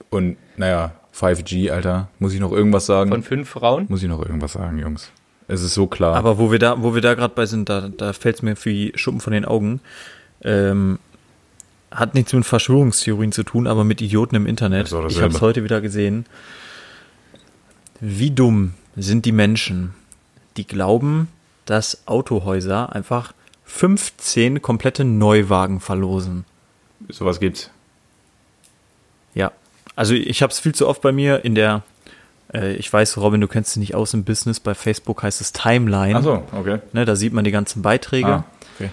Und 0.08 0.38
naja, 0.56 0.92
5G, 1.14 1.70
Alter. 1.70 2.08
Muss 2.18 2.32
ich 2.32 2.40
noch 2.40 2.52
irgendwas 2.52 2.86
sagen? 2.86 3.10
Von 3.10 3.22
fünf 3.22 3.48
Frauen. 3.48 3.86
Muss 3.88 4.02
ich 4.02 4.08
noch 4.08 4.20
irgendwas 4.24 4.52
sagen, 4.52 4.78
Jungs? 4.78 5.10
Es 5.48 5.62
ist 5.62 5.74
so 5.74 5.86
klar. 5.86 6.16
Aber 6.16 6.38
wo 6.38 6.50
wir 6.50 6.58
da, 6.58 6.82
wo 6.82 6.94
wir 6.94 7.02
da 7.02 7.14
gerade 7.14 7.34
bei 7.34 7.46
sind, 7.46 7.68
da, 7.68 7.88
da 7.88 8.12
fällt 8.12 8.36
es 8.36 8.42
mir 8.42 8.54
wie 8.64 8.92
Schuppen 8.94 9.20
von 9.20 9.32
den 9.32 9.44
Augen. 9.44 9.80
Ähm, 10.42 10.98
hat 11.90 12.14
nichts 12.14 12.32
mit 12.32 12.46
Verschwörungstheorien 12.46 13.32
zu 13.32 13.42
tun, 13.42 13.66
aber 13.66 13.84
mit 13.84 14.00
Idioten 14.00 14.34
im 14.34 14.46
Internet. 14.46 14.86
Ich 14.86 15.20
habe 15.20 15.34
es 15.34 15.40
heute 15.40 15.62
wieder 15.62 15.80
gesehen. 15.80 16.26
Wie 18.00 18.30
dumm 18.30 18.74
sind 18.96 19.26
die 19.26 19.32
Menschen, 19.32 19.94
die 20.56 20.66
glauben, 20.66 21.28
dass 21.66 22.06
Autohäuser 22.06 22.94
einfach 22.94 23.34
15 23.64 24.62
komplette 24.62 25.04
Neuwagen 25.04 25.80
verlosen. 25.80 26.44
Sowas 27.08 27.40
gibt's. 27.40 27.70
Ja, 29.34 29.52
also 29.96 30.14
ich 30.14 30.42
habe 30.42 30.52
es 30.52 30.60
viel 30.60 30.74
zu 30.74 30.88
oft 30.88 31.02
bei 31.02 31.12
mir 31.12 31.44
in 31.44 31.54
der, 31.54 31.82
äh, 32.52 32.74
ich 32.74 32.92
weiß, 32.92 33.18
Robin, 33.18 33.40
du 33.40 33.48
kennst 33.48 33.74
dich 33.74 33.80
nicht 33.80 33.94
aus 33.94 34.14
im 34.14 34.24
Business, 34.24 34.60
bei 34.60 34.74
Facebook 34.74 35.22
heißt 35.22 35.40
es 35.40 35.52
Timeline. 35.52 36.18
Ach 36.18 36.22
so, 36.22 36.42
okay. 36.52 36.78
Ne, 36.92 37.04
da 37.04 37.16
sieht 37.16 37.32
man 37.32 37.44
die 37.44 37.50
ganzen 37.50 37.82
Beiträge. 37.82 38.28
Ah, 38.28 38.44
okay. 38.74 38.90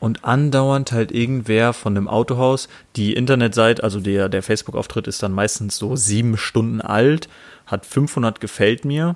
Und 0.00 0.24
andauernd 0.24 0.90
halt 0.90 1.12
irgendwer 1.12 1.72
von 1.72 1.96
einem 1.96 2.08
Autohaus, 2.08 2.68
die 2.96 3.12
Internetseite, 3.12 3.84
also 3.84 4.00
der, 4.00 4.28
der 4.28 4.42
Facebook-Auftritt 4.42 5.06
ist 5.06 5.22
dann 5.22 5.30
meistens 5.30 5.76
so 5.76 5.94
sieben 5.94 6.36
Stunden 6.36 6.80
alt, 6.80 7.28
hat 7.66 7.86
500 7.86 8.40
gefällt 8.40 8.84
mir. 8.84 9.14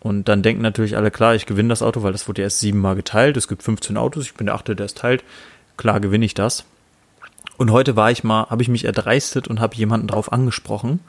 Und 0.00 0.28
dann 0.28 0.42
denken 0.42 0.62
natürlich 0.62 0.96
alle, 0.96 1.10
klar, 1.10 1.34
ich 1.34 1.46
gewinne 1.46 1.68
das 1.68 1.82
Auto, 1.82 2.02
weil 2.02 2.12
das 2.12 2.28
wurde 2.28 2.40
erst 2.40 2.60
siebenmal 2.60 2.94
geteilt. 2.94 3.36
Es 3.36 3.48
gibt 3.48 3.62
15 3.62 3.96
Autos, 3.96 4.24
ich 4.24 4.34
bin 4.34 4.46
der 4.46 4.54
Achte, 4.54 4.74
der 4.74 4.86
es 4.86 4.94
teilt. 4.94 5.22
Klar 5.76 6.00
gewinne 6.00 6.24
ich 6.24 6.32
das. 6.32 6.64
Und 7.56 7.70
heute 7.70 7.96
war 7.96 8.10
ich 8.10 8.24
mal, 8.24 8.46
habe 8.50 8.62
ich 8.62 8.68
mich 8.68 8.84
erdreistet 8.84 9.48
und 9.48 9.60
habe 9.60 9.76
jemanden 9.76 10.08
drauf 10.08 10.32
angesprochen, 10.32 11.00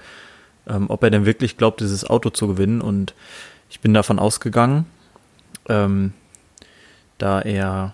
ähm, 0.68 0.90
ob 0.90 1.04
er 1.04 1.10
denn 1.10 1.26
wirklich 1.26 1.58
glaubt, 1.58 1.82
dieses 1.82 2.06
Auto 2.06 2.30
zu 2.30 2.48
gewinnen. 2.48 2.82
Und 2.82 3.14
ich 3.70 3.80
bin 3.80 3.94
davon 3.94 4.20
ausgegangen, 4.20 4.86
ähm, 5.68 6.14
da 7.18 7.42
er 7.42 7.94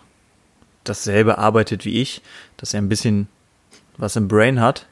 dasselbe 0.83 1.37
arbeitet 1.37 1.85
wie 1.85 2.01
ich, 2.01 2.21
dass 2.57 2.73
er 2.73 2.81
ein 2.81 2.89
bisschen 2.89 3.27
was 3.97 4.15
im 4.15 4.27
Brain 4.27 4.59
hat. 4.59 4.87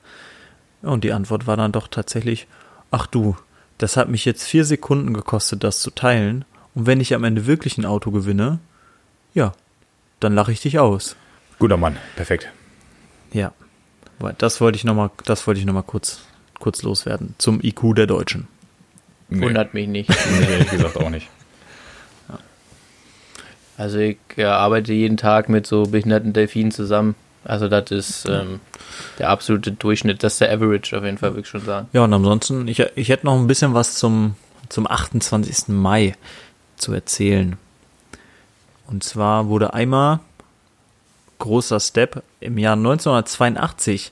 Und 0.81 1.03
die 1.03 1.13
Antwort 1.13 1.47
war 1.47 1.57
dann 1.57 1.71
doch 1.71 1.87
tatsächlich, 1.87 2.47
ach 2.89 3.05
du, 3.07 3.35
das 3.77 3.97
hat 3.97 4.09
mich 4.09 4.25
jetzt 4.25 4.43
vier 4.43 4.65
Sekunden 4.65 5.13
gekostet, 5.13 5.63
das 5.63 5.81
zu 5.81 5.91
teilen. 5.91 6.45
Und 6.73 6.87
wenn 6.87 7.01
ich 7.01 7.13
am 7.13 7.23
Ende 7.23 7.45
wirklich 7.45 7.77
ein 7.77 7.85
Auto 7.85 8.11
gewinne, 8.11 8.59
ja, 9.33 9.53
dann 10.19 10.33
lache 10.33 10.51
ich 10.51 10.61
dich 10.61 10.79
aus. 10.79 11.15
Guter 11.59 11.77
Mann, 11.77 11.97
perfekt. 12.15 12.51
Ja, 13.31 13.53
weil 14.19 14.35
das 14.37 14.61
wollte 14.61 14.75
ich 14.77 14.83
nochmal, 14.83 15.09
das 15.25 15.47
wollte 15.47 15.59
ich 15.59 15.65
noch 15.65 15.73
mal 15.73 15.81
kurz, 15.83 16.21
kurz 16.59 16.83
loswerden 16.83 17.35
zum 17.37 17.61
IQ 17.63 17.95
der 17.95 18.07
Deutschen. 18.07 18.47
Nee, 19.29 19.41
Wundert 19.45 19.73
mich 19.73 19.87
nicht. 19.87 20.09
nee, 20.09 20.51
ehrlich 20.51 20.69
gesagt 20.69 20.97
auch 20.97 21.09
nicht. 21.09 21.27
Also 23.77 23.97
ich 23.97 24.17
äh, 24.37 24.43
arbeite 24.43 24.93
jeden 24.93 25.17
Tag 25.17 25.49
mit 25.49 25.65
so 25.65 25.83
behinderten 25.83 26.33
Delfinen 26.33 26.71
zusammen. 26.71 27.15
Also 27.43 27.67
das 27.67 27.89
ist 27.89 28.29
ähm, 28.29 28.59
der 29.17 29.29
absolute 29.29 29.71
Durchschnitt, 29.71 30.21
das 30.21 30.33
ist 30.33 30.41
der 30.41 30.51
Average 30.51 30.95
auf 30.95 31.03
jeden 31.03 31.17
Fall, 31.17 31.31
würde 31.31 31.41
ich 31.41 31.47
schon 31.47 31.65
sagen. 31.65 31.87
Ja, 31.91 32.03
und 32.03 32.13
ansonsten, 32.13 32.67
ich, 32.67 32.79
ich 32.95 33.09
hätte 33.09 33.25
noch 33.25 33.35
ein 33.35 33.47
bisschen 33.47 33.73
was 33.73 33.95
zum, 33.95 34.35
zum 34.69 34.85
28. 34.85 35.69
Mai 35.69 36.13
zu 36.77 36.93
erzählen. 36.93 37.57
Und 38.85 39.03
zwar 39.03 39.47
wurde 39.47 39.73
einmal 39.73 40.19
großer 41.41 41.79
Step 41.79 42.23
im 42.39 42.57
Jahr 42.57 42.77
1982 42.77 44.11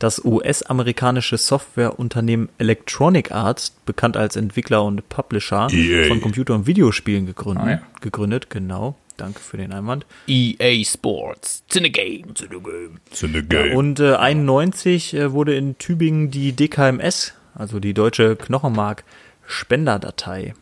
das 0.00 0.24
US-amerikanische 0.24 1.36
Softwareunternehmen 1.36 2.48
Electronic 2.58 3.30
Arts, 3.30 3.70
bekannt 3.84 4.16
als 4.16 4.34
Entwickler 4.34 4.82
und 4.82 5.08
Publisher 5.10 5.68
EA. 5.70 6.08
von 6.08 6.20
Computer- 6.20 6.54
und 6.54 6.66
Videospielen 6.66 7.26
gegründet. 7.26 7.64
Ah, 7.64 7.70
ja. 7.70 7.82
gegründet. 8.00 8.48
Genau, 8.48 8.96
danke 9.18 9.40
für 9.40 9.58
den 9.58 9.72
Einwand. 9.72 10.06
EA 10.26 10.82
Sports, 10.84 11.62
it's 11.68 11.76
in 11.76 11.84
the 11.84 13.42
game. 13.42 13.76
Und 13.76 14.00
äh, 14.00 14.14
91 14.14 15.14
äh, 15.14 15.32
wurde 15.32 15.54
in 15.54 15.76
Tübingen 15.76 16.30
die 16.30 16.52
DKMS, 16.52 17.34
also 17.54 17.78
die 17.78 17.92
Deutsche 17.92 18.36
Knochenmark 18.36 19.04
Spenderdatei, 19.46 20.54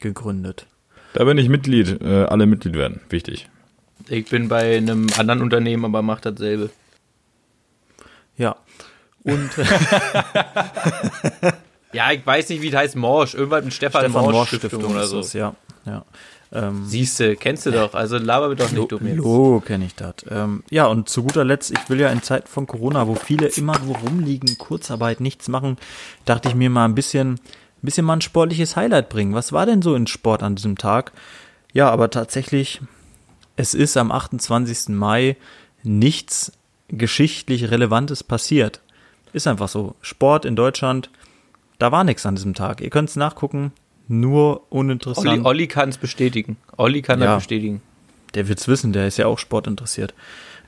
gegründet. 0.00 0.66
Da 1.12 1.24
bin 1.24 1.36
ich 1.36 1.50
Mitglied, 1.50 2.00
äh, 2.00 2.24
alle 2.24 2.46
Mitglied 2.46 2.74
werden. 2.74 3.00
Wichtig. 3.10 3.48
Ich 4.08 4.28
bin 4.28 4.48
bei 4.48 4.76
einem 4.76 5.06
anderen 5.16 5.42
Unternehmen, 5.42 5.84
aber 5.84 6.02
mache 6.02 6.32
dasselbe. 6.32 6.70
Ja. 8.36 8.56
Und 9.24 9.50
Ja, 11.96 12.12
ich 12.12 12.26
weiß 12.26 12.50
nicht, 12.50 12.60
wie 12.60 12.70
das 12.70 12.80
heißt, 12.80 12.96
Morsch. 12.96 13.34
Irgendwas 13.34 13.64
mit 13.64 13.72
Stefan, 13.72 14.02
Stefan 14.02 14.22
Morsch 14.22 14.34
Morsch 14.34 14.48
Stiftung, 14.48 14.70
Stiftung 14.70 14.92
oder 14.92 15.04
ist 15.04 15.10
so. 15.10 15.20
es, 15.20 15.32
ja. 15.32 15.54
ja. 15.86 16.04
Ähm, 16.52 16.84
Siehst 16.86 17.18
du, 17.20 17.36
kennst 17.36 17.64
du 17.64 17.70
doch. 17.70 17.94
Also 17.94 18.18
laber 18.18 18.48
mir 18.48 18.56
doch 18.56 18.70
nicht 18.70 18.92
dumm 18.92 19.06
jetzt. 19.06 19.16
Lo, 19.16 19.62
kenne 19.64 19.86
ich 19.86 19.94
das. 19.94 20.16
Ähm, 20.30 20.62
ja, 20.70 20.86
und 20.86 21.08
zu 21.08 21.22
guter 21.22 21.44
Letzt, 21.44 21.70
ich 21.70 21.88
will 21.88 21.98
ja 21.98 22.10
in 22.10 22.22
Zeiten 22.22 22.48
von 22.48 22.66
Corona, 22.66 23.06
wo 23.06 23.14
viele 23.14 23.46
immer 23.46 23.78
nur 23.78 23.96
rumliegen, 23.96 24.58
Kurzarbeit, 24.58 25.20
nichts 25.20 25.48
machen, 25.48 25.78
dachte 26.26 26.50
ich 26.50 26.54
mir 26.54 26.68
mal 26.68 26.84
ein 26.84 26.94
bisschen, 26.94 27.32
ein 27.32 27.40
bisschen 27.80 28.04
mal 28.04 28.16
ein 28.16 28.20
sportliches 28.20 28.76
Highlight 28.76 29.08
bringen. 29.08 29.34
Was 29.34 29.52
war 29.52 29.64
denn 29.64 29.80
so 29.80 29.94
in 29.94 30.06
Sport 30.06 30.42
an 30.42 30.54
diesem 30.54 30.76
Tag? 30.76 31.12
Ja, 31.72 31.90
aber 31.90 32.10
tatsächlich, 32.10 32.82
es 33.56 33.74
ist 33.74 33.96
am 33.96 34.12
28. 34.12 34.88
Mai 34.94 35.36
nichts 35.82 36.52
geschichtlich 36.88 37.70
Relevantes 37.70 38.22
passiert. 38.22 38.80
Ist 39.32 39.46
einfach 39.46 39.68
so. 39.68 39.94
Sport 40.00 40.44
in 40.44 40.56
Deutschland, 40.56 41.10
da 41.78 41.92
war 41.92 42.04
nichts 42.04 42.24
an 42.26 42.36
diesem 42.36 42.54
Tag. 42.54 42.80
Ihr 42.80 42.90
könnt 42.90 43.08
es 43.08 43.16
nachgucken, 43.16 43.72
nur 44.08 44.62
uninteressant. 44.72 45.26
Olli, 45.28 45.40
Olli 45.42 45.66
kann 45.66 45.88
es 45.88 45.98
bestätigen. 45.98 46.56
Olli 46.76 47.02
kann 47.02 47.20
Ja. 47.20 47.26
das 47.34 47.42
bestätigen. 47.42 47.82
Der 48.34 48.48
wird's 48.48 48.68
wissen, 48.68 48.92
der 48.92 49.06
ist 49.06 49.16
ja 49.18 49.26
auch 49.26 49.38
sportinteressiert. 49.38 50.14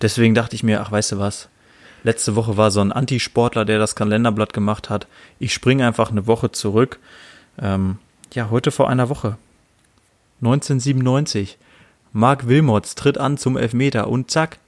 Deswegen 0.01 0.35
dachte 0.35 0.55
ich 0.57 0.63
mir, 0.63 0.81
ach, 0.81 0.91
weißt 0.91 1.13
du 1.13 1.19
was? 1.19 1.49
Letzte 2.05 2.37
Woche 2.37 2.57
war 2.57 2.71
so 2.71 2.81
ein 2.81 2.93
Antisportler, 2.93 3.65
der 3.65 3.79
das 3.79 3.95
Kalenderblatt 3.97 4.53
gemacht 4.53 4.89
hat. 4.91 5.07
Ich 5.39 5.53
springe 5.53 5.87
einfach 5.87 6.11
eine 6.11 6.27
Woche 6.27 6.53
zurück. 6.53 6.99
Ähm, 7.61 7.99
ja, 8.33 8.51
heute 8.51 8.71
vor 8.71 8.89
einer 8.89 9.09
Woche. 9.09 9.37
1997. 10.41 11.59
Marc 12.19 12.49
Wilmots 12.49 12.97
tritt 12.97 13.17
an 13.17 13.39
zum 13.39 13.57
Elfmeter 13.57 14.09
und 14.09 14.29
zack, 14.29 14.59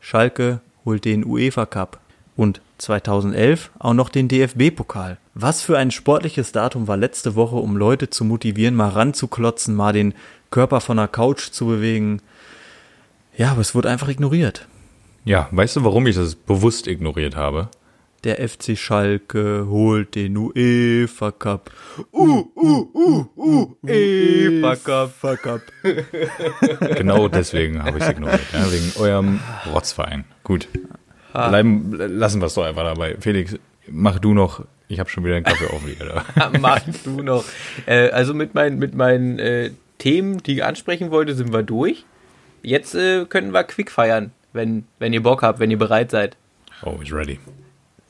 Schalke 0.00 0.60
holt 0.84 1.04
den 1.04 1.24
UEFA 1.24 1.64
Cup. 1.64 2.00
Und 2.34 2.60
2011 2.78 3.70
auch 3.78 3.94
noch 3.94 4.08
den 4.08 4.26
DFB-Pokal. 4.26 5.16
Was 5.32 5.62
für 5.62 5.78
ein 5.78 5.92
sportliches 5.92 6.50
Datum 6.50 6.88
war 6.88 6.96
letzte 6.96 7.36
Woche, 7.36 7.54
um 7.54 7.76
Leute 7.76 8.10
zu 8.10 8.24
motivieren, 8.24 8.74
mal 8.74 8.88
ranzuklotzen, 8.88 9.76
mal 9.76 9.92
den 9.92 10.12
Körper 10.50 10.80
von 10.80 10.96
der 10.96 11.06
Couch 11.06 11.50
zu 11.52 11.66
bewegen. 11.66 12.20
Ja, 13.36 13.52
aber 13.52 13.60
es 13.60 13.76
wurde 13.76 13.90
einfach 13.90 14.08
ignoriert. 14.08 14.66
Ja, 15.24 15.46
weißt 15.52 15.76
du, 15.76 15.84
warum 15.84 16.04
ich 16.08 16.16
das 16.16 16.34
bewusst 16.34 16.88
ignoriert 16.88 17.36
habe? 17.36 17.68
Der 18.24 18.48
FC 18.48 18.76
Schalke 18.76 19.66
holt 19.68 20.16
den 20.16 20.36
UEFA 20.36 21.30
Cup. 21.30 21.70
Uh, 22.12 22.44
uh, 22.56 22.88
uh, 22.92 23.26
uh, 23.36 23.76
UEFA 23.82 24.76
Cup. 24.76 25.40
Cup. 25.42 25.60
Genau 26.96 27.28
deswegen 27.28 27.84
habe 27.84 27.98
ich 27.98 28.04
es 28.04 28.10
ignoriert. 28.10 28.40
Ja, 28.52 28.72
wegen 28.72 28.92
eurem 28.98 29.40
Rotzverein. 29.72 30.24
Gut. 30.42 30.68
Bleiben, 31.32 31.92
lassen 31.92 32.40
wir 32.40 32.46
es 32.46 32.54
doch 32.54 32.64
einfach 32.64 32.82
dabei. 32.82 33.16
Felix, 33.20 33.56
mach 33.88 34.18
du 34.18 34.34
noch. 34.34 34.64
Ich 34.88 34.98
habe 34.98 35.08
schon 35.10 35.24
wieder 35.24 35.34
den 35.34 35.44
Kaffee 35.44 35.66
aufliegen. 35.72 36.08
Mach 36.60 36.80
du 37.04 37.22
noch. 37.22 37.44
Äh, 37.86 38.08
also 38.08 38.32
mit 38.32 38.54
meinen, 38.54 38.78
mit 38.78 38.94
meinen 38.94 39.38
äh, 39.38 39.70
Themen, 39.98 40.42
die 40.42 40.54
ich 40.54 40.64
ansprechen 40.64 41.10
wollte, 41.10 41.34
sind 41.34 41.52
wir 41.52 41.62
durch. 41.62 42.06
Jetzt 42.62 42.94
äh, 42.94 43.26
könnten 43.26 43.52
wir 43.52 43.64
quick 43.64 43.90
feiern, 43.90 44.32
wenn, 44.54 44.86
wenn 44.98 45.12
ihr 45.12 45.22
Bock 45.22 45.42
habt, 45.42 45.60
wenn 45.60 45.70
ihr 45.70 45.78
bereit 45.78 46.10
seid. 46.10 46.36
Oh, 46.82 46.98
is 47.02 47.12
ready. 47.12 47.38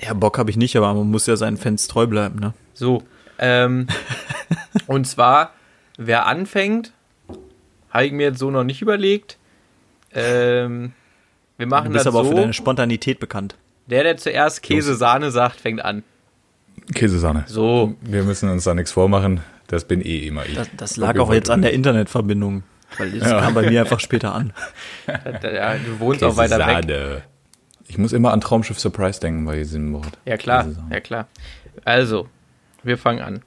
Ja, 0.00 0.14
Bock 0.14 0.38
habe 0.38 0.50
ich 0.50 0.56
nicht, 0.56 0.76
aber 0.76 0.94
man 0.94 1.10
muss 1.10 1.26
ja 1.26 1.36
seinen 1.36 1.56
Fans 1.56 1.88
treu 1.88 2.06
bleiben, 2.06 2.38
ne? 2.38 2.54
So. 2.74 3.02
Ähm, 3.38 3.88
und 4.86 5.06
zwar, 5.06 5.52
wer 5.96 6.26
anfängt, 6.26 6.92
habe 7.90 8.06
ich 8.06 8.12
mir 8.12 8.28
jetzt 8.28 8.38
so 8.38 8.50
noch 8.50 8.64
nicht 8.64 8.82
überlegt. 8.82 9.38
Ähm, 10.12 10.92
wir 11.56 11.66
machen 11.66 11.86
Du 11.86 11.92
bist 11.92 12.06
das 12.06 12.14
aber 12.14 12.20
auch 12.20 12.28
für 12.28 12.36
so. 12.36 12.40
deine 12.40 12.52
Spontanität 12.52 13.18
bekannt. 13.18 13.56
Der, 13.86 14.04
der 14.04 14.16
zuerst 14.16 14.62
Käse-Sahne 14.62 15.30
sagt, 15.30 15.60
fängt 15.60 15.84
an. 15.84 16.04
Käsesahne. 16.94 17.44
So. 17.46 17.94
Wir 18.00 18.22
müssen 18.22 18.48
uns 18.48 18.64
da 18.64 18.74
nichts 18.74 18.92
vormachen. 18.92 19.40
Das 19.66 19.84
bin 19.84 20.00
eh 20.00 20.26
immer 20.26 20.46
ich. 20.46 20.54
Das, 20.54 20.68
das 20.76 20.96
lag 20.96 21.18
auch 21.18 21.32
jetzt 21.32 21.50
an 21.50 21.62
der 21.62 21.72
Internetverbindung. 21.72 22.62
Weil 22.96 23.10
das 23.12 23.28
kam 23.28 23.54
bei 23.54 23.68
mir 23.68 23.80
einfach 23.80 24.00
später 24.00 24.34
an. 24.34 24.52
Ja, 25.42 25.74
du 25.74 26.00
wohnst 26.00 26.22
auch 26.24 26.36
weiter 26.36 26.58
weg. 26.58 27.22
Ich 27.88 27.98
muss 27.98 28.12
immer 28.12 28.32
an 28.32 28.40
Traumschiff 28.40 28.78
Surprise 28.78 29.18
denken 29.18 29.44
bei 29.44 29.56
diesem 29.56 29.92
Wort. 29.94 30.18
Ja, 30.24 30.36
klar. 30.36 30.66
Ja, 30.90 31.00
klar. 31.00 31.26
Also, 31.84 32.28
wir 32.82 32.98
fangen 32.98 33.20
an. 33.20 33.42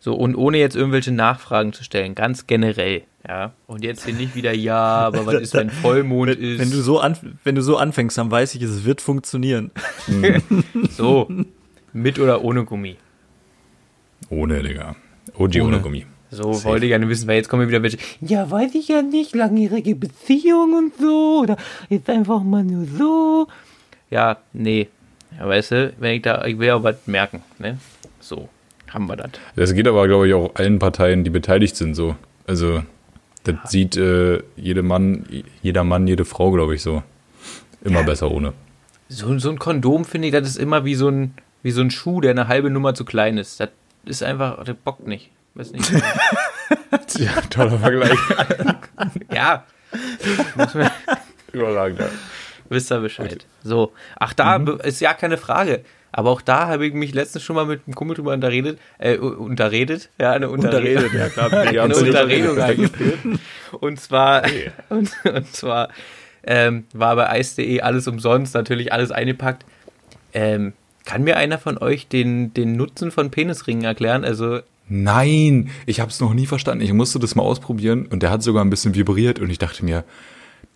So, 0.00 0.14
und 0.14 0.36
ohne 0.36 0.58
jetzt 0.58 0.76
irgendwelche 0.76 1.10
Nachfragen 1.10 1.72
zu 1.72 1.82
stellen, 1.82 2.14
ganz 2.14 2.46
generell, 2.46 3.02
ja. 3.26 3.52
Und 3.66 3.82
jetzt 3.82 4.04
hier 4.04 4.14
nicht 4.14 4.34
wieder, 4.36 4.54
ja, 4.54 4.76
aber 4.76 5.26
was 5.26 5.34
ist, 5.42 5.54
wenn 5.54 5.70
Vollmond 5.70 6.30
Wenn, 6.30 6.40
ist? 6.40 6.60
wenn, 6.60 6.70
du 6.70 6.80
so 6.82 7.00
an, 7.00 7.16
wenn 7.44 7.54
du 7.56 7.62
so 7.62 7.76
anfängst, 7.76 8.16
dann 8.16 8.30
weiß 8.30 8.54
ich, 8.54 8.62
es 8.62 8.84
wird 8.84 9.00
funktionieren. 9.00 9.70
so, 10.90 11.28
mit 11.92 12.18
oder 12.18 12.44
ohne 12.44 12.64
Gummi? 12.64 12.96
Ohne, 14.30 14.62
Digga. 14.62 14.94
OG 15.34 15.56
ohne, 15.56 15.64
Ohne. 15.64 15.80
Gummi. 15.80 16.06
So, 16.30 16.52
Safe. 16.52 16.68
wollte 16.68 16.86
ich 16.86 16.90
gerne 16.90 17.08
wissen, 17.08 17.26
weil 17.26 17.36
jetzt 17.36 17.48
kommen 17.48 17.68
wieder 17.68 17.82
welche, 17.82 17.98
ja, 18.20 18.50
weiß 18.50 18.74
ich 18.74 18.88
ja 18.88 19.02
nicht, 19.02 19.34
langjährige 19.34 19.94
Beziehung 19.94 20.74
und 20.74 20.96
so, 20.96 21.40
oder 21.42 21.56
jetzt 21.88 22.08
einfach 22.10 22.42
mal 22.42 22.64
nur 22.64 22.86
so. 22.86 23.48
Ja, 24.10 24.38
nee. 24.52 24.88
Ja, 25.38 25.48
weißt 25.48 25.70
du, 25.72 25.92
wenn 25.98 26.16
ich 26.16 26.22
da, 26.22 26.44
ich 26.44 26.58
will 26.58 26.68
ja 26.68 26.82
was 26.82 27.06
merken, 27.06 27.42
ne? 27.58 27.78
So, 28.20 28.48
haben 28.90 29.06
wir 29.06 29.16
das. 29.16 29.30
Das 29.56 29.74
geht 29.74 29.88
aber, 29.88 30.06
glaube 30.06 30.28
ich, 30.28 30.34
auch 30.34 30.54
allen 30.54 30.78
Parteien, 30.78 31.24
die 31.24 31.30
beteiligt 31.30 31.76
sind, 31.76 31.94
so. 31.94 32.16
Also, 32.46 32.82
das 33.44 33.70
sieht 33.70 33.96
äh, 33.96 34.42
jeder 34.56 34.82
Mann, 34.82 35.26
jeder 35.62 35.84
Mann, 35.84 36.06
jede 36.06 36.24
Frau, 36.24 36.50
glaube 36.50 36.74
ich, 36.74 36.82
so. 36.82 37.02
Immer 37.82 38.02
besser 38.04 38.30
ohne. 38.30 38.52
So, 39.08 39.38
so 39.38 39.50
ein 39.50 39.58
Kondom, 39.58 40.04
finde 40.04 40.28
ich, 40.28 40.32
das 40.32 40.46
ist 40.46 40.56
immer 40.56 40.84
wie 40.84 40.94
so 40.94 41.08
ein, 41.08 41.34
wie 41.62 41.70
so 41.70 41.80
ein 41.80 41.90
Schuh, 41.90 42.20
der 42.20 42.32
eine 42.32 42.48
halbe 42.48 42.70
Nummer 42.70 42.94
zu 42.94 43.04
klein 43.04 43.38
ist. 43.38 43.60
Das 43.60 43.70
ist 44.04 44.22
einfach, 44.22 44.64
das 44.64 44.76
bockt 44.76 45.06
nicht. 45.06 45.30
Weiß 45.54 45.72
nicht. 45.72 45.90
Ja, 47.18 47.32
toller 47.50 47.78
Vergleich. 47.78 48.18
ja, 49.34 49.64
Überragend. 51.52 52.00
wisst 52.68 52.92
ihr 52.92 53.00
Bescheid. 53.00 53.46
So, 53.62 53.92
ach, 54.18 54.32
da 54.34 54.58
be- 54.58 54.78
ist 54.84 55.00
ja 55.00 55.14
keine 55.14 55.36
Frage. 55.38 55.84
Aber 56.12 56.30
auch 56.30 56.40
da 56.40 56.68
habe 56.68 56.86
ich 56.86 56.94
mich 56.94 57.14
letztens 57.14 57.44
schon 57.44 57.56
mal 57.56 57.66
mit 57.66 57.82
einem 57.86 57.94
Kumpel 57.94 58.16
drüber 58.16 58.32
unterredet, 58.32 58.78
äh, 58.98 59.16
unterredet, 59.18 60.08
ja, 60.18 60.32
eine 60.32 60.48
Unterredung, 60.48 61.10
ja 61.14 61.28
klar. 61.28 61.52
eine 61.52 61.94
Unterredung 61.96 62.58
eingeführt. 62.58 63.18
Und 63.80 64.00
zwar, 64.00 64.44
und, 64.88 65.10
und 65.24 65.52
zwar 65.54 65.90
ähm, 66.44 66.86
war 66.94 67.14
bei 67.16 67.28
Eis.de 67.28 67.80
alles 67.82 68.08
umsonst, 68.08 68.54
natürlich 68.54 68.92
alles 68.92 69.10
eingepackt. 69.10 69.64
Ähm, 70.32 70.72
kann 71.04 71.24
mir 71.24 71.36
einer 71.36 71.58
von 71.58 71.76
euch 71.78 72.08
den, 72.08 72.54
den 72.54 72.72
Nutzen 72.76 73.10
von 73.10 73.30
Penisringen 73.30 73.84
erklären? 73.84 74.24
Also, 74.24 74.60
Nein, 74.88 75.70
ich 75.86 76.00
habe 76.00 76.10
es 76.10 76.20
noch 76.20 76.34
nie 76.34 76.46
verstanden. 76.46 76.84
Ich 76.84 76.92
musste 76.92 77.18
das 77.18 77.34
mal 77.34 77.42
ausprobieren 77.42 78.06
und 78.06 78.22
der 78.22 78.30
hat 78.30 78.42
sogar 78.42 78.64
ein 78.64 78.70
bisschen 78.70 78.94
vibriert 78.94 79.38
und 79.38 79.50
ich 79.50 79.58
dachte 79.58 79.84
mir, 79.84 80.04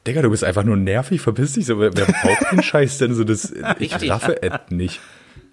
Digga, 0.07 0.23
du 0.23 0.31
bist 0.31 0.45
einfach 0.45 0.65
nur 0.65 0.77
nervig, 0.77 1.21
verpiss 1.21 1.53
dich 1.53 1.67
so. 1.67 1.79
Wer, 1.79 1.97
wer 1.97 2.07
braucht 2.07 2.53
den 2.53 2.63
Scheiß 2.63 2.99
denn 2.99 3.15
so? 3.15 3.25
Das, 3.25 3.53
ich 3.79 4.11
raffe 4.11 4.43
es 4.43 4.53
nicht. 4.71 5.01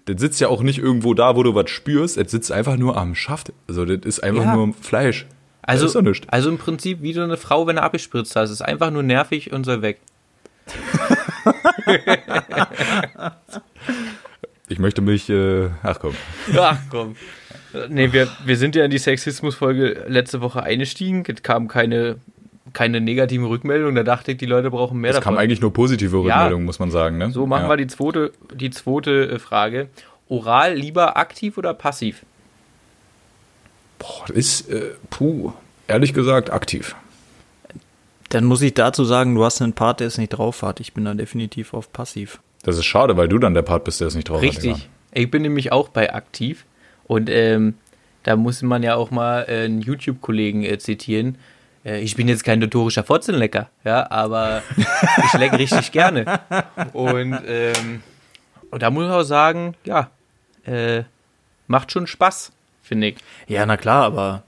Das 0.06 0.20
sitzt 0.20 0.40
ja 0.40 0.48
auch 0.48 0.62
nicht 0.62 0.78
irgendwo 0.78 1.14
da, 1.14 1.36
wo 1.36 1.42
du 1.42 1.54
was 1.54 1.70
spürst. 1.70 2.16
Es 2.18 2.30
sitzt 2.32 2.50
einfach 2.50 2.76
nur 2.76 2.96
am 2.96 3.14
Schaft. 3.14 3.52
Also 3.68 3.84
das 3.84 4.04
ist 4.04 4.24
einfach 4.24 4.44
Ja. 4.44 4.56
nur 4.56 4.74
Fleisch. 4.80 5.26
also, 5.62 5.84
das 5.84 5.90
ist 5.90 5.94
doch 5.94 6.02
nichts. 6.02 6.26
also 6.28 6.48
im 6.50 6.58
Prinzip 6.58 7.00
wie 7.02 7.12
so 7.12 7.22
eine 7.22 7.36
Frau, 7.36 7.66
wenn 7.66 7.76
er 7.76 7.84
abgespritzt. 7.84 8.34
Es 8.36 8.50
ist 8.50 8.62
einfach 8.62 8.90
nur 8.90 9.02
nervig 9.04 9.52
und 9.52 9.64
soll 9.64 9.82
weg. 9.82 10.00
Ich 14.68 14.78
möchte 14.78 15.02
mich, 15.02 15.28
äh, 15.28 15.68
ach 15.82 15.98
komm. 16.00 16.14
Ach 16.56 16.78
komm. 16.90 17.16
Nee, 17.88 18.12
wir, 18.12 18.28
wir 18.44 18.56
sind 18.56 18.74
ja 18.74 18.84
in 18.84 18.90
die 18.90 18.98
Sexismus-Folge 18.98 20.04
letzte 20.08 20.40
Woche 20.40 20.62
eingestiegen. 20.62 21.24
Es 21.26 21.42
kam 21.42 21.68
keine, 21.68 22.16
keine 22.72 23.00
negativen 23.00 23.46
Rückmeldungen. 23.46 23.94
Da 23.94 24.02
dachte 24.02 24.32
ich, 24.32 24.38
die 24.38 24.46
Leute 24.46 24.70
brauchen 24.70 25.00
mehr 25.00 25.10
Es 25.10 25.16
davon. 25.16 25.34
kam 25.34 25.38
eigentlich 25.38 25.60
nur 25.60 25.72
positive 25.72 26.16
Rückmeldungen, 26.16 26.64
muss 26.64 26.78
man 26.78 26.90
sagen. 26.90 27.18
Ne? 27.18 27.30
so, 27.30 27.46
machen 27.46 27.64
ja. 27.64 27.68
wir 27.70 27.76
die 27.76 27.86
zweite, 27.86 28.32
die 28.54 28.70
zweite 28.70 29.30
äh, 29.30 29.38
Frage. 29.38 29.88
Oral 30.28 30.74
lieber 30.74 31.16
aktiv 31.16 31.58
oder 31.58 31.74
passiv? 31.74 32.24
Boah, 33.98 34.24
das 34.28 34.36
ist, 34.36 34.70
äh, 34.70 34.92
puh, 35.10 35.52
ehrlich 35.88 36.14
gesagt, 36.14 36.52
aktiv. 36.52 36.94
Dann 38.30 38.44
muss 38.44 38.62
ich 38.62 38.74
dazu 38.74 39.04
sagen, 39.04 39.34
du 39.34 39.44
hast 39.44 39.60
einen 39.60 39.72
Part, 39.72 40.00
der 40.00 40.06
es 40.06 40.16
nicht 40.16 40.30
drauf 40.30 40.62
hat. 40.62 40.78
Ich 40.80 40.94
bin 40.94 41.04
da 41.04 41.14
definitiv 41.14 41.74
auf 41.74 41.92
passiv. 41.92 42.40
Das 42.62 42.76
ist 42.78 42.84
schade, 42.84 43.16
weil 43.16 43.28
du 43.28 43.38
dann 43.38 43.54
der 43.54 43.62
Part 43.62 43.84
bist, 43.84 44.00
der 44.00 44.08
es 44.08 44.14
nicht 44.14 44.28
drauf 44.28 44.36
hat. 44.36 44.44
Richtig. 44.44 44.88
Ich 45.12 45.30
bin 45.30 45.42
nämlich 45.42 45.72
auch 45.72 45.88
bei 45.88 46.14
aktiv. 46.14 46.64
Und 47.10 47.28
ähm, 47.28 47.74
da 48.22 48.36
muss 48.36 48.62
man 48.62 48.84
ja 48.84 48.94
auch 48.94 49.10
mal 49.10 49.44
äh, 49.48 49.64
einen 49.64 49.80
YouTube-Kollegen 49.80 50.62
äh, 50.62 50.78
zitieren. 50.78 51.38
Äh, 51.84 52.02
ich 52.02 52.14
bin 52.14 52.28
jetzt 52.28 52.44
kein 52.44 52.60
notorischer 52.60 53.02
Fotzenlecker, 53.02 53.68
ja, 53.82 54.08
aber 54.12 54.62
ich 55.24 55.32
lecke 55.32 55.58
richtig 55.58 55.90
gerne. 55.90 56.38
Und, 56.92 57.36
ähm, 57.48 58.04
und 58.70 58.80
da 58.80 58.90
muss 58.90 59.06
ich 59.06 59.10
auch 59.10 59.24
sagen, 59.24 59.74
ja, 59.84 60.12
äh, 60.64 61.02
macht 61.66 61.90
schon 61.90 62.06
Spaß, 62.06 62.52
finde 62.80 63.08
ich. 63.08 63.16
Ja, 63.48 63.66
na 63.66 63.76
klar, 63.76 64.04
aber 64.04 64.44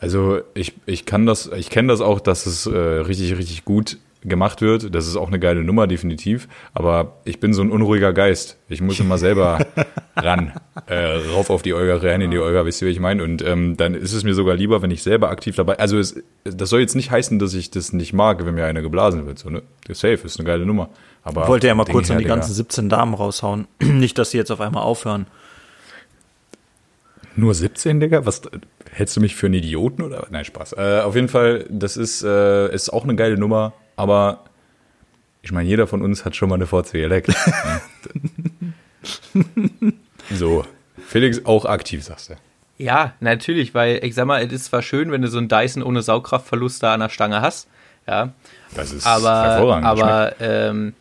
Also 0.00 0.40
ich, 0.54 0.72
ich 0.86 1.06
kann 1.06 1.24
das, 1.24 1.48
ich 1.56 1.70
kenne 1.70 1.86
das 1.86 2.00
auch, 2.00 2.18
dass 2.18 2.46
es 2.46 2.66
äh, 2.66 2.76
richtig, 2.76 3.38
richtig 3.38 3.64
gut 3.64 3.96
gemacht 4.28 4.60
wird. 4.60 4.94
Das 4.94 5.06
ist 5.06 5.16
auch 5.16 5.28
eine 5.28 5.38
geile 5.38 5.62
Nummer, 5.64 5.86
definitiv. 5.86 6.48
Aber 6.74 7.18
ich 7.24 7.40
bin 7.40 7.54
so 7.54 7.62
ein 7.62 7.70
unruhiger 7.70 8.12
Geist. 8.12 8.58
Ich 8.68 8.80
muss 8.80 9.00
immer 9.00 9.18
selber 9.18 9.66
ran, 10.16 10.52
äh, 10.86 11.16
rauf 11.34 11.50
auf 11.50 11.62
die 11.62 11.74
Olga, 11.74 11.96
rein 11.96 12.20
in 12.20 12.30
die 12.30 12.38
Olga, 12.38 12.64
wisst 12.64 12.82
ihr, 12.82 12.88
wie 12.88 12.92
ich 12.92 13.00
meine? 13.00 13.22
Und 13.22 13.42
ähm, 13.42 13.76
dann 13.76 13.94
ist 13.94 14.12
es 14.12 14.24
mir 14.24 14.34
sogar 14.34 14.56
lieber, 14.56 14.82
wenn 14.82 14.90
ich 14.90 15.02
selber 15.02 15.30
aktiv 15.30 15.56
dabei. 15.56 15.78
Also 15.78 15.98
es, 15.98 16.22
das 16.44 16.70
soll 16.70 16.80
jetzt 16.80 16.94
nicht 16.94 17.10
heißen, 17.10 17.38
dass 17.38 17.54
ich 17.54 17.70
das 17.70 17.92
nicht 17.92 18.12
mag, 18.12 18.44
wenn 18.44 18.54
mir 18.54 18.66
einer 18.66 18.82
geblasen 18.82 19.26
wird. 19.26 19.38
So, 19.38 19.50
ne? 19.50 19.62
Das 19.86 19.96
ist 19.96 20.00
safe, 20.00 20.26
ist 20.26 20.38
eine 20.38 20.46
geile 20.46 20.66
Nummer. 20.66 20.90
Aber 21.22 21.42
ich 21.42 21.48
wollte 21.48 21.66
ja 21.66 21.74
mal 21.74 21.86
kurz 21.86 22.10
an 22.10 22.18
die 22.18 22.24
ganzen 22.24 22.52
17 22.52 22.88
Damen 22.88 23.14
raushauen. 23.14 23.66
nicht, 23.80 24.18
dass 24.18 24.30
sie 24.30 24.38
jetzt 24.38 24.50
auf 24.50 24.60
einmal 24.60 24.82
aufhören. 24.82 25.26
Nur 27.36 27.52
17, 27.52 28.00
Digga? 28.00 28.24
Was 28.24 28.42
hältst 28.90 29.16
du 29.16 29.20
mich 29.20 29.36
für 29.36 29.46
einen 29.46 29.54
Idioten 29.54 30.02
oder? 30.02 30.26
Nein, 30.30 30.44
Spaß. 30.44 30.72
Äh, 30.72 31.00
auf 31.00 31.14
jeden 31.14 31.28
Fall, 31.28 31.66
das 31.68 31.96
ist, 31.96 32.22
äh, 32.22 32.72
ist 32.74 32.88
auch 32.88 33.04
eine 33.04 33.14
geile 33.14 33.36
Nummer, 33.36 33.74
aber 33.96 34.44
ich 35.42 35.52
meine, 35.52 35.68
jeder 35.68 35.86
von 35.86 36.02
uns 36.02 36.24
hat 36.24 36.36
schon 36.36 36.48
mal 36.48 36.56
eine 36.56 36.66
Fotze 36.66 36.98
geleckt. 36.98 37.32
so. 40.32 40.64
Felix 41.06 41.44
auch 41.44 41.64
aktiv, 41.64 42.02
sagst 42.02 42.30
du. 42.30 42.34
Ja, 42.78 43.14
natürlich, 43.20 43.74
weil 43.74 44.04
ich 44.04 44.14
sag 44.14 44.26
mal, 44.26 44.44
es 44.44 44.52
ist 44.52 44.64
zwar 44.66 44.82
schön, 44.82 45.10
wenn 45.12 45.22
du 45.22 45.28
so 45.28 45.38
einen 45.38 45.48
Dyson 45.48 45.82
ohne 45.82 46.02
Saugkraftverlust 46.02 46.82
da 46.82 46.94
an 46.94 47.00
der 47.00 47.08
Stange 47.08 47.40
hast, 47.40 47.68
ja, 48.06 48.32
Das 48.74 48.92
ist 48.92 49.06
aber, 49.06 49.42
hervorragend. 49.44 49.86
aber 49.86 50.40
ähm, 50.40 50.94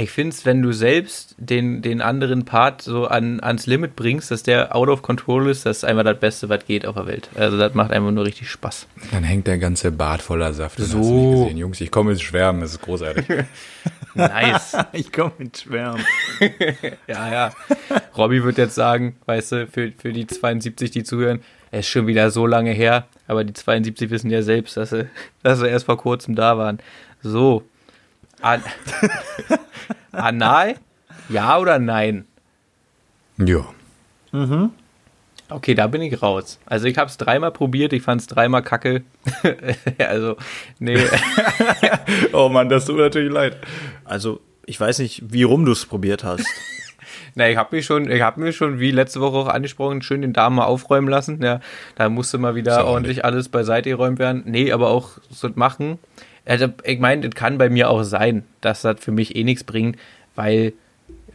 Ich 0.00 0.12
finde 0.12 0.32
es, 0.32 0.46
wenn 0.46 0.62
du 0.62 0.70
selbst 0.70 1.34
den, 1.38 1.82
den 1.82 2.00
anderen 2.00 2.44
Part 2.44 2.82
so 2.82 3.06
an, 3.06 3.40
ans 3.40 3.66
Limit 3.66 3.96
bringst, 3.96 4.30
dass 4.30 4.44
der 4.44 4.76
out 4.76 4.88
of 4.88 5.02
control 5.02 5.50
ist, 5.50 5.66
das 5.66 5.78
ist 5.78 5.84
einfach 5.84 6.04
das 6.04 6.20
Beste, 6.20 6.48
was 6.48 6.64
geht 6.64 6.86
auf 6.86 6.94
der 6.94 7.06
Welt. 7.08 7.28
Also 7.34 7.58
das 7.58 7.74
macht 7.74 7.90
einfach 7.90 8.12
nur 8.12 8.24
richtig 8.24 8.48
Spaß. 8.48 8.86
Dann 9.10 9.24
hängt 9.24 9.48
der 9.48 9.58
ganze 9.58 9.90
Bart 9.90 10.22
voller 10.22 10.52
Saft. 10.52 10.78
So. 10.78 10.84
hast 10.84 10.92
du 10.92 10.98
nicht 10.98 11.42
gesehen. 11.42 11.56
Jungs, 11.58 11.80
ich 11.80 11.90
komme 11.90 12.12
ins 12.12 12.22
Schwärmen, 12.22 12.60
das 12.60 12.72
ist 12.72 12.82
großartig. 12.82 13.26
Nice. 14.14 14.76
Ich 14.92 15.12
komme 15.12 15.32
mit 15.38 15.58
Schwärmen. 15.58 16.04
ja, 17.06 17.32
ja. 17.32 17.52
Robby 18.16 18.42
wird 18.42 18.58
jetzt 18.58 18.74
sagen, 18.74 19.16
weißt 19.26 19.52
du, 19.52 19.66
für, 19.66 19.92
für 19.96 20.12
die 20.12 20.26
72, 20.26 20.90
die 20.90 21.04
zuhören, 21.04 21.40
es 21.70 21.80
ist 21.80 21.88
schon 21.88 22.06
wieder 22.06 22.30
so 22.30 22.46
lange 22.46 22.72
her, 22.72 23.06
aber 23.26 23.44
die 23.44 23.52
72 23.52 24.10
wissen 24.10 24.30
ja 24.30 24.42
selbst, 24.42 24.76
dass 24.76 24.90
sie, 24.90 25.08
dass 25.42 25.58
sie 25.58 25.68
erst 25.68 25.86
vor 25.86 25.98
kurzem 25.98 26.34
da 26.36 26.56
waren. 26.56 26.78
So. 27.22 27.64
An 28.40 28.62
Anal? 30.12 30.76
Ja 31.28 31.58
oder 31.58 31.78
nein? 31.78 32.26
ja. 33.38 33.64
Okay, 35.50 35.74
da 35.74 35.86
bin 35.86 36.02
ich 36.02 36.20
raus. 36.20 36.58
Also 36.66 36.86
ich 36.86 36.98
habe 36.98 37.08
es 37.08 37.16
dreimal 37.16 37.52
probiert, 37.52 37.94
ich 37.94 38.02
fand 38.02 38.20
es 38.20 38.26
dreimal 38.26 38.62
kacke. 38.62 39.02
also, 39.98 40.36
nee. 40.78 40.98
Oh 42.32 42.48
Mann, 42.50 42.68
das 42.68 42.84
tut 42.84 42.98
natürlich 42.98 43.32
leid. 43.32 43.56
Also, 44.04 44.40
ich 44.66 44.78
weiß 44.78 44.98
nicht, 44.98 45.32
wie 45.32 45.44
rum 45.44 45.64
du 45.64 45.72
es 45.72 45.86
probiert 45.86 46.22
hast. 46.22 46.44
Na, 47.34 47.48
ich 47.48 47.56
habe 47.56 47.76
mich 47.76 47.86
schon, 47.86 48.10
ich 48.10 48.20
habe 48.20 48.40
mir 48.40 48.52
schon, 48.52 48.78
wie 48.80 48.90
letzte 48.90 49.20
Woche 49.20 49.36
auch 49.36 49.48
angesprochen, 49.48 50.02
schön 50.02 50.20
den 50.20 50.34
Darm 50.34 50.56
mal 50.56 50.64
aufräumen 50.64 51.08
lassen. 51.08 51.42
Ja, 51.42 51.60
da 51.94 52.08
musste 52.10 52.36
mal 52.36 52.54
wieder 52.54 52.84
ordentlich 52.86 53.24
alles 53.24 53.48
beiseite 53.48 53.88
geräumt 53.88 54.18
werden. 54.18 54.42
Nee, 54.44 54.72
aber 54.72 54.90
auch 54.90 55.12
so 55.30 55.48
machen. 55.54 55.98
Also, 56.48 56.68
ich 56.82 56.98
meine, 56.98 57.28
das 57.28 57.34
kann 57.34 57.58
bei 57.58 57.68
mir 57.68 57.90
auch 57.90 58.02
sein, 58.02 58.44
dass 58.62 58.82
das 58.82 59.00
für 59.00 59.12
mich 59.12 59.36
eh 59.36 59.44
nichts 59.44 59.64
bringt, 59.64 59.98
weil 60.34 60.72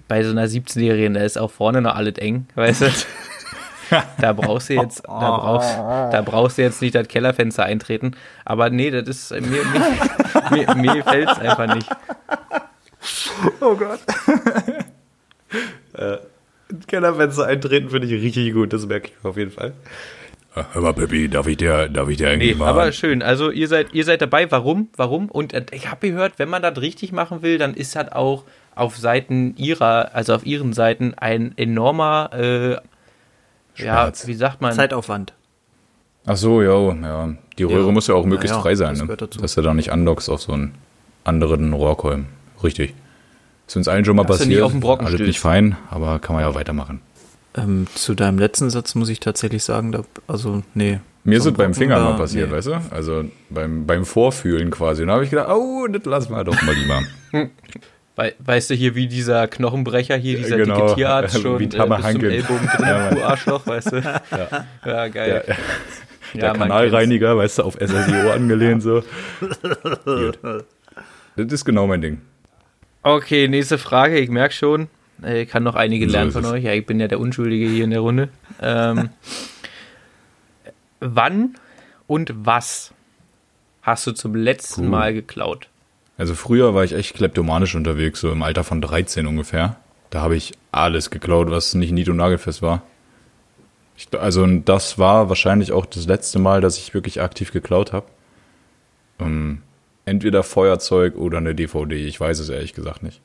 bei 0.08 0.24
so 0.24 0.32
einer 0.32 0.48
17-Jährigen, 0.48 1.14
da 1.14 1.22
ist 1.22 1.38
auch 1.38 1.52
vorne 1.52 1.82
noch 1.82 1.96
alles 1.96 2.18
eng, 2.18 2.48
weißt 2.56 2.82
du? 2.82 2.86
da 4.20 4.34
brauchst 4.34 4.70
du 4.70 4.74
jetzt, 4.74 5.04
da 5.06 5.38
brauchst, 5.38 5.78
da 5.78 6.22
brauchst 6.22 6.58
du 6.58 6.64
jetzt 6.64 6.82
nicht 6.82 6.96
das 6.96 7.08
Kellerfenster 7.08 7.64
eintreten. 7.64 8.16
Aber 8.44 8.70
nee, 8.70 8.90
das 8.90 9.08
ist, 9.08 9.32
mir, 9.32 9.42
mir, 10.52 10.76
mir, 10.76 10.76
mir 10.76 11.04
fällt 11.04 11.30
es 11.30 11.38
einfach 11.38 11.76
nicht. 11.76 11.88
Oh 13.62 13.76
Gott. 13.76 14.00
äh, 15.94 16.18
Kellerfenster 16.88 17.46
eintreten 17.46 17.90
finde 17.90 18.08
ich 18.08 18.14
richtig 18.24 18.54
gut, 18.54 18.74
das 18.74 18.88
merke 18.88 19.10
ich 19.10 19.26
auf 19.26 19.38
jeden 19.38 19.52
Fall. 19.52 19.74
Hör 20.56 20.82
mal, 20.82 20.94
Pippi, 20.94 21.30
darf 21.30 21.48
ich 21.48 21.58
dir, 21.58 21.90
darf 21.90 22.08
ich 22.10 22.18
dir 22.18 22.30
eigentlich 22.30 22.58
Nee, 22.58 22.64
aber 22.64 22.92
schön. 22.92 23.24
Also 23.24 23.50
ihr 23.50 23.68
seid, 23.68 23.94
ihr 23.94 24.04
seid 24.06 24.22
dabei. 24.22 24.52
Warum? 24.52 24.90
Warum? 24.96 25.30
Und 25.30 25.52
äh, 25.54 25.66
ich 25.72 25.90
habe 25.90 26.08
gehört, 26.10 26.34
wenn 26.38 26.48
man 26.50 26.62
das 26.62 26.80
richtig 26.80 27.12
machen 27.12 27.42
will, 27.42 27.58
dann 27.58 27.74
ist 27.74 27.96
das 27.96 28.12
auch 28.12 28.44
auf 28.76 28.96
Seiten 28.98 29.56
ihrer, 29.58 30.14
also 30.14 30.36
auf 30.36 30.46
ihren 30.46 30.74
Seiten 30.74 31.16
ein 31.16 31.54
enormer, 31.58 32.30
äh, 32.34 32.76
ja, 33.84 34.12
wie 34.26 34.34
sagt 34.36 34.62
man? 34.62 34.74
Zeitaufwand. 34.74 35.34
Ach 36.26 36.38
so, 36.38 36.62
ja, 36.62 36.94
ja. 36.94 37.34
Die 37.58 37.64
Röhre 37.64 37.88
Ja. 37.88 37.92
muss 37.92 38.08
ja 38.08 38.14
auch 38.16 38.26
möglichst 38.26 38.56
Ja, 38.56 38.62
frei 38.62 38.76
sein, 38.76 38.96
das 38.96 39.08
ne? 39.08 39.16
dass 39.42 39.56
du 39.56 39.62
da 39.62 39.74
nicht 39.74 39.92
andockst 39.92 40.30
auf 40.30 40.42
so 40.42 40.54
einen 40.54 40.76
anderen 41.24 41.74
Rohrkolben. 41.74 42.28
Richtig. 42.64 42.94
Ist 43.68 43.76
uns 43.76 43.88
allen 43.88 44.06
schon 44.06 44.16
mal 44.16 44.24
Dass 44.24 44.38
du 44.38 44.44
passiert. 44.44 44.60
nie 44.60 44.64
auf 44.64 44.72
den 44.72 44.82
Brocken 44.82 45.08
Alles 45.08 45.20
nicht 45.20 45.40
fein, 45.40 45.78
aber 45.90 46.20
kann 46.20 46.36
man 46.36 46.44
ja 46.46 46.54
weitermachen. 46.54 47.02
Ähm, 47.56 47.88
zu 47.94 48.16
deinem 48.16 48.40
letzten 48.40 48.70
Satz 48.70 48.96
muss 48.96 49.10
ich 49.10 49.20
tatsächlich 49.20 49.64
sagen, 49.64 49.92
da, 49.92 50.04
also, 50.28 50.64
nee. 50.74 51.00
Mir 51.24 51.38
ist 51.38 51.46
es 51.46 51.54
beim 51.54 51.74
Finger 51.74 51.96
da- 51.98 52.04
mal 52.04 52.18
passiert, 52.18 52.50
nee. 52.50 52.56
weißt 52.58 52.68
du? 52.68 52.82
Also 52.92 53.26
beim, 53.50 53.86
beim 53.86 54.06
Vorfühlen 54.06 54.72
quasi. 54.72 55.04
Und 55.04 55.10
da 55.10 55.14
habe 55.16 55.24
ich 55.24 55.30
gedacht, 55.30 55.50
oh, 55.50 55.88
das 55.88 56.04
lassen 56.06 56.34
wir 56.34 56.44
doch 56.44 56.60
mal 56.64 56.74
lieber. 56.76 57.02
Wei- 58.16 58.34
weißt 58.40 58.70
du 58.72 58.74
hier, 58.76 58.94
wie 58.96 59.08
dieser 59.08 59.48
Knochenbrecher 59.48 60.16
hier, 60.18 60.38
dieser 60.38 60.58
Genau. 60.58 60.76
dicke 60.82 60.96
Tierarzt 60.96 61.42
schon 61.42 61.60
Wie 61.60 61.64
äh, 61.64 61.68
bis 61.68 61.78
Tammer 61.78 62.00
zum. 62.02 62.24
Ellbogen 62.24 62.68
drin, 62.68 62.86
Ja, 62.88 63.10
du 63.12 63.24
Arschloch, 63.24 63.66
weißt 63.66 63.92
du? 63.94 64.22
Ja, 64.86 65.08
geil. 65.08 65.44
Der, 65.48 65.56
Ja, 66.34 66.40
der 66.42 66.50
man 66.52 66.60
Kanalreiniger, 66.70 67.38
weißt 67.38 67.60
du, 67.60 67.64
auf 67.64 67.76
SSIO 67.80 68.32
angelehnt 68.32 68.82
so. 68.84 69.04
Gut. 70.06 70.40
Das 71.36 71.46
ist 71.52 71.66
genau 71.66 71.88
mein 71.88 72.02
Ding. 72.02 72.22
Okay, 73.04 73.48
nächste 73.48 73.78
Frage. 73.78 74.18
Ich 74.20 74.30
merke 74.30 74.54
schon, 74.54 74.88
ich 75.26 75.48
kann 75.50 75.64
noch 75.64 75.76
einige 75.76 76.06
lernen 76.06 76.32
von 76.32 76.46
euch. 76.46 76.64
Ja, 76.64 76.74
ich 76.74 76.86
bin 76.86 77.00
ja 77.00 77.08
der 77.08 77.20
Unschuldige 77.20 77.68
hier 77.68 77.84
in 77.84 77.92
der 77.92 78.00
Runde. 78.00 78.30
Ähm, 78.62 79.10
wann 81.00 81.56
und 82.08 82.34
was 82.36 82.94
hast 83.82 84.08
du 84.08 84.12
zum 84.12 84.36
letzten 84.36 84.84
Puh. 84.84 84.90
Mal 84.90 85.14
geklaut? 85.14 85.70
Also 86.18 86.36
früher 86.36 86.74
war 86.74 86.84
ich 86.84 86.94
echt 86.94 87.16
kleptomanisch 87.16 87.76
unterwegs, 87.76 88.22
so 88.22 88.32
im 88.32 88.44
Alter 88.44 88.64
von 88.64 88.82
13 88.82 89.28
ungefähr. 89.28 89.78
Da 90.10 90.22
habe 90.22 90.36
ich 90.36 90.54
alles 90.72 91.10
geklaut, 91.10 91.50
was 91.50 91.74
nicht 91.74 91.92
nied- 91.92 92.10
und 92.10 92.18
nagelfest 92.18 92.62
war. 92.62 92.84
Ich, 93.98 94.08
also 94.20 94.44
und 94.44 94.66
das 94.66 95.00
war 95.00 95.30
wahrscheinlich 95.30 95.72
auch 95.72 95.86
das 95.86 96.06
letzte 96.06 96.40
Mal, 96.40 96.62
dass 96.62 96.78
ich 96.78 96.94
wirklich 96.94 97.22
aktiv 97.22 97.52
geklaut 97.52 97.94
habe. 97.94 98.06
Ähm, 99.20 99.62
entweder 100.06 100.44
Feuerzeug 100.44 101.16
oder 101.16 101.38
eine 101.38 101.56
DVD, 101.56 101.96
ich 101.96 102.20
weiß 102.20 102.40
es 102.40 102.50
ehrlich 102.50 102.74
gesagt 102.74 103.04
nicht. 103.04 103.22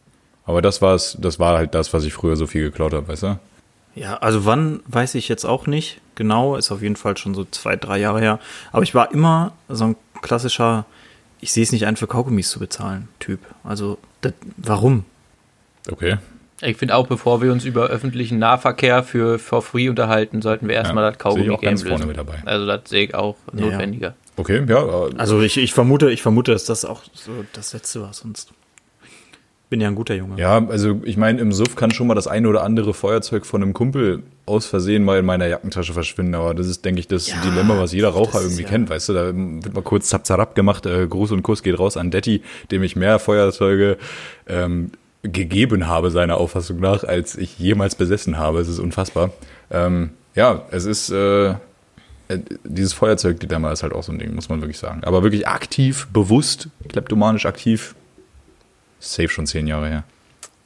Aber 0.48 0.62
das 0.62 0.80
war's, 0.80 1.16
das 1.20 1.38
war 1.38 1.58
halt 1.58 1.74
das, 1.74 1.92
was 1.92 2.04
ich 2.04 2.14
früher 2.14 2.34
so 2.36 2.46
viel 2.46 2.62
geklaut 2.62 2.94
habe, 2.94 3.06
weißt 3.06 3.22
du? 3.24 3.38
Ja, 3.94 4.16
also 4.16 4.46
wann 4.46 4.80
weiß 4.86 5.14
ich 5.16 5.28
jetzt 5.28 5.44
auch 5.44 5.66
nicht. 5.66 6.00
Genau, 6.14 6.56
ist 6.56 6.72
auf 6.72 6.80
jeden 6.82 6.96
Fall 6.96 7.16
schon 7.18 7.34
so 7.34 7.44
zwei, 7.50 7.76
drei 7.76 7.98
Jahre 7.98 8.20
her. 8.20 8.38
Aber 8.72 8.82
ich 8.82 8.94
war 8.94 9.12
immer 9.12 9.52
so 9.68 9.84
ein 9.84 9.96
klassischer, 10.22 10.86
ich 11.40 11.52
sehe 11.52 11.62
es 11.64 11.70
nicht 11.70 11.86
ein, 11.86 11.96
für 11.96 12.06
Kaugummis 12.06 12.48
zu 12.50 12.58
bezahlen, 12.60 13.08
Typ. 13.20 13.40
Also, 13.62 13.98
das, 14.22 14.32
warum? 14.56 15.04
Okay. 15.90 16.16
Ich 16.62 16.76
finde 16.76 16.96
auch, 16.96 17.06
bevor 17.06 17.40
wir 17.42 17.52
uns 17.52 17.64
über 17.64 17.86
öffentlichen 17.86 18.38
Nahverkehr 18.38 19.02
für 19.04 19.38
for 19.38 19.62
free 19.62 19.88
unterhalten, 19.88 20.40
sollten 20.42 20.66
wir 20.66 20.74
erstmal 20.76 21.04
Ja, 21.04 21.10
das 21.10 21.18
Kaugummi 21.18 21.44
sehe 21.44 21.52
ich 21.52 21.58
auch 21.58 21.62
ganz 21.62 21.82
Game 21.82 21.88
vorne 21.90 22.04
lösen. 22.06 22.08
mit 22.08 22.16
dabei. 22.16 22.42
Also 22.50 22.66
das 22.66 22.80
sehe 22.88 23.04
ich 23.04 23.14
auch 23.14 23.36
Ja, 23.52 23.60
ja. 23.66 23.70
notwendiger. 23.70 24.14
Okay, 24.36 24.64
ja. 24.66 25.06
äh, 25.08 25.10
Also 25.18 25.40
ich, 25.42 25.56
ich 25.58 25.72
vermute, 25.74 26.10
ich 26.10 26.22
vermute, 26.22 26.52
dass 26.52 26.64
das 26.64 26.84
auch 26.84 27.02
so 27.12 27.44
das 27.52 27.74
Letzte 27.74 28.00
war, 28.00 28.12
sonst 28.12 28.50
bin 29.70 29.80
ja 29.80 29.88
ein 29.88 29.94
guter 29.94 30.14
Junge. 30.14 30.38
Ja, 30.38 30.66
also 30.66 31.00
ich 31.04 31.16
meine, 31.16 31.40
im 31.40 31.52
Suff 31.52 31.76
kann 31.76 31.90
schon 31.90 32.06
mal 32.06 32.14
das 32.14 32.26
eine 32.26 32.48
oder 32.48 32.62
andere 32.62 32.94
Feuerzeug 32.94 33.44
von 33.44 33.62
einem 33.62 33.74
Kumpel 33.74 34.22
aus 34.46 34.66
Versehen 34.66 35.04
mal 35.04 35.18
in 35.18 35.26
meiner 35.26 35.46
Jackentasche 35.46 35.92
verschwinden, 35.92 36.34
aber 36.34 36.54
das 36.54 36.66
ist, 36.66 36.84
denke 36.84 37.00
ich, 37.00 37.06
das 37.08 37.28
Ja, 37.28 37.34
Dilemma, 37.44 37.78
was 37.78 37.92
jeder 37.92 38.08
Raucher 38.08 38.40
irgendwie 38.40 38.62
ja- 38.62 38.68
kennt, 38.68 38.88
weißt 38.88 39.10
du, 39.10 39.12
da 39.12 39.26
wird 39.26 39.74
mal 39.74 39.82
kurz 39.82 40.08
zapzarab 40.08 40.54
gemacht, 40.54 40.86
äh, 40.86 41.06
Gruß 41.06 41.32
und 41.32 41.42
Kuss 41.42 41.62
geht 41.62 41.78
raus 41.78 41.96
an 41.96 42.10
Detti, 42.10 42.42
dem 42.70 42.82
ich 42.82 42.96
mehr 42.96 43.18
Feuerzeuge 43.18 43.98
ähm, 44.46 44.90
gegeben 45.22 45.86
habe, 45.86 46.10
seiner 46.10 46.38
Auffassung 46.38 46.80
nach, 46.80 47.04
als 47.04 47.36
ich 47.36 47.58
jemals 47.58 47.94
besessen 47.94 48.38
habe. 48.38 48.60
Es 48.60 48.68
ist 48.68 48.78
unfassbar. 48.78 49.32
Ähm, 49.70 50.10
ja, 50.34 50.62
es 50.70 50.84
ist 50.86 51.10
äh, 51.10 51.48
äh, 51.50 51.56
dieses 52.64 52.92
Feuerzeug-Dilemma 52.92 53.72
ist 53.72 53.82
halt 53.82 53.92
auch 53.92 54.02
so 54.02 54.12
ein 54.12 54.18
Ding, 54.18 54.34
muss 54.34 54.48
man 54.48 54.60
wirklich 54.60 54.78
sagen. 54.78 55.00
Aber 55.04 55.22
wirklich 55.22 55.48
aktiv, 55.48 56.06
bewusst, 56.12 56.68
kleptomanisch 56.88 57.44
aktiv, 57.46 57.94
safe 58.98 59.28
schon 59.28 59.46
zehn 59.46 59.66
Jahre 59.66 59.88
her. 59.88 60.04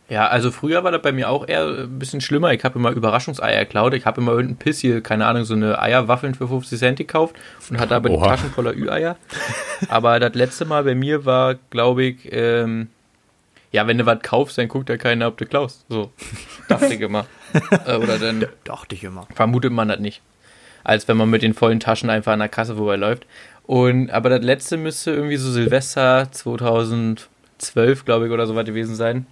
Ja, 0.08 0.26
also 0.26 0.50
früher 0.50 0.84
war 0.84 0.90
das 0.90 1.00
bei 1.00 1.12
mir 1.12 1.30
auch 1.30 1.48
eher 1.48 1.66
ein 1.66 1.98
bisschen 1.98 2.20
schlimmer. 2.20 2.52
Ich 2.52 2.64
habe 2.64 2.78
immer 2.78 2.90
Überraschungseier 2.90 3.64
geklaut. 3.64 3.94
Ich 3.94 4.04
habe 4.04 4.20
immer 4.20 4.32
irgendeinen 4.32 4.58
Piss 4.58 4.80
hier, 4.80 5.00
keine 5.00 5.24
Ahnung, 5.26 5.44
so 5.44 5.54
eine 5.54 5.80
Eierwaffeln 5.80 6.34
für 6.34 6.48
50 6.48 6.78
Cent 6.78 6.98
gekauft 6.98 7.34
und 7.70 7.80
hatte 7.80 7.94
aber 7.94 8.10
die 8.10 8.16
Oha. 8.16 8.28
Taschen 8.28 8.50
voller 8.50 8.74
Ü-Eier. 8.76 9.16
aber 9.88 10.20
das 10.20 10.34
letzte 10.34 10.66
Mal 10.66 10.84
bei 10.84 10.94
mir 10.94 11.24
war, 11.24 11.54
glaube 11.70 12.04
ich, 12.04 12.30
ähm, 12.30 12.88
ja, 13.70 13.86
wenn 13.86 13.96
du 13.96 14.04
was 14.04 14.20
kaufst, 14.20 14.58
dann 14.58 14.68
guckt 14.68 14.90
ja 14.90 14.98
keiner, 14.98 15.28
ob 15.28 15.38
du 15.38 15.46
klaust. 15.46 15.86
So, 15.88 16.12
dachte 16.68 16.92
ich 16.92 17.00
immer. 17.00 17.24
Äh, 17.86 17.96
Oder 17.96 18.18
dann 18.18 18.44
Dachte 18.64 18.94
ich 18.94 19.04
immer. 19.04 19.26
vermutet 19.34 19.72
man 19.72 19.88
das 19.88 19.98
nicht. 19.98 20.20
Als 20.84 21.08
wenn 21.08 21.16
man 21.16 21.30
mit 21.30 21.42
den 21.42 21.54
vollen 21.54 21.80
Taschen 21.80 22.10
einfach 22.10 22.32
an 22.32 22.40
der 22.40 22.48
Kasse 22.50 22.76
vorbeiläuft. 22.76 23.24
Und, 23.64 24.10
aber 24.10 24.28
das 24.28 24.42
letzte 24.42 24.76
müsste 24.76 25.12
irgendwie 25.12 25.36
so 25.36 25.50
Silvester 25.50 26.30
2012, 27.62 28.04
glaube 28.04 28.26
ich, 28.26 28.32
oder 28.32 28.46
so 28.46 28.54
was 28.54 28.64
gewesen 28.66 28.94
sein. 28.94 29.26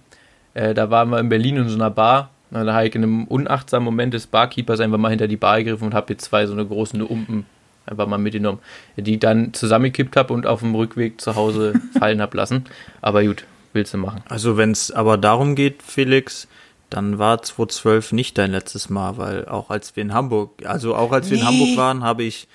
Äh, 0.53 0.73
da 0.73 0.89
waren 0.89 1.09
wir 1.09 1.19
in 1.19 1.29
Berlin 1.29 1.57
in 1.57 1.69
so 1.69 1.75
einer 1.75 1.89
Bar. 1.91 2.29
Und 2.51 2.65
Da 2.65 2.73
habe 2.73 2.87
ich 2.87 2.95
in 2.95 3.03
einem 3.03 3.23
unachtsamen 3.25 3.85
Moment 3.85 4.13
des 4.13 4.27
Barkeepers 4.27 4.79
einfach 4.79 4.97
mal 4.97 5.09
hinter 5.09 5.27
die 5.27 5.37
Bar 5.37 5.63
gegriffen 5.63 5.85
und 5.85 5.93
habe 5.93 6.13
jetzt 6.13 6.25
zwei 6.25 6.45
so 6.45 6.53
eine 6.53 6.65
großen 6.65 7.01
Umpen 7.01 7.45
einfach 7.85 8.07
mal 8.07 8.17
mitgenommen, 8.17 8.59
die 8.97 9.13
ich 9.13 9.19
dann 9.19 9.53
zusammengekippt 9.53 10.15
habe 10.15 10.33
und 10.33 10.45
auf 10.45 10.59
dem 10.59 10.75
Rückweg 10.75 11.19
zu 11.21 11.35
Hause 11.35 11.73
fallen 11.99 12.21
habe 12.21 12.35
lassen. 12.37 12.65
Aber 13.01 13.23
gut, 13.23 13.45
willst 13.73 13.93
du 13.93 13.97
machen. 13.97 14.21
Also 14.27 14.57
wenn 14.57 14.71
es 14.71 14.91
aber 14.91 15.17
darum 15.17 15.55
geht, 15.55 15.81
Felix, 15.81 16.47
dann 16.89 17.19
war 17.19 17.41
2012 17.41 18.11
nicht 18.11 18.37
dein 18.37 18.51
letztes 18.51 18.89
Mal, 18.89 19.17
weil 19.17 19.45
auch 19.47 19.69
als 19.69 19.95
wir 19.95 20.03
in 20.03 20.13
Hamburg, 20.13 20.65
also 20.65 20.95
auch 20.95 21.11
als 21.13 21.29
wir 21.29 21.37
in 21.37 21.43
Nee. 21.43 21.49
Hamburg 21.49 21.77
waren, 21.77 22.03
habe 22.03 22.23
ich 22.23 22.47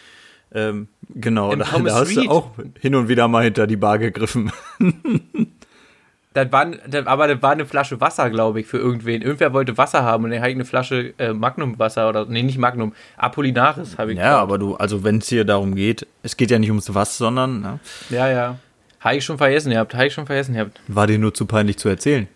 ähm, 0.54 0.88
genau, 1.08 1.52
Im 1.52 1.58
da, 1.58 1.64
da 1.78 1.94
hast 1.94 2.14
du 2.14 2.30
auch 2.30 2.50
hin 2.80 2.94
und 2.94 3.08
wieder 3.08 3.28
mal 3.28 3.44
hinter 3.44 3.66
die 3.66 3.76
Bar 3.76 3.98
gegriffen. 3.98 4.52
Das 6.36 6.52
war, 6.52 6.66
das, 6.66 7.06
aber 7.06 7.28
das 7.28 7.40
war 7.40 7.52
eine 7.52 7.64
Flasche 7.64 7.98
Wasser, 7.98 8.28
glaube 8.28 8.60
ich, 8.60 8.66
für 8.66 8.76
irgendwen. 8.76 9.22
Irgendwer 9.22 9.54
wollte 9.54 9.78
Wasser 9.78 10.02
haben 10.02 10.24
und 10.24 10.32
dann 10.32 10.40
habe 10.40 10.50
ich 10.50 10.54
eine 10.56 10.66
Flasche 10.66 11.14
äh, 11.16 11.32
Magnum-Wasser 11.32 12.10
oder, 12.10 12.26
nee, 12.26 12.42
nicht 12.42 12.58
Magnum, 12.58 12.92
Apollinaris 13.16 13.96
habe 13.96 14.12
ich 14.12 14.18
Ja, 14.18 14.36
aber 14.38 14.58
du, 14.58 14.74
also 14.76 15.02
wenn 15.02 15.16
es 15.16 15.28
hier 15.30 15.46
darum 15.46 15.74
geht, 15.74 16.06
es 16.22 16.36
geht 16.36 16.50
ja 16.50 16.58
nicht 16.58 16.68
ums 16.68 16.92
Was, 16.92 17.16
sondern 17.16 17.62
ne, 17.62 17.80
Ja, 18.10 18.28
ja. 18.28 18.58
Habe 19.00 19.16
ich 19.16 19.24
schon 19.24 19.38
vergessen 19.38 19.70
gehabt, 19.70 19.94
habe 19.94 20.08
ich 20.08 20.12
schon 20.12 20.26
vergessen 20.26 20.52
gehabt. 20.52 20.78
war 20.88 21.06
dir 21.06 21.18
nur 21.18 21.32
zu 21.32 21.46
peinlich 21.46 21.78
zu 21.78 21.88
erzählen. 21.88 22.28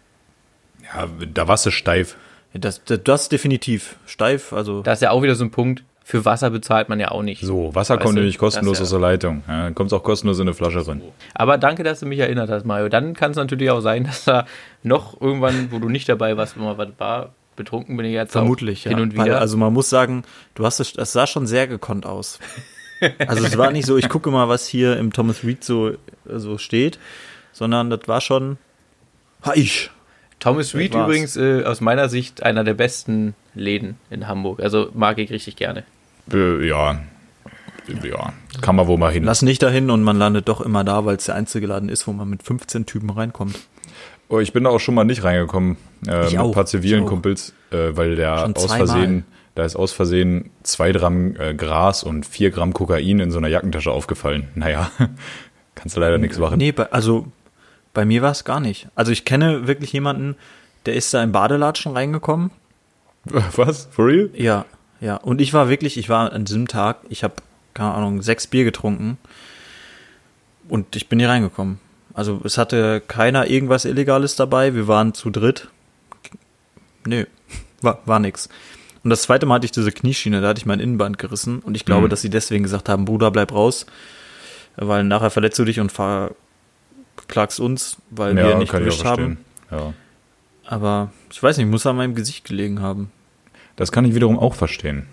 Ja, 0.83 1.07
da 1.35 1.47
warst 1.47 1.67
du 1.67 1.71
steif. 1.71 2.17
Das, 2.55 2.83
das, 2.83 3.03
das 3.05 3.29
definitiv 3.29 3.97
steif, 4.07 4.55
also 4.55 4.81
Da 4.81 4.93
ist 4.93 5.03
ja 5.03 5.11
auch 5.11 5.23
wieder 5.23 5.35
so 5.35 5.45
ein 5.45 5.51
Punkt. 5.51 5.85
Für 6.11 6.25
Wasser 6.25 6.51
bezahlt 6.51 6.89
man 6.89 6.99
ja 6.99 7.13
auch 7.13 7.23
nicht. 7.23 7.41
So, 7.41 7.73
Wasser 7.73 7.95
Weißt 7.95 8.03
kommt 8.03 8.17
nämlich 8.17 8.37
kostenlos 8.37 8.79
das 8.79 8.89
aus 8.89 8.93
ja- 8.93 8.99
der 8.99 9.09
Leitung. 9.11 9.45
Ja, 9.47 9.63
dann 9.65 9.77
kommt 9.77 9.93
es 9.93 9.93
auch 9.93 10.03
kostenlos 10.03 10.41
in 10.41 10.49
eine 10.49 10.55
Flasche 10.55 10.83
drin. 10.83 11.03
Aber 11.35 11.57
danke, 11.57 11.85
dass 11.85 12.01
du 12.01 12.07
mich 12.07 12.19
erinnert 12.19 12.51
hast, 12.51 12.67
Mario. 12.67 12.89
Dann 12.89 13.15
kann 13.15 13.31
es 13.31 13.37
natürlich 13.37 13.71
auch 13.71 13.81
sein, 13.81 14.03
dass 14.07 14.25
da 14.25 14.45
noch 14.83 15.21
irgendwann, 15.21 15.71
wo 15.71 15.79
du 15.79 15.89
nicht 15.89 16.09
dabei 16.09 16.37
warst, 16.37 16.57
wenn 16.57 16.65
mal 16.65 16.77
was 16.79 16.89
war, 16.99 17.33
betrunken 17.55 17.97
bin 17.97 18.07
ich 18.07 18.13
jetzt 18.13 18.33
vermutlich, 18.33 18.81
auch 18.81 18.91
ja. 18.91 18.97
hin 18.97 19.01
und 19.01 19.17
Weil, 19.17 19.27
wieder. 19.27 19.41
also 19.41 19.57
man 19.57 19.73
muss 19.73 19.89
sagen, 19.89 20.25
du 20.57 20.67
hast 20.67 20.81
es, 20.81 20.97
es 20.97 21.13
sah 21.13 21.29
schon 21.29 21.47
sehr 21.47 21.69
gekonnt 21.69 22.07
aus. 22.07 22.41
Also 23.27 23.47
es 23.47 23.57
war 23.57 23.71
nicht 23.71 23.87
so, 23.87 23.97
ich 23.97 24.09
gucke 24.09 24.33
mal, 24.33 24.49
was 24.49 24.67
hier 24.67 24.97
im 24.99 25.13
Thomas 25.13 25.45
Reed 25.45 25.63
so, 25.63 25.93
so 26.27 26.59
steht, 26.59 26.99
sondern 27.53 27.89
das 27.89 28.01
war 28.07 28.21
schon, 28.21 28.59
ha 29.45 29.53
ich. 29.55 29.91
Thomas 30.41 30.75
Reed 30.75 30.95
übrigens 30.95 31.37
äh, 31.37 31.63
aus 31.65 31.81
meiner 31.81 32.09
Sicht 32.09 32.43
einer 32.43 32.65
der 32.65 32.75
besten 32.75 33.35
Läden 33.55 33.97
in 34.11 34.27
Hamburg. 34.27 34.61
Also 34.61 34.91
mag 34.93 35.19
ich 35.19 35.31
richtig 35.31 35.55
gerne. 35.55 35.85
Äh, 36.33 36.67
ja. 36.67 37.01
Ja, 38.05 38.33
kann 38.61 38.77
man 38.77 38.87
wohl 38.87 38.99
mal 38.99 39.13
hin. 39.13 39.25
Lass 39.25 39.43
nicht 39.43 39.63
dahin 39.63 39.91
und 39.91 40.03
man 40.03 40.17
landet 40.17 40.49
doch 40.49 40.61
immer 40.61 40.85
da, 40.85 41.05
weil 41.05 41.17
es 41.17 41.25
der 41.25 41.35
einzige 41.35 41.67
Laden 41.67 41.89
ist, 41.89 42.07
wo 42.07 42.13
man 42.13 42.29
mit 42.29 42.43
15 42.43 42.87
Typen 42.87 43.11
reinkommt. 43.11 43.59
Oh, 44.29 44.39
ich 44.39 44.53
bin 44.53 44.63
da 44.65 44.71
auch 44.71 44.79
schon 44.79 44.95
mal 44.95 45.05
nicht 45.05 45.25
reingekommen 45.25 45.77
äh, 46.07 46.27
Ich 46.27 46.33
mit 46.33 46.41
auch, 46.41 46.47
ein 46.47 46.53
paar 46.53 46.67
zivilen. 46.67 47.05
Kumpels, 47.05 47.53
äh, 47.73 47.97
weil 47.97 48.15
der 48.15 48.53
aus. 48.55 48.73
Versehen, 48.73 49.25
da 49.57 49.65
ist 49.65 49.75
aus 49.75 49.93
Versehen 49.93 50.51
zwei 50.63 50.93
Gramm 50.93 51.35
äh, 51.37 51.53
Gras 51.53 52.05
und 52.05 52.25
vier 52.25 52.51
Gramm 52.53 52.73
Kokain 52.73 53.19
in 53.19 53.33
so 53.33 53.39
einer 53.39 53.49
Jackentasche 53.49 53.91
aufgefallen. 53.91 54.49
Naja, 54.55 54.91
kannst 55.75 55.97
du 55.97 56.01
leider 56.01 56.19
nichts 56.19 56.39
machen. 56.39 56.59
Nee, 56.59 56.71
bei, 56.71 56.93
also 56.93 57.27
bei 57.93 58.05
mir 58.05 58.23
war 58.23 58.31
es 58.31 58.45
gar 58.45 58.61
nicht. 58.61 58.89
Also 58.95 59.11
ich 59.11 59.25
kenne 59.25 59.67
wirklich 59.67 59.93
jemanden, 59.93 60.37
der 60.87 60.95
ist 60.95 61.13
da 61.13 61.23
im 61.25 61.33
Badelatschen 61.33 61.93
reingekommen. 61.93 62.53
Was? 63.57 63.89
For 63.91 64.07
real? 64.07 64.31
Ja, 64.35 64.65
ja. 65.01 65.17
Und 65.17 65.41
ich 65.41 65.53
war 65.53 65.69
wirklich, 65.69 65.97
ich 65.97 66.09
war 66.09 66.33
an 66.33 66.45
diesem 66.45 66.69
Tag, 66.69 66.99
ich 67.09 67.25
habe, 67.25 67.35
keine 67.75 67.95
Ahnung, 67.95 68.23
sechs 68.23 68.47
Bier 68.47 68.65
getrunken 68.65 69.19
und 70.69 70.95
ich 70.97 71.09
bin 71.09 71.19
hier 71.19 71.29
reingekommen. 71.29 71.79
Also 72.15 72.41
es 72.45 72.59
hatte 72.59 73.01
keiner 73.07 73.47
irgendwas 73.49 73.85
Illegales 73.85 74.37
dabei, 74.37 74.75
wir 74.75 74.89
waren 74.89 75.15
zu 75.15 75.31
dritt. 75.31 75.69
Nö, 77.07 77.25
war, 77.83 78.01
war 78.05 78.19
nix. 78.19 78.49
Und 79.03 79.11
das 79.11 79.23
zweite 79.23 79.47
Mal 79.47 79.55
hatte 79.57 79.65
ich 79.65 79.73
diese 79.73 79.93
Knieschiene, 79.93 80.41
da 80.43 80.49
hatte 80.49 80.59
ich 80.59 80.67
mein 80.67 80.81
Innenband 80.81 81.17
gerissen 81.19 81.61
und 81.61 81.75
ich 81.77 81.85
glaube, 81.87 82.07
Mhm. 82.07 82.11
dass 82.11 82.21
sie 82.21 82.29
deswegen 82.31 82.63
gesagt 82.65 82.89
haben, 82.89 83.07
Bruder, 83.07 83.31
bleib 83.31 83.53
raus, 83.53 83.87
weil 84.77 85.05
nachher 85.05 85.31
verletzt 85.31 85.59
du 85.59 85.65
dich 85.65 85.81
und 85.81 85.91
verklagst 85.91 87.61
uns, 87.61 87.97
weil 88.11 88.37
wir 88.37 88.57
nicht 88.57 88.73
gewischt 88.73 89.05
haben. 89.05 89.39
Ja. 89.71 89.95
Aber 90.67 91.11
ich 91.31 91.43
weiß 91.43 91.57
nicht, 91.57 91.67
muss 91.69 91.87
an 91.87 91.97
meinem 91.97 92.15
Gesicht 92.15 92.45
gelegen 92.45 92.81
haben. 92.83 93.11
Das 93.77 93.93
kann 93.93 94.05
ich 94.05 94.15
wiederum 94.15 94.39
auch 94.39 94.55
verstehen. 94.55 95.07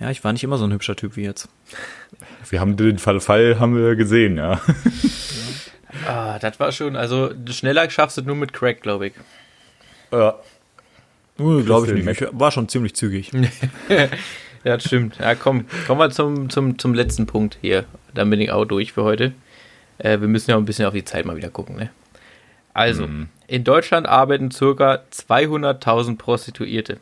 Ja, 0.00 0.10
ich 0.10 0.24
war 0.24 0.32
nicht 0.32 0.44
immer 0.44 0.58
so 0.58 0.64
ein 0.64 0.72
hübscher 0.72 0.96
Typ 0.96 1.16
wie 1.16 1.22
jetzt. 1.24 1.48
Wir 2.48 2.60
haben 2.60 2.76
den 2.76 2.98
Fall, 2.98 3.20
Fall 3.20 3.58
haben 3.58 3.76
wir 3.76 3.96
gesehen, 3.96 4.36
ja. 4.36 4.60
Ah, 6.06 6.38
das 6.38 6.58
war 6.58 6.72
schon, 6.72 6.96
also 6.96 7.30
schneller 7.50 7.88
schaffst 7.90 8.16
du 8.16 8.22
nur 8.22 8.34
mit 8.34 8.54
Crack, 8.54 8.80
glaube 8.80 9.08
ich. 9.08 9.12
ja. 10.10 10.36
Uh, 11.38 11.62
Glaube 11.62 11.86
ich 11.86 12.04
nicht. 12.04 12.20
Ich 12.20 12.28
war 12.32 12.50
schon 12.50 12.68
ziemlich 12.68 12.94
zügig. 12.94 13.30
Ja, 14.64 14.76
das 14.76 14.84
stimmt. 14.84 15.18
Ja, 15.18 15.34
komm, 15.34 15.64
kommen 15.88 16.00
wir 16.00 16.10
zum, 16.10 16.48
zum, 16.48 16.78
zum 16.78 16.94
letzten 16.94 17.26
Punkt 17.26 17.58
hier. 17.60 17.84
Dann 18.14 18.30
bin 18.30 18.40
ich 18.40 18.52
auch 18.52 18.64
durch 18.64 18.92
für 18.92 19.02
heute. 19.02 19.32
Äh, 19.98 20.20
wir 20.20 20.28
müssen 20.28 20.50
ja 20.50 20.56
auch 20.56 20.60
ein 20.60 20.66
bisschen 20.66 20.86
auf 20.86 20.94
die 20.94 21.04
Zeit 21.04 21.24
mal 21.24 21.36
wieder 21.36 21.50
gucken, 21.50 21.74
ne? 21.74 21.90
Also, 22.72 23.08
in 23.48 23.64
Deutschland 23.64 24.06
arbeiten 24.06 24.50
circa 24.50 25.00
200.000 25.12 26.16
Prostituierte. 26.16 26.98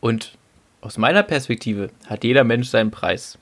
Und 0.00 0.32
aus 0.80 0.96
meiner 0.98 1.22
Perspektive 1.22 1.90
hat 2.06 2.24
jeder 2.24 2.44
Mensch 2.44 2.68
seinen 2.68 2.90
Preis. 2.90 3.38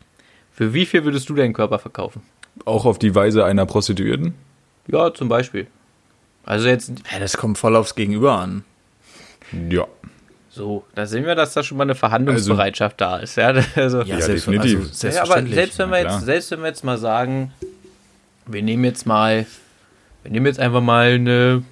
Für 0.52 0.72
wie 0.72 0.86
viel 0.86 1.04
würdest 1.04 1.28
du 1.28 1.34
deinen 1.34 1.52
Körper 1.52 1.78
verkaufen? 1.78 2.22
Auch 2.64 2.86
auf 2.86 2.98
die 2.98 3.14
Weise 3.14 3.44
einer 3.44 3.66
Prostituierten? 3.66 4.34
Ja, 4.86 5.12
zum 5.12 5.28
Beispiel. 5.28 5.66
Also 6.44 6.68
jetzt 6.68 6.90
Ja, 7.12 7.18
das 7.18 7.36
kommt 7.36 7.58
voll 7.58 7.76
aufs 7.76 7.94
Gegenüber 7.94 8.38
an. 8.38 8.64
Ja. 9.68 9.86
so, 10.48 10.84
da 10.94 11.06
sehen 11.06 11.24
wir, 11.26 11.34
dass 11.34 11.52
da 11.54 11.62
schon 11.62 11.76
mal 11.76 11.84
eine 11.84 11.94
Verhandlungsbereitschaft 11.94 13.00
da 13.00 13.18
ist. 13.18 13.36
Ja, 13.36 13.48
also, 13.76 14.02
Ja, 14.02 14.20
selbst- 14.20 14.46
definitiv. 14.46 14.78
Also, 14.80 15.06
Ja, 15.08 15.22
aber 15.22 15.34
selbstverständlich. 15.42 15.54
selbst 15.54 15.78
wenn 15.78 15.90
wir 15.90 15.98
jetzt, 16.00 16.20
selbst 16.24 16.50
wenn 16.52 16.60
wir 16.60 16.66
jetzt 16.68 16.84
mal 16.84 16.98
sagen, 16.98 17.52
wir 18.46 18.62
nehmen 18.62 18.84
jetzt 18.84 19.06
mal, 19.06 19.46
wir 20.22 20.30
nehmen 20.32 20.46
jetzt 20.46 20.58
einfach 20.60 20.80
mal 20.80 21.12
eine, 21.12 21.62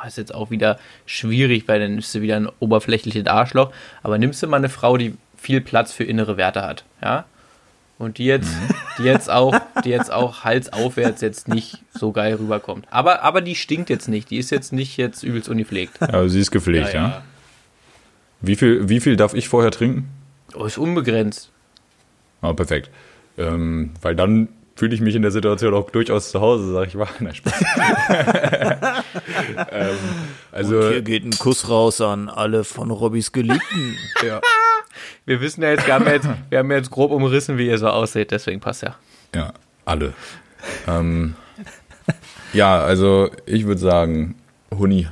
boah, 0.00 0.06
ist 0.06 0.18
jetzt 0.18 0.34
auch 0.34 0.50
wieder 0.50 0.78
schwierig, 1.06 1.64
weil 1.68 1.80
dann 1.80 1.98
ist 1.98 2.12
sie 2.12 2.22
wieder 2.22 2.36
ein 2.36 2.48
oberflächliches 2.60 3.26
Arschloch, 3.26 3.72
aber 4.02 4.18
nimmst 4.18 4.42
du 4.42 4.46
mal 4.46 4.56
eine 4.56 4.68
Frau, 4.68 4.96
die 4.96 5.14
viel 5.36 5.60
Platz 5.60 5.92
für 5.92 6.04
innere 6.04 6.36
Werte 6.36 6.62
hat, 6.62 6.84
ja? 7.02 7.24
Und 7.98 8.16
die 8.16 8.24
jetzt, 8.24 8.48
Mhm. 8.48 8.74
die 8.98 9.02
jetzt 9.02 9.28
auch, 9.28 9.54
die 9.84 9.90
jetzt 9.90 10.10
auch 10.10 10.42
halsaufwärts 10.42 11.20
jetzt 11.20 11.48
nicht 11.48 11.82
so 11.92 12.12
geil 12.12 12.34
rüberkommt. 12.36 12.86
Aber, 12.90 13.20
aber 13.22 13.42
die 13.42 13.54
stinkt 13.54 13.90
jetzt 13.90 14.08
nicht. 14.08 14.30
Die 14.30 14.38
ist 14.38 14.48
jetzt 14.50 14.72
nicht 14.72 14.96
jetzt 14.96 15.22
übelst 15.22 15.50
ungepflegt. 15.50 16.00
Also 16.00 16.28
sie 16.28 16.40
ist 16.40 16.50
gepflegt, 16.50 16.94
ja. 16.94 17.20
Wie, 18.40 18.56
viel, 18.56 18.88
wie 18.88 19.00
viel 19.00 19.16
darf 19.16 19.34
ich 19.34 19.50
vorher 19.50 19.70
trinken? 19.70 20.08
Oh, 20.54 20.64
ist 20.64 20.78
unbegrenzt. 20.78 21.50
Ah, 22.40 22.54
perfekt. 22.54 22.88
Ähm, 23.36 23.90
weil 24.00 24.16
dann 24.16 24.48
fühle 24.80 24.94
ich 24.94 25.02
mich 25.02 25.14
in 25.14 25.20
der 25.20 25.30
Situation 25.30 25.74
auch 25.74 25.90
durchaus 25.90 26.30
zu 26.30 26.40
Hause, 26.40 26.72
sag 26.72 26.88
ich 26.88 26.94
mal. 26.94 27.06
Nein, 27.20 27.34
Spaß. 27.34 27.52
ähm, 29.70 29.96
also, 30.52 30.88
Hier 30.88 31.02
geht 31.02 31.22
ein 31.22 31.32
Kuss 31.32 31.68
raus 31.68 32.00
an 32.00 32.30
alle 32.30 32.64
von 32.64 32.90
Robbys 32.90 33.30
Geliebten. 33.30 33.98
ja. 34.26 34.40
Wir 35.26 35.42
wissen 35.42 35.62
ja 35.62 35.68
jetzt, 35.68 35.86
wir 35.86 35.92
haben 35.92 36.06
ja 36.06 36.12
jetzt, 36.12 36.28
wir 36.48 36.58
haben 36.58 36.70
ja 36.70 36.78
jetzt 36.78 36.90
grob 36.90 37.10
umrissen, 37.10 37.58
wie 37.58 37.66
ihr 37.66 37.76
so 37.76 37.88
aussieht, 37.88 38.30
deswegen 38.30 38.60
passt 38.60 38.82
ja. 38.82 38.96
ja, 39.34 39.52
alle. 39.84 40.14
Ähm, 40.88 41.34
ja, 42.54 42.80
also 42.80 43.30
ich 43.44 43.66
würde 43.66 43.82
sagen, 43.82 44.36
Huni, 44.70 45.08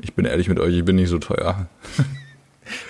ich 0.00 0.14
bin 0.14 0.24
ehrlich 0.24 0.48
mit 0.48 0.58
euch, 0.58 0.74
ich 0.76 0.84
bin 0.84 0.96
nicht 0.96 1.10
so 1.10 1.20
teuer. 1.20 1.66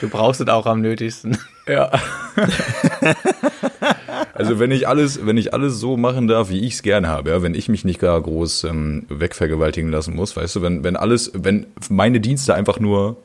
Du 0.00 0.08
brauchst 0.08 0.40
es 0.40 0.48
auch 0.48 0.64
am 0.64 0.80
nötigsten. 0.80 1.36
Ja. 1.66 1.90
also 4.34 4.58
wenn 4.58 4.70
ich 4.70 4.88
alles, 4.88 5.24
wenn 5.24 5.36
ich 5.36 5.54
alles 5.54 5.78
so 5.78 5.96
machen 5.96 6.26
darf, 6.26 6.50
wie 6.50 6.60
ich 6.60 6.74
es 6.74 6.82
gerne 6.82 7.08
habe, 7.08 7.30
ja, 7.30 7.42
wenn 7.42 7.54
ich 7.54 7.68
mich 7.68 7.84
nicht 7.84 8.00
gar 8.00 8.20
groß 8.20 8.64
ähm, 8.64 9.06
wegvergewaltigen 9.08 9.90
lassen 9.90 10.14
muss, 10.14 10.36
weißt 10.36 10.56
du, 10.56 10.62
wenn, 10.62 10.82
wenn 10.84 10.96
alles, 10.96 11.30
wenn 11.34 11.66
meine 11.88 12.20
Dienste 12.20 12.54
einfach 12.54 12.80
nur 12.80 13.16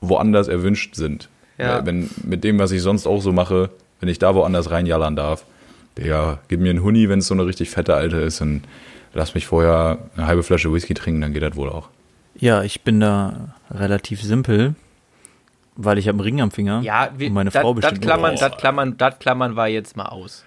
woanders 0.00 0.48
erwünscht 0.48 0.94
sind. 0.94 1.28
Ja. 1.58 1.84
Wenn 1.84 2.08
mit 2.24 2.44
dem, 2.44 2.58
was 2.58 2.70
ich 2.72 2.80
sonst 2.80 3.06
auch 3.06 3.20
so 3.20 3.32
mache, 3.32 3.70
wenn 4.00 4.08
ich 4.08 4.18
da 4.18 4.34
woanders 4.34 4.70
reinjallern 4.70 5.14
darf, 5.14 5.44
ja, 5.98 6.38
gib 6.48 6.60
mir 6.60 6.70
einen 6.70 6.82
Huni, 6.82 7.08
wenn 7.08 7.18
es 7.18 7.26
so 7.26 7.34
eine 7.34 7.44
richtig 7.44 7.70
fette 7.70 7.94
Alte 7.94 8.16
ist 8.18 8.40
und 8.40 8.62
lass 9.12 9.34
mich 9.34 9.46
vorher 9.46 9.98
eine 10.16 10.26
halbe 10.26 10.42
Flasche 10.42 10.72
Whisky 10.72 10.94
trinken, 10.94 11.20
dann 11.20 11.34
geht 11.34 11.42
das 11.42 11.56
wohl 11.56 11.68
auch. 11.68 11.88
Ja, 12.36 12.62
ich 12.62 12.82
bin 12.82 13.00
da 13.00 13.54
relativ 13.70 14.22
simpel, 14.22 14.74
weil 15.76 15.98
ich 15.98 16.06
habe 16.08 16.16
einen 16.16 16.20
Ring 16.20 16.40
am 16.40 16.50
Finger. 16.50 16.80
Ja, 16.82 17.10
wir, 17.16 17.28
und 17.28 17.34
meine 17.34 17.50
dat, 17.50 17.62
Frau 17.62 17.74
bestimmt. 17.74 18.02
klammern, 18.02 18.34
auch. 18.34 18.40
das 18.40 18.56
klammern, 18.56 18.96
das 18.96 19.18
klammern 19.18 19.56
war 19.56 19.68
jetzt 19.68 19.96
mal 19.96 20.06
aus. 20.06 20.44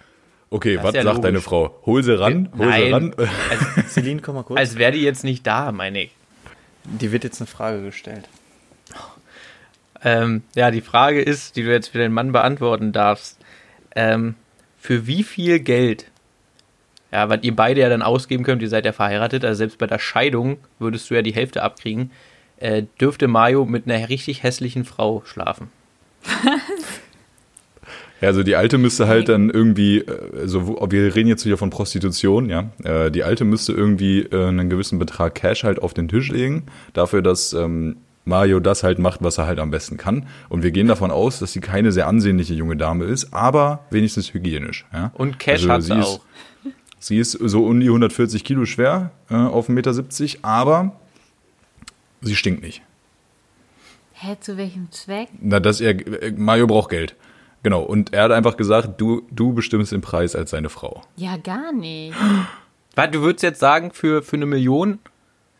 Okay, 0.49 0.75
Das 0.75 0.83
was 0.83 0.93
ja 0.95 1.01
sagt 1.03 1.15
logisch. 1.15 1.27
deine 1.29 1.41
Frau? 1.41 1.79
Hol 1.85 2.03
sie 2.03 2.19
ran, 2.19 2.49
hol 2.57 2.71
sie 2.71 2.89
Nein. 2.91 2.93
ran. 2.93 3.13
Celine, 3.87 4.21
komm 4.21 4.35
mal 4.35 4.43
kurz. 4.43 4.59
Als 4.59 4.77
wäre 4.77 4.91
die 4.91 5.01
jetzt 5.01 5.23
nicht 5.23 5.47
da, 5.47 5.71
meine 5.71 6.03
ich. 6.03 6.11
die 6.85 7.11
wird 7.11 7.23
jetzt 7.23 7.41
eine 7.41 7.47
Frage 7.47 7.81
gestellt. 7.81 8.29
Ähm, 10.03 10.43
ja, 10.55 10.69
die 10.69 10.81
Frage 10.81 11.21
ist, 11.21 11.55
die 11.55 11.63
du 11.63 11.71
jetzt 11.71 11.87
für 11.89 11.97
den 11.97 12.11
Mann 12.11 12.31
beantworten 12.33 12.91
darfst. 12.91 13.39
Ähm, 13.95 14.35
für 14.77 15.07
wie 15.07 15.23
viel 15.23 15.59
Geld, 15.59 16.11
ja, 17.11 17.29
was 17.29 17.39
ihr 17.43 17.55
beide 17.55 17.79
ja 17.81 17.89
dann 17.89 18.01
ausgeben 18.01 18.43
könnt, 18.43 18.61
ihr 18.61 18.69
seid 18.69 18.85
ja 18.85 18.91
verheiratet, 18.91 19.45
also 19.45 19.57
selbst 19.57 19.77
bei 19.77 19.87
der 19.87 19.99
Scheidung 19.99 20.57
würdest 20.77 21.09
du 21.09 21.15
ja 21.15 21.21
die 21.21 21.33
Hälfte 21.33 21.63
abkriegen, 21.63 22.11
äh, 22.63 22.83
dürfte 22.99 23.27
Mario 23.27 23.65
mit 23.65 23.87
einer 23.87 24.09
richtig 24.09 24.41
hässlichen 24.43 24.85
Frau 24.85 25.21
schlafen. 25.25 25.67
Ja, 28.21 28.29
also 28.29 28.41
die 28.43 28.55
alte 28.55 28.77
müsste 28.77 29.07
halt 29.07 29.27
dann 29.27 29.49
irgendwie, 29.49 29.97
äh, 29.97 30.39
also 30.39 30.77
wir 30.89 31.13
reden 31.13 31.27
jetzt 31.27 31.45
wieder 31.45 31.57
von 31.57 31.69
Prostitution, 31.69 32.49
ja. 32.49 32.69
Äh, 32.81 33.11
Die 33.11 33.23
alte 33.23 33.43
müsste 33.43 33.73
irgendwie 33.73 34.19
äh, 34.21 34.47
einen 34.47 34.69
gewissen 34.69 34.97
Betrag 34.97 35.35
Cash 35.35 35.65
halt 35.65 35.81
auf 35.81 35.93
den 35.93 36.07
Tisch 36.07 36.29
legen, 36.31 36.63
dafür, 36.93 37.21
dass 37.21 37.51
ähm, 37.51 37.97
Mario 38.23 38.61
das 38.61 38.83
halt 38.83 38.97
macht, 38.97 39.21
was 39.23 39.39
er 39.39 39.47
halt 39.47 39.59
am 39.59 39.71
besten 39.71 39.97
kann. 39.97 40.27
Und 40.47 40.63
wir 40.63 40.71
gehen 40.71 40.87
davon 40.87 41.11
aus, 41.11 41.39
dass 41.39 41.51
sie 41.51 41.59
keine 41.59 41.91
sehr 41.91 42.07
ansehnliche 42.07 42.53
junge 42.53 42.77
Dame 42.77 43.03
ist, 43.03 43.33
aber 43.33 43.83
wenigstens 43.89 44.33
hygienisch. 44.33 44.85
Ja? 44.93 45.11
Und 45.15 45.37
Cash 45.39 45.67
Also 45.67 45.69
hat 45.73 45.81
sie 45.81 45.87
sie 45.93 45.99
ist- 45.99 46.05
auch. 46.05 46.19
Sie 46.99 47.17
ist 47.17 47.31
so 47.33 47.65
um 47.65 47.81
die 47.81 47.87
140 47.87 48.45
Kilo 48.45 48.63
schwer 48.63 49.11
äh, 49.29 49.33
auf 49.35 49.67
1,70 49.67 49.73
Meter, 49.73 50.47
aber 50.47 50.95
sie 52.23 52.35
stinkt 52.35 52.63
nicht. 52.63 52.81
Hä, 54.13 54.37
zu 54.39 54.57
welchem 54.57 54.91
Zweck? 54.91 55.29
Na, 55.41 55.59
dass 55.59 55.81
er, 55.81 55.91
äh, 56.23 56.31
Mario 56.31 56.67
braucht 56.67 56.89
Geld. 56.89 57.15
Genau. 57.63 57.81
Und 57.81 58.13
er 58.13 58.23
hat 58.23 58.31
einfach 58.31 58.57
gesagt, 58.57 58.99
du, 58.99 59.23
du 59.31 59.53
bestimmst 59.53 59.91
den 59.91 60.01
Preis 60.01 60.35
als 60.35 60.51
seine 60.51 60.69
Frau. 60.69 61.01
Ja, 61.15 61.37
gar 61.37 61.71
nicht. 61.71 62.15
Was, 62.95 63.11
du 63.11 63.21
würdest 63.21 63.43
jetzt 63.43 63.59
sagen, 63.59 63.91
für, 63.91 64.21
für 64.21 64.35
eine 64.35 64.45
Million? 64.45 64.99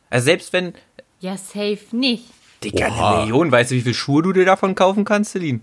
Also 0.10 0.26
selbst 0.26 0.54
wenn, 0.54 0.74
Ja, 1.20 1.36
safe 1.38 1.80
nicht. 1.92 2.26
Digga, 2.64 2.88
eine 2.88 3.22
Million. 3.22 3.52
Weißt 3.52 3.72
du, 3.72 3.76
wie 3.76 3.82
viele 3.82 3.96
Schuhe 3.96 4.22
du 4.22 4.34
dir 4.34 4.46
davon 4.46 4.76
kaufen 4.76 5.04
kannst, 5.04 5.32
Celine? 5.32 5.62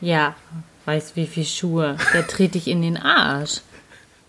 Ja, 0.00 0.36
weißt 0.84 1.16
wie 1.16 1.26
viel 1.26 1.44
Schuhe? 1.46 1.96
Der 2.12 2.22
dreht 2.24 2.54
dich 2.54 2.68
in 2.68 2.82
den 2.82 2.96
Arsch. 2.98 3.62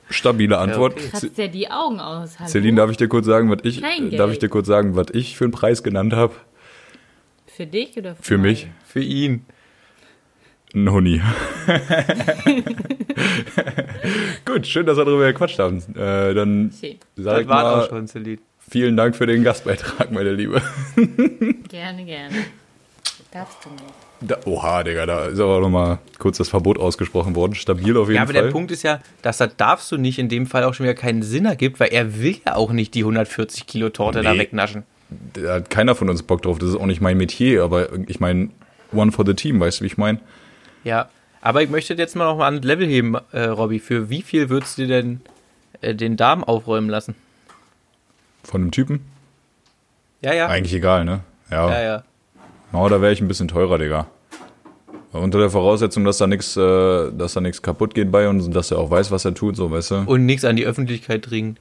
Stabile 0.09 0.57
Antwort. 0.57 0.93
okay. 0.93 1.03
Ce- 1.03 1.09
Kratzt 1.11 1.37
der 1.37 1.47
die 1.49 1.69
Augen 1.69 1.99
aus. 1.99 2.39
Hallo? 2.39 2.49
Celine, 2.49 2.77
darf 2.77 2.91
ich 2.91 2.97
dir 2.97 3.07
kurz 3.07 3.25
sagen, 3.25 3.49
was 3.49 3.59
ich, 3.63 3.81
darf 4.15 4.31
ich 4.31 4.39
dir 4.39 4.49
kurz 4.49 4.67
sagen, 4.67 4.95
was 4.95 5.07
ich 5.13 5.37
für 5.37 5.45
einen 5.45 5.51
Preis 5.51 5.83
genannt 5.83 6.13
habe? 6.13 6.33
Für 7.47 7.65
dich 7.65 7.97
oder 7.97 8.15
für, 8.15 8.23
Für 8.23 8.37
mich? 8.37 8.67
Für 8.85 9.01
ihn. 9.01 9.45
Ein 10.75 10.91
Huni. 10.91 11.21
Gut, 14.45 14.67
schön, 14.67 14.85
dass 14.85 14.97
wir 14.97 15.05
darüber 15.05 15.31
gequatscht 15.31 15.59
haben. 15.59 15.77
Äh, 15.95 16.33
dann 16.33 16.71
Schön. 16.79 16.97
sag 17.15 17.33
Das 17.35 17.41
ich 17.41 17.47
war 17.47 17.71
auch 17.73 17.77
mal, 17.77 17.89
schon, 17.89 18.07
Celine. 18.07 18.39
vielen 18.69 18.97
Dank 18.97 19.15
für 19.15 19.25
den 19.25 19.43
Gastbeitrag, 19.43 20.11
meine 20.11 20.31
Liebe. 20.33 20.61
Gerne, 21.69 22.05
gerne. 22.05 22.35
Darfst 23.31 23.63
du 23.65 23.69
nicht. 23.69 23.83
Da, 24.19 24.37
oha, 24.45 24.83
Digga, 24.83 25.05
da 25.05 25.25
ist 25.25 25.39
aber 25.39 25.59
nochmal 25.59 25.99
kurz 26.17 26.37
das 26.37 26.49
Verbot 26.49 26.79
ausgesprochen 26.79 27.35
worden. 27.35 27.53
Stabil 27.53 27.95
auf 27.95 28.07
jeden 28.07 28.15
Ja, 28.15 28.23
aber 28.23 28.33
Fall. 28.33 28.43
der 28.45 28.51
Punkt 28.51 28.71
ist 28.71 28.81
ja, 28.83 28.99
dass 29.21 29.37
das 29.37 29.55
darfst 29.57 29.91
du 29.91 29.97
nicht 29.97 30.17
in 30.17 30.27
dem 30.27 30.47
Fall 30.47 30.63
auch 30.63 30.73
schon 30.73 30.85
wieder 30.85 30.95
keinen 30.95 31.21
Sinn 31.21 31.45
ergibt, 31.45 31.79
weil 31.79 31.89
er 31.89 32.19
will 32.19 32.37
ja 32.45 32.55
auch 32.55 32.71
nicht 32.71 32.95
die 32.95 33.01
140 33.03 33.67
Kilo 33.67 33.89
Torte 33.89 34.23
da 34.23 34.33
Nee. 34.33 34.39
wegnaschen. 34.39 34.83
Da 35.33 35.55
hat 35.55 35.69
keiner 35.69 35.93
von 35.95 36.09
uns 36.09 36.23
Bock 36.23 36.41
drauf. 36.41 36.57
Das 36.57 36.69
ist 36.69 36.75
auch 36.75 36.85
nicht 36.87 36.99
mein 36.99 37.17
Metier, 37.17 37.63
aber 37.63 37.89
ich 38.07 38.19
meine, 38.19 38.49
one 38.91 39.11
for 39.11 39.25
the 39.25 39.35
team, 39.35 39.59
weißt 39.59 39.79
du, 39.79 39.83
wie 39.83 39.87
ich 39.87 39.97
meine? 39.97 40.19
Ja, 40.83 41.09
aber 41.41 41.61
ich 41.61 41.69
möchte 41.69 41.93
jetzt 41.93 42.15
mal 42.15 42.25
noch 42.25 42.37
mal 42.37 42.51
ein 42.51 42.61
Level 42.63 42.87
heben, 42.87 43.15
äh, 43.31 43.43
Robby. 43.43 43.79
Für 43.79 44.09
wie 44.09 44.23
viel 44.23 44.49
würdest 44.49 44.79
du 44.79 44.87
denn 44.87 45.21
äh, 45.81 45.93
den 45.93 46.17
Darm 46.17 46.43
aufräumen 46.43 46.89
lassen? 46.89 47.13
Von 48.43 48.61
einem 48.61 48.71
Typen? 48.71 49.01
Ja, 50.21 50.33
ja. 50.33 50.47
Eigentlich 50.47 50.73
egal, 50.73 51.05
ne? 51.05 51.19
Ja. 51.51 51.69
Ja, 51.69 51.81
ja. 51.81 52.03
Oh, 52.73 52.87
da 52.89 53.01
wäre 53.01 53.13
ich 53.13 53.21
ein 53.21 53.27
bisschen 53.27 53.47
teurer, 53.47 53.77
Digga. 53.77 54.07
Unter 55.11 55.39
der 55.39 55.49
Voraussetzung, 55.49 56.03
dass 56.03 56.17
da 56.17 56.27
nichts, 56.27 56.57
äh, 56.57 57.11
dass 57.11 57.33
da 57.33 57.41
nichts 57.41 57.61
kaputt 57.61 57.95
geht 57.95 58.11
bei 58.11 58.27
uns 58.27 58.45
und 58.45 58.55
dass 58.55 58.71
er 58.71 58.77
auch 58.77 58.91
weiß, 58.91 59.09
was 59.09 59.25
er 59.25 59.33
tut, 59.33 59.55
so, 59.55 59.71
weißt 59.71 59.91
du? 59.91 59.95
Und 60.05 60.25
nichts 60.25 60.43
an 60.45 60.55
die 60.57 60.65
Öffentlichkeit 60.65 61.29
dringen. 61.29 61.57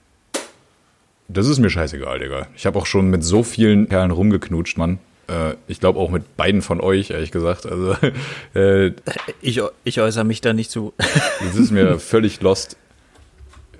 Das 1.28 1.46
ist 1.48 1.58
mir 1.58 1.70
scheißegal, 1.70 2.18
Digga. 2.18 2.46
Ich 2.56 2.66
habe 2.66 2.78
auch 2.78 2.86
schon 2.86 3.08
mit 3.08 3.24
so 3.24 3.42
vielen 3.42 3.88
Kerlen 3.88 4.10
rumgeknutscht, 4.10 4.76
Mann. 4.78 4.98
Äh, 5.28 5.54
ich 5.68 5.80
glaube 5.80 5.98
auch 5.98 6.10
mit 6.10 6.36
beiden 6.36 6.60
von 6.62 6.80
euch, 6.80 7.10
ehrlich 7.10 7.30
gesagt. 7.30 7.66
Also, 7.66 7.96
äh, 8.54 8.92
Ich, 9.40 9.60
ich 9.84 10.00
äußere 10.00 10.24
mich 10.24 10.40
da 10.40 10.52
nicht 10.52 10.70
zu. 10.70 10.92
Es 11.48 11.56
ist 11.56 11.70
mir 11.70 11.98
völlig 11.98 12.40
lost. 12.42 12.76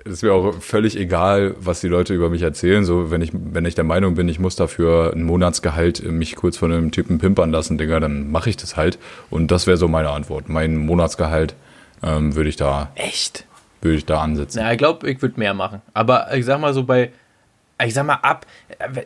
Es 0.07 0.13
ist 0.13 0.23
mir 0.23 0.33
auch 0.33 0.53
völlig 0.61 0.97
egal, 0.97 1.55
was 1.59 1.81
die 1.81 1.87
Leute 1.87 2.13
über 2.13 2.29
mich 2.29 2.41
erzählen. 2.41 2.85
So, 2.85 3.11
wenn 3.11 3.21
ich, 3.21 3.31
wenn 3.33 3.65
ich 3.65 3.75
der 3.75 3.83
Meinung 3.83 4.15
bin, 4.15 4.29
ich 4.29 4.39
muss 4.39 4.55
dafür 4.55 5.11
ein 5.13 5.23
Monatsgehalt 5.23 6.03
mich 6.09 6.35
kurz 6.35 6.57
von 6.57 6.71
einem 6.71 6.91
Typen 6.91 7.17
pimpern 7.17 7.51
lassen, 7.51 7.77
Digga, 7.77 7.99
dann 7.99 8.31
mache 8.31 8.49
ich 8.49 8.57
das 8.57 8.77
halt. 8.77 8.97
Und 9.29 9.51
das 9.51 9.67
wäre 9.67 9.77
so 9.77 9.87
meine 9.87 10.09
Antwort. 10.09 10.47
Mein 10.47 10.77
Monatsgehalt 10.77 11.55
ähm, 12.03 12.35
würde 12.35 12.49
ich 12.49 12.55
da, 12.55 12.91
Echt? 12.95 13.45
würde 13.81 13.97
ich 13.97 14.05
da 14.05 14.21
ansetzen. 14.21 14.59
Na, 14.61 14.71
ich 14.71 14.77
glaube, 14.77 15.09
ich 15.09 15.21
würde 15.21 15.39
mehr 15.39 15.53
machen. 15.53 15.81
Aber 15.93 16.33
ich 16.33 16.45
sag 16.45 16.59
mal 16.61 16.73
so 16.73 16.83
bei, 16.83 17.11
ich 17.83 17.93
sag 17.93 18.05
mal 18.05 18.19
ab, 18.21 18.45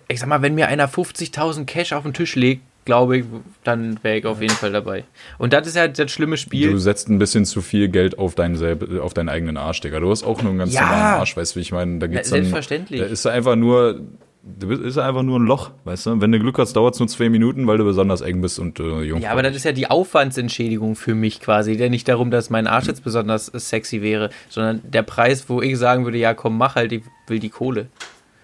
ich 0.08 0.20
sag 0.20 0.30
mal, 0.30 0.42
wenn 0.42 0.56
mir 0.56 0.68
einer 0.68 0.88
50.000 0.88 1.66
Cash 1.66 1.94
auf 1.94 2.04
den 2.04 2.14
Tisch 2.14 2.36
legt, 2.36 2.62
glaube 2.92 3.18
ich, 3.20 3.26
dann 3.64 3.98
wäre 4.04 4.18
ich 4.18 4.26
auf 4.26 4.42
jeden 4.42 4.54
Fall 4.54 4.74
dabei. 4.74 5.06
Und 5.38 5.54
das 5.54 5.66
ist 5.66 5.78
ja 5.78 5.88
das 5.88 6.12
schlimme 6.12 6.36
Spiel. 6.36 6.72
Du 6.74 6.78
setzt 6.78 7.08
ein 7.08 7.20
bisschen 7.20 7.46
zu 7.46 7.62
viel 7.62 7.88
Geld 7.88 8.20
auf 8.20 8.36
deinen, 8.36 9.00
auf 9.00 9.14
deinen 9.14 9.30
eigenen 9.30 9.56
Arsch, 9.56 9.80
Digga. 9.80 10.02
Du 10.02 10.12
hast 10.12 10.24
auch 10.24 10.42
nur 10.42 10.50
einen 10.50 10.60
ganz 10.60 10.74
Ja. 10.74 10.82
normalen 10.82 11.06
Arsch, 11.20 11.38
weißt 11.38 11.56
du, 11.56 11.60
wie 11.60 11.62
ich 11.62 11.72
meine? 11.72 12.00
Da 12.00 12.08
geht's 12.08 12.30
Ja, 12.30 12.36
dann, 12.36 12.44
selbstverständlich. 12.44 13.00
Da 13.00 13.06
ist 13.08 13.26
einfach 13.26 13.56
nur, 13.56 14.02
du 14.44 14.68
bist, 14.68 14.82
ist 14.82 14.98
einfach 14.98 15.24
nur 15.24 15.40
ein 15.40 15.46
Loch, 15.46 15.72
weißt 15.86 16.06
du? 16.08 16.20
Wenn 16.20 16.34
du 16.34 16.40
Glück 16.40 16.58
hast, 16.58 16.74
dauert 16.74 16.96
es 16.96 17.00
nur 17.00 17.08
zwei 17.08 17.30
Minuten, 17.30 17.66
weil 17.66 17.78
du 17.78 17.86
besonders 17.86 18.20
eng 18.20 18.42
bist 18.42 18.60
und 18.60 18.78
äh, 18.82 19.04
jung. 19.04 19.22
Ja, 19.22 19.32
aber 19.32 19.42
das 19.42 19.56
ist 19.56 19.64
ja 19.64 19.72
die 19.72 19.90
Aufwandsentschädigung 19.90 20.98
für 20.98 21.16
mich 21.16 21.40
quasi. 21.40 21.78
Der 21.78 21.90
nicht 21.90 22.10
darum, 22.10 22.30
dass 22.30 22.50
mein 22.50 22.68
Arsch 22.68 22.88
jetzt 22.88 23.06
besonders 23.06 23.46
sexy 23.46 24.02
wäre, 24.02 24.32
sondern 24.50 24.82
der 24.84 25.04
Preis, 25.04 25.46
wo 25.48 25.62
ich 25.62 25.78
sagen 25.78 26.04
würde, 26.04 26.18
ja 26.18 26.34
komm, 26.34 26.58
mach 26.58 26.76
halt, 26.76 26.92
ich 26.92 27.04
will 27.28 27.40
die 27.40 27.50
Kohle. 27.50 27.88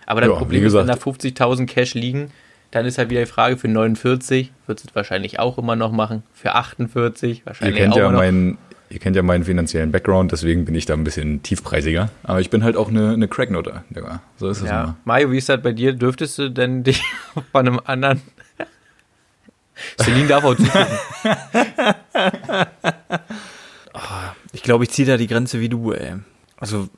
Aber 0.05 0.21
das 0.21 0.29
Ja, 0.29 0.35
Problem 0.37 0.61
wie 0.63 0.67
ist, 0.67 0.73
wenn 0.73 0.87
da 0.87 0.93
gesagt. 0.93 1.21
50.000 1.21 1.65
Cash 1.65 1.93
liegen, 1.95 2.31
dann 2.71 2.85
ist 2.85 2.97
halt 2.97 3.09
wieder 3.09 3.21
die 3.21 3.25
Frage, 3.27 3.57
für 3.57 3.67
49 3.67 4.51
wird 4.67 4.79
es 4.83 4.95
wahrscheinlich 4.95 5.39
auch 5.39 5.57
immer 5.57 5.75
noch 5.75 5.91
machen, 5.91 6.23
für 6.33 6.53
48 6.55 7.39
Ihr 7.39 7.45
wahrscheinlich 7.45 7.77
kennt, 7.77 7.93
auch 7.93 7.97
ja 7.97 8.03
immer 8.03 8.11
noch. 8.13 8.19
meinen, 8.19 8.57
ihr 8.89 8.99
kennt 8.99 9.15
ja 9.15 9.23
meinen 9.23 9.43
finanziellen 9.43 9.91
Background, 9.91 10.31
deswegen 10.31 10.65
bin 10.65 10.75
ich 10.75 10.85
da 10.85 10.93
ein 10.93 11.03
bisschen 11.03 11.41
tiefpreisiger. 11.43 12.09
Aber 12.23 12.39
ich 12.41 12.49
bin 12.49 12.63
halt 12.63 12.75
auch 12.75 12.89
eine, 12.89 13.11
eine 13.13 13.27
Cracknoter, 13.27 13.83
Digga. 13.89 14.21
So 14.37 14.49
ist 14.49 14.61
es 14.61 14.69
Ja. 14.69 14.83
immer. 14.83 14.95
Mario, 15.05 15.31
wie 15.31 15.37
ist 15.37 15.49
das 15.49 15.61
bei 15.61 15.71
dir? 15.71 15.93
Dürftest 15.93 16.37
du 16.39 16.49
denn 16.49 16.83
dich 16.85 17.01
von 17.51 17.67
einem 17.67 17.79
anderen... 17.85 18.21
Celine 20.01 20.27
darf 20.27 20.43
auch 20.43 20.55
zugucken. 20.55 20.87
Ich 24.53 24.63
glaube, 24.63 24.83
ich 24.83 24.89
ziehe 24.91 25.07
da 25.07 25.17
die 25.17 25.27
Grenze 25.27 25.59
wie 25.59 25.69
du, 25.69 25.91
ey. 25.91 26.15
Also, 26.57 26.89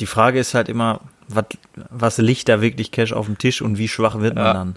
die 0.00 0.06
Frage 0.06 0.38
ist 0.40 0.54
halt 0.54 0.68
immer, 0.68 1.00
was, 1.34 1.44
was 1.90 2.18
liegt 2.18 2.48
da 2.48 2.60
wirklich 2.60 2.90
Cash 2.90 3.12
auf 3.12 3.26
dem 3.26 3.38
Tisch 3.38 3.62
und 3.62 3.78
wie 3.78 3.88
schwach 3.88 4.20
wird 4.20 4.34
man 4.34 4.44
Ja. 4.44 4.52
dann? 4.54 4.76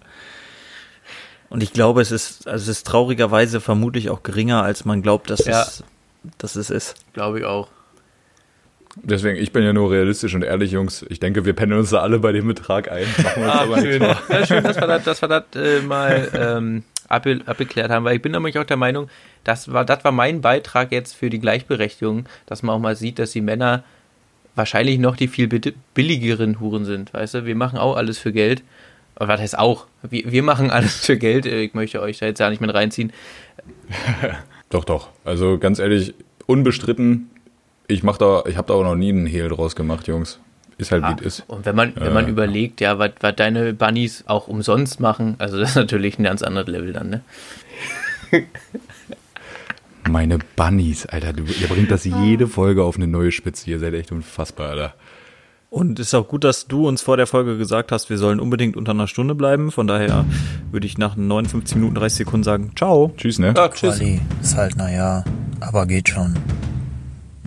Und 1.50 1.62
ich 1.62 1.72
glaube, 1.74 2.02
es 2.02 2.12
ist, 2.12 2.48
also 2.48 2.64
es 2.64 2.78
ist 2.80 2.88
traurigerweise 2.88 3.62
vermutlich 3.62 4.10
auch 4.10 4.24
geringer, 4.24 4.64
als 4.64 4.86
man 4.86 5.02
glaubt, 5.04 5.30
dass, 5.30 5.46
Ja. 5.46 5.62
es, 5.62 5.84
dass 6.40 6.56
es 6.56 6.70
ist. 6.70 6.96
Glaube 7.14 7.40
ich 7.40 7.46
auch. 7.46 7.68
Deswegen, 8.96 9.38
ich 9.38 9.52
bin 9.52 9.64
ja 9.64 9.74
nur 9.74 9.90
realistisch 9.92 10.36
und 10.36 10.44
ehrlich, 10.44 10.72
Jungs. 10.72 11.04
Ich 11.10 11.20
denke, 11.20 11.46
wir 11.46 11.54
pendeln 11.54 11.80
uns 11.82 11.90
da 11.90 12.00
alle 12.02 12.20
bei 12.20 12.32
dem 12.32 12.48
Betrag 12.48 12.92
ein. 12.92 13.08
Machen 13.24 13.42
wir 13.44 13.52
uns 13.52 13.56
aber 13.62 13.82
schön. 13.82 14.02
Ja, 14.02 14.46
schön, 14.46 14.64
dass 14.64 14.78
wir 14.80 14.88
das, 14.88 15.04
dass 15.04 15.22
wir 15.22 15.28
das 15.30 15.44
äh, 15.56 15.82
mal 15.82 16.30
ähm, 16.36 16.84
abge 17.10 17.42
abgeklärt 17.46 17.90
haben, 17.92 18.06
weil 18.06 18.16
ich 18.16 18.22
bin 18.22 18.32
nämlich 18.34 18.58
auch 18.60 18.64
der 18.66 18.78
Meinung, 18.78 19.10
das 19.44 19.72
war, 19.74 19.84
das 19.84 20.04
war 20.04 20.12
mein 20.12 20.42
Beitrag 20.42 20.92
jetzt 20.92 21.16
für 21.16 21.30
die 21.32 21.40
Gleichberechtigung, 21.40 22.26
dass 22.46 22.62
man 22.62 22.76
auch 22.76 22.80
mal 22.80 22.96
sieht, 22.96 23.18
dass 23.20 23.32
die 23.32 23.42
Männer 23.42 23.84
wahrscheinlich 24.56 25.00
noch 25.00 25.16
die 25.16 25.28
viel 25.28 25.48
billigeren 25.94 26.60
Huren 26.60 26.86
sind, 26.86 27.14
weißt 27.14 27.34
du? 27.36 27.46
Wir 27.46 27.56
machen 27.56 27.78
auch 27.80 27.96
alles 27.96 28.18
für 28.20 28.32
Geld. 28.32 28.64
Und 29.16 29.28
was 29.28 29.40
heißt 29.40 29.58
auch? 29.60 29.86
Wir, 30.02 30.32
wir 30.32 30.44
machen 30.44 30.72
alles 30.72 31.06
für 31.06 31.18
Geld. 31.18 31.46
Äh, 31.46 31.62
Ich 31.64 31.74
möchte 31.74 32.02
euch 32.02 32.20
da 32.20 32.26
jetzt 32.26 32.40
ja 32.40 32.50
nicht 32.50 32.62
mit 32.62 32.74
reinziehen. 32.74 33.14
Doch, 34.70 34.86
doch. 34.86 35.10
Also 35.24 35.60
ganz 35.60 35.78
ehrlich, 35.78 36.16
unbestritten, 36.48 37.30
ich 37.88 38.02
mach 38.02 38.18
da, 38.18 38.42
ich 38.48 38.58
habe 38.58 38.68
da 38.70 38.74
auch 38.74 38.84
noch 38.84 38.96
nie 38.96 39.10
einen 39.10 39.28
Hehl 39.28 39.48
draus 39.50 39.76
gemacht, 39.76 40.08
Jungs. 40.08 40.40
Ist 40.80 40.92
halt 40.92 41.04
wie 41.04 41.14
es 41.20 41.40
ist. 41.40 41.44
Und 41.48 41.68
wenn 41.68 41.76
man, 41.76 41.94
wenn 41.96 42.12
man 42.12 42.26
Ja. 42.26 42.32
überlegt, 42.32 42.82
ja, 42.82 42.98
was, 42.98 43.12
was 43.20 43.36
deine 43.36 43.74
Bunnies 43.76 44.24
auch 44.26 44.48
umsonst 44.48 45.00
machen, 45.00 45.36
also 45.38 45.60
das 45.60 45.70
ist 45.70 45.76
natürlich 45.76 46.18
ein 46.18 46.24
ganz 46.24 46.42
anderes 46.42 46.68
Level 46.68 46.92
dann, 46.94 47.10
ne? 47.12 47.22
Meine 50.10 50.38
Bunnies, 50.56 51.06
Alter, 51.06 51.34
du, 51.34 51.44
ihr 51.44 51.68
bringt 51.68 51.90
das 51.90 52.04
jede 52.04 52.48
Folge 52.48 52.84
auf 52.84 52.98
eine 52.98 53.08
neue 53.08 53.32
Spitze. 53.32 53.70
Ihr 53.70 53.80
seid 53.80 53.94
echt 53.94 54.12
unfassbar, 54.12 54.70
Alter. 54.70 54.94
Und 55.70 56.00
es 56.00 56.08
ist 56.08 56.14
auch 56.14 56.28
gut, 56.28 56.44
dass 56.44 56.68
du 56.68 56.88
uns 56.88 57.02
vor 57.02 57.18
der 57.18 57.26
Folge 57.26 57.58
gesagt 57.58 57.92
hast, 57.92 58.12
wir 58.12 58.20
sollen 58.20 58.40
unbedingt 58.40 58.78
unter 58.78 58.92
einer 58.92 59.08
Stunde 59.08 59.34
bleiben. 59.34 59.72
Von 59.72 59.88
daher 59.88 60.24
würde 60.72 60.86
ich 60.86 61.00
nach 61.00 61.16
59 61.16 61.78
Minuten 61.78 61.96
30 61.96 62.18
Sekunden 62.20 62.44
sagen, 62.44 62.74
ciao. 62.76 63.12
Tschüss, 63.18 63.40
ne? 63.40 63.56
Ja, 63.58 63.70
tschüss. 63.70 63.98
Quali 63.98 64.22
ist 64.40 64.56
halt 64.56 64.76
naja, 64.76 65.24
aber 65.62 65.88
geht 65.88 66.10
schon. 66.10 66.38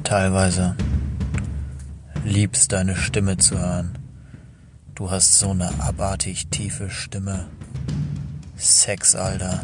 Teilweise. 0.03 0.75
Liebst 2.25 2.73
deine 2.73 2.97
Stimme 2.97 3.37
zu 3.37 3.61
hören. 3.61 3.97
Du 4.97 5.11
hast 5.11 5.39
so 5.39 5.51
eine 5.51 5.71
abartig 5.79 6.49
tiefe 6.49 6.91
Stimme. 6.91 7.47
Sex, 8.57 9.15
Alter. 9.15 9.61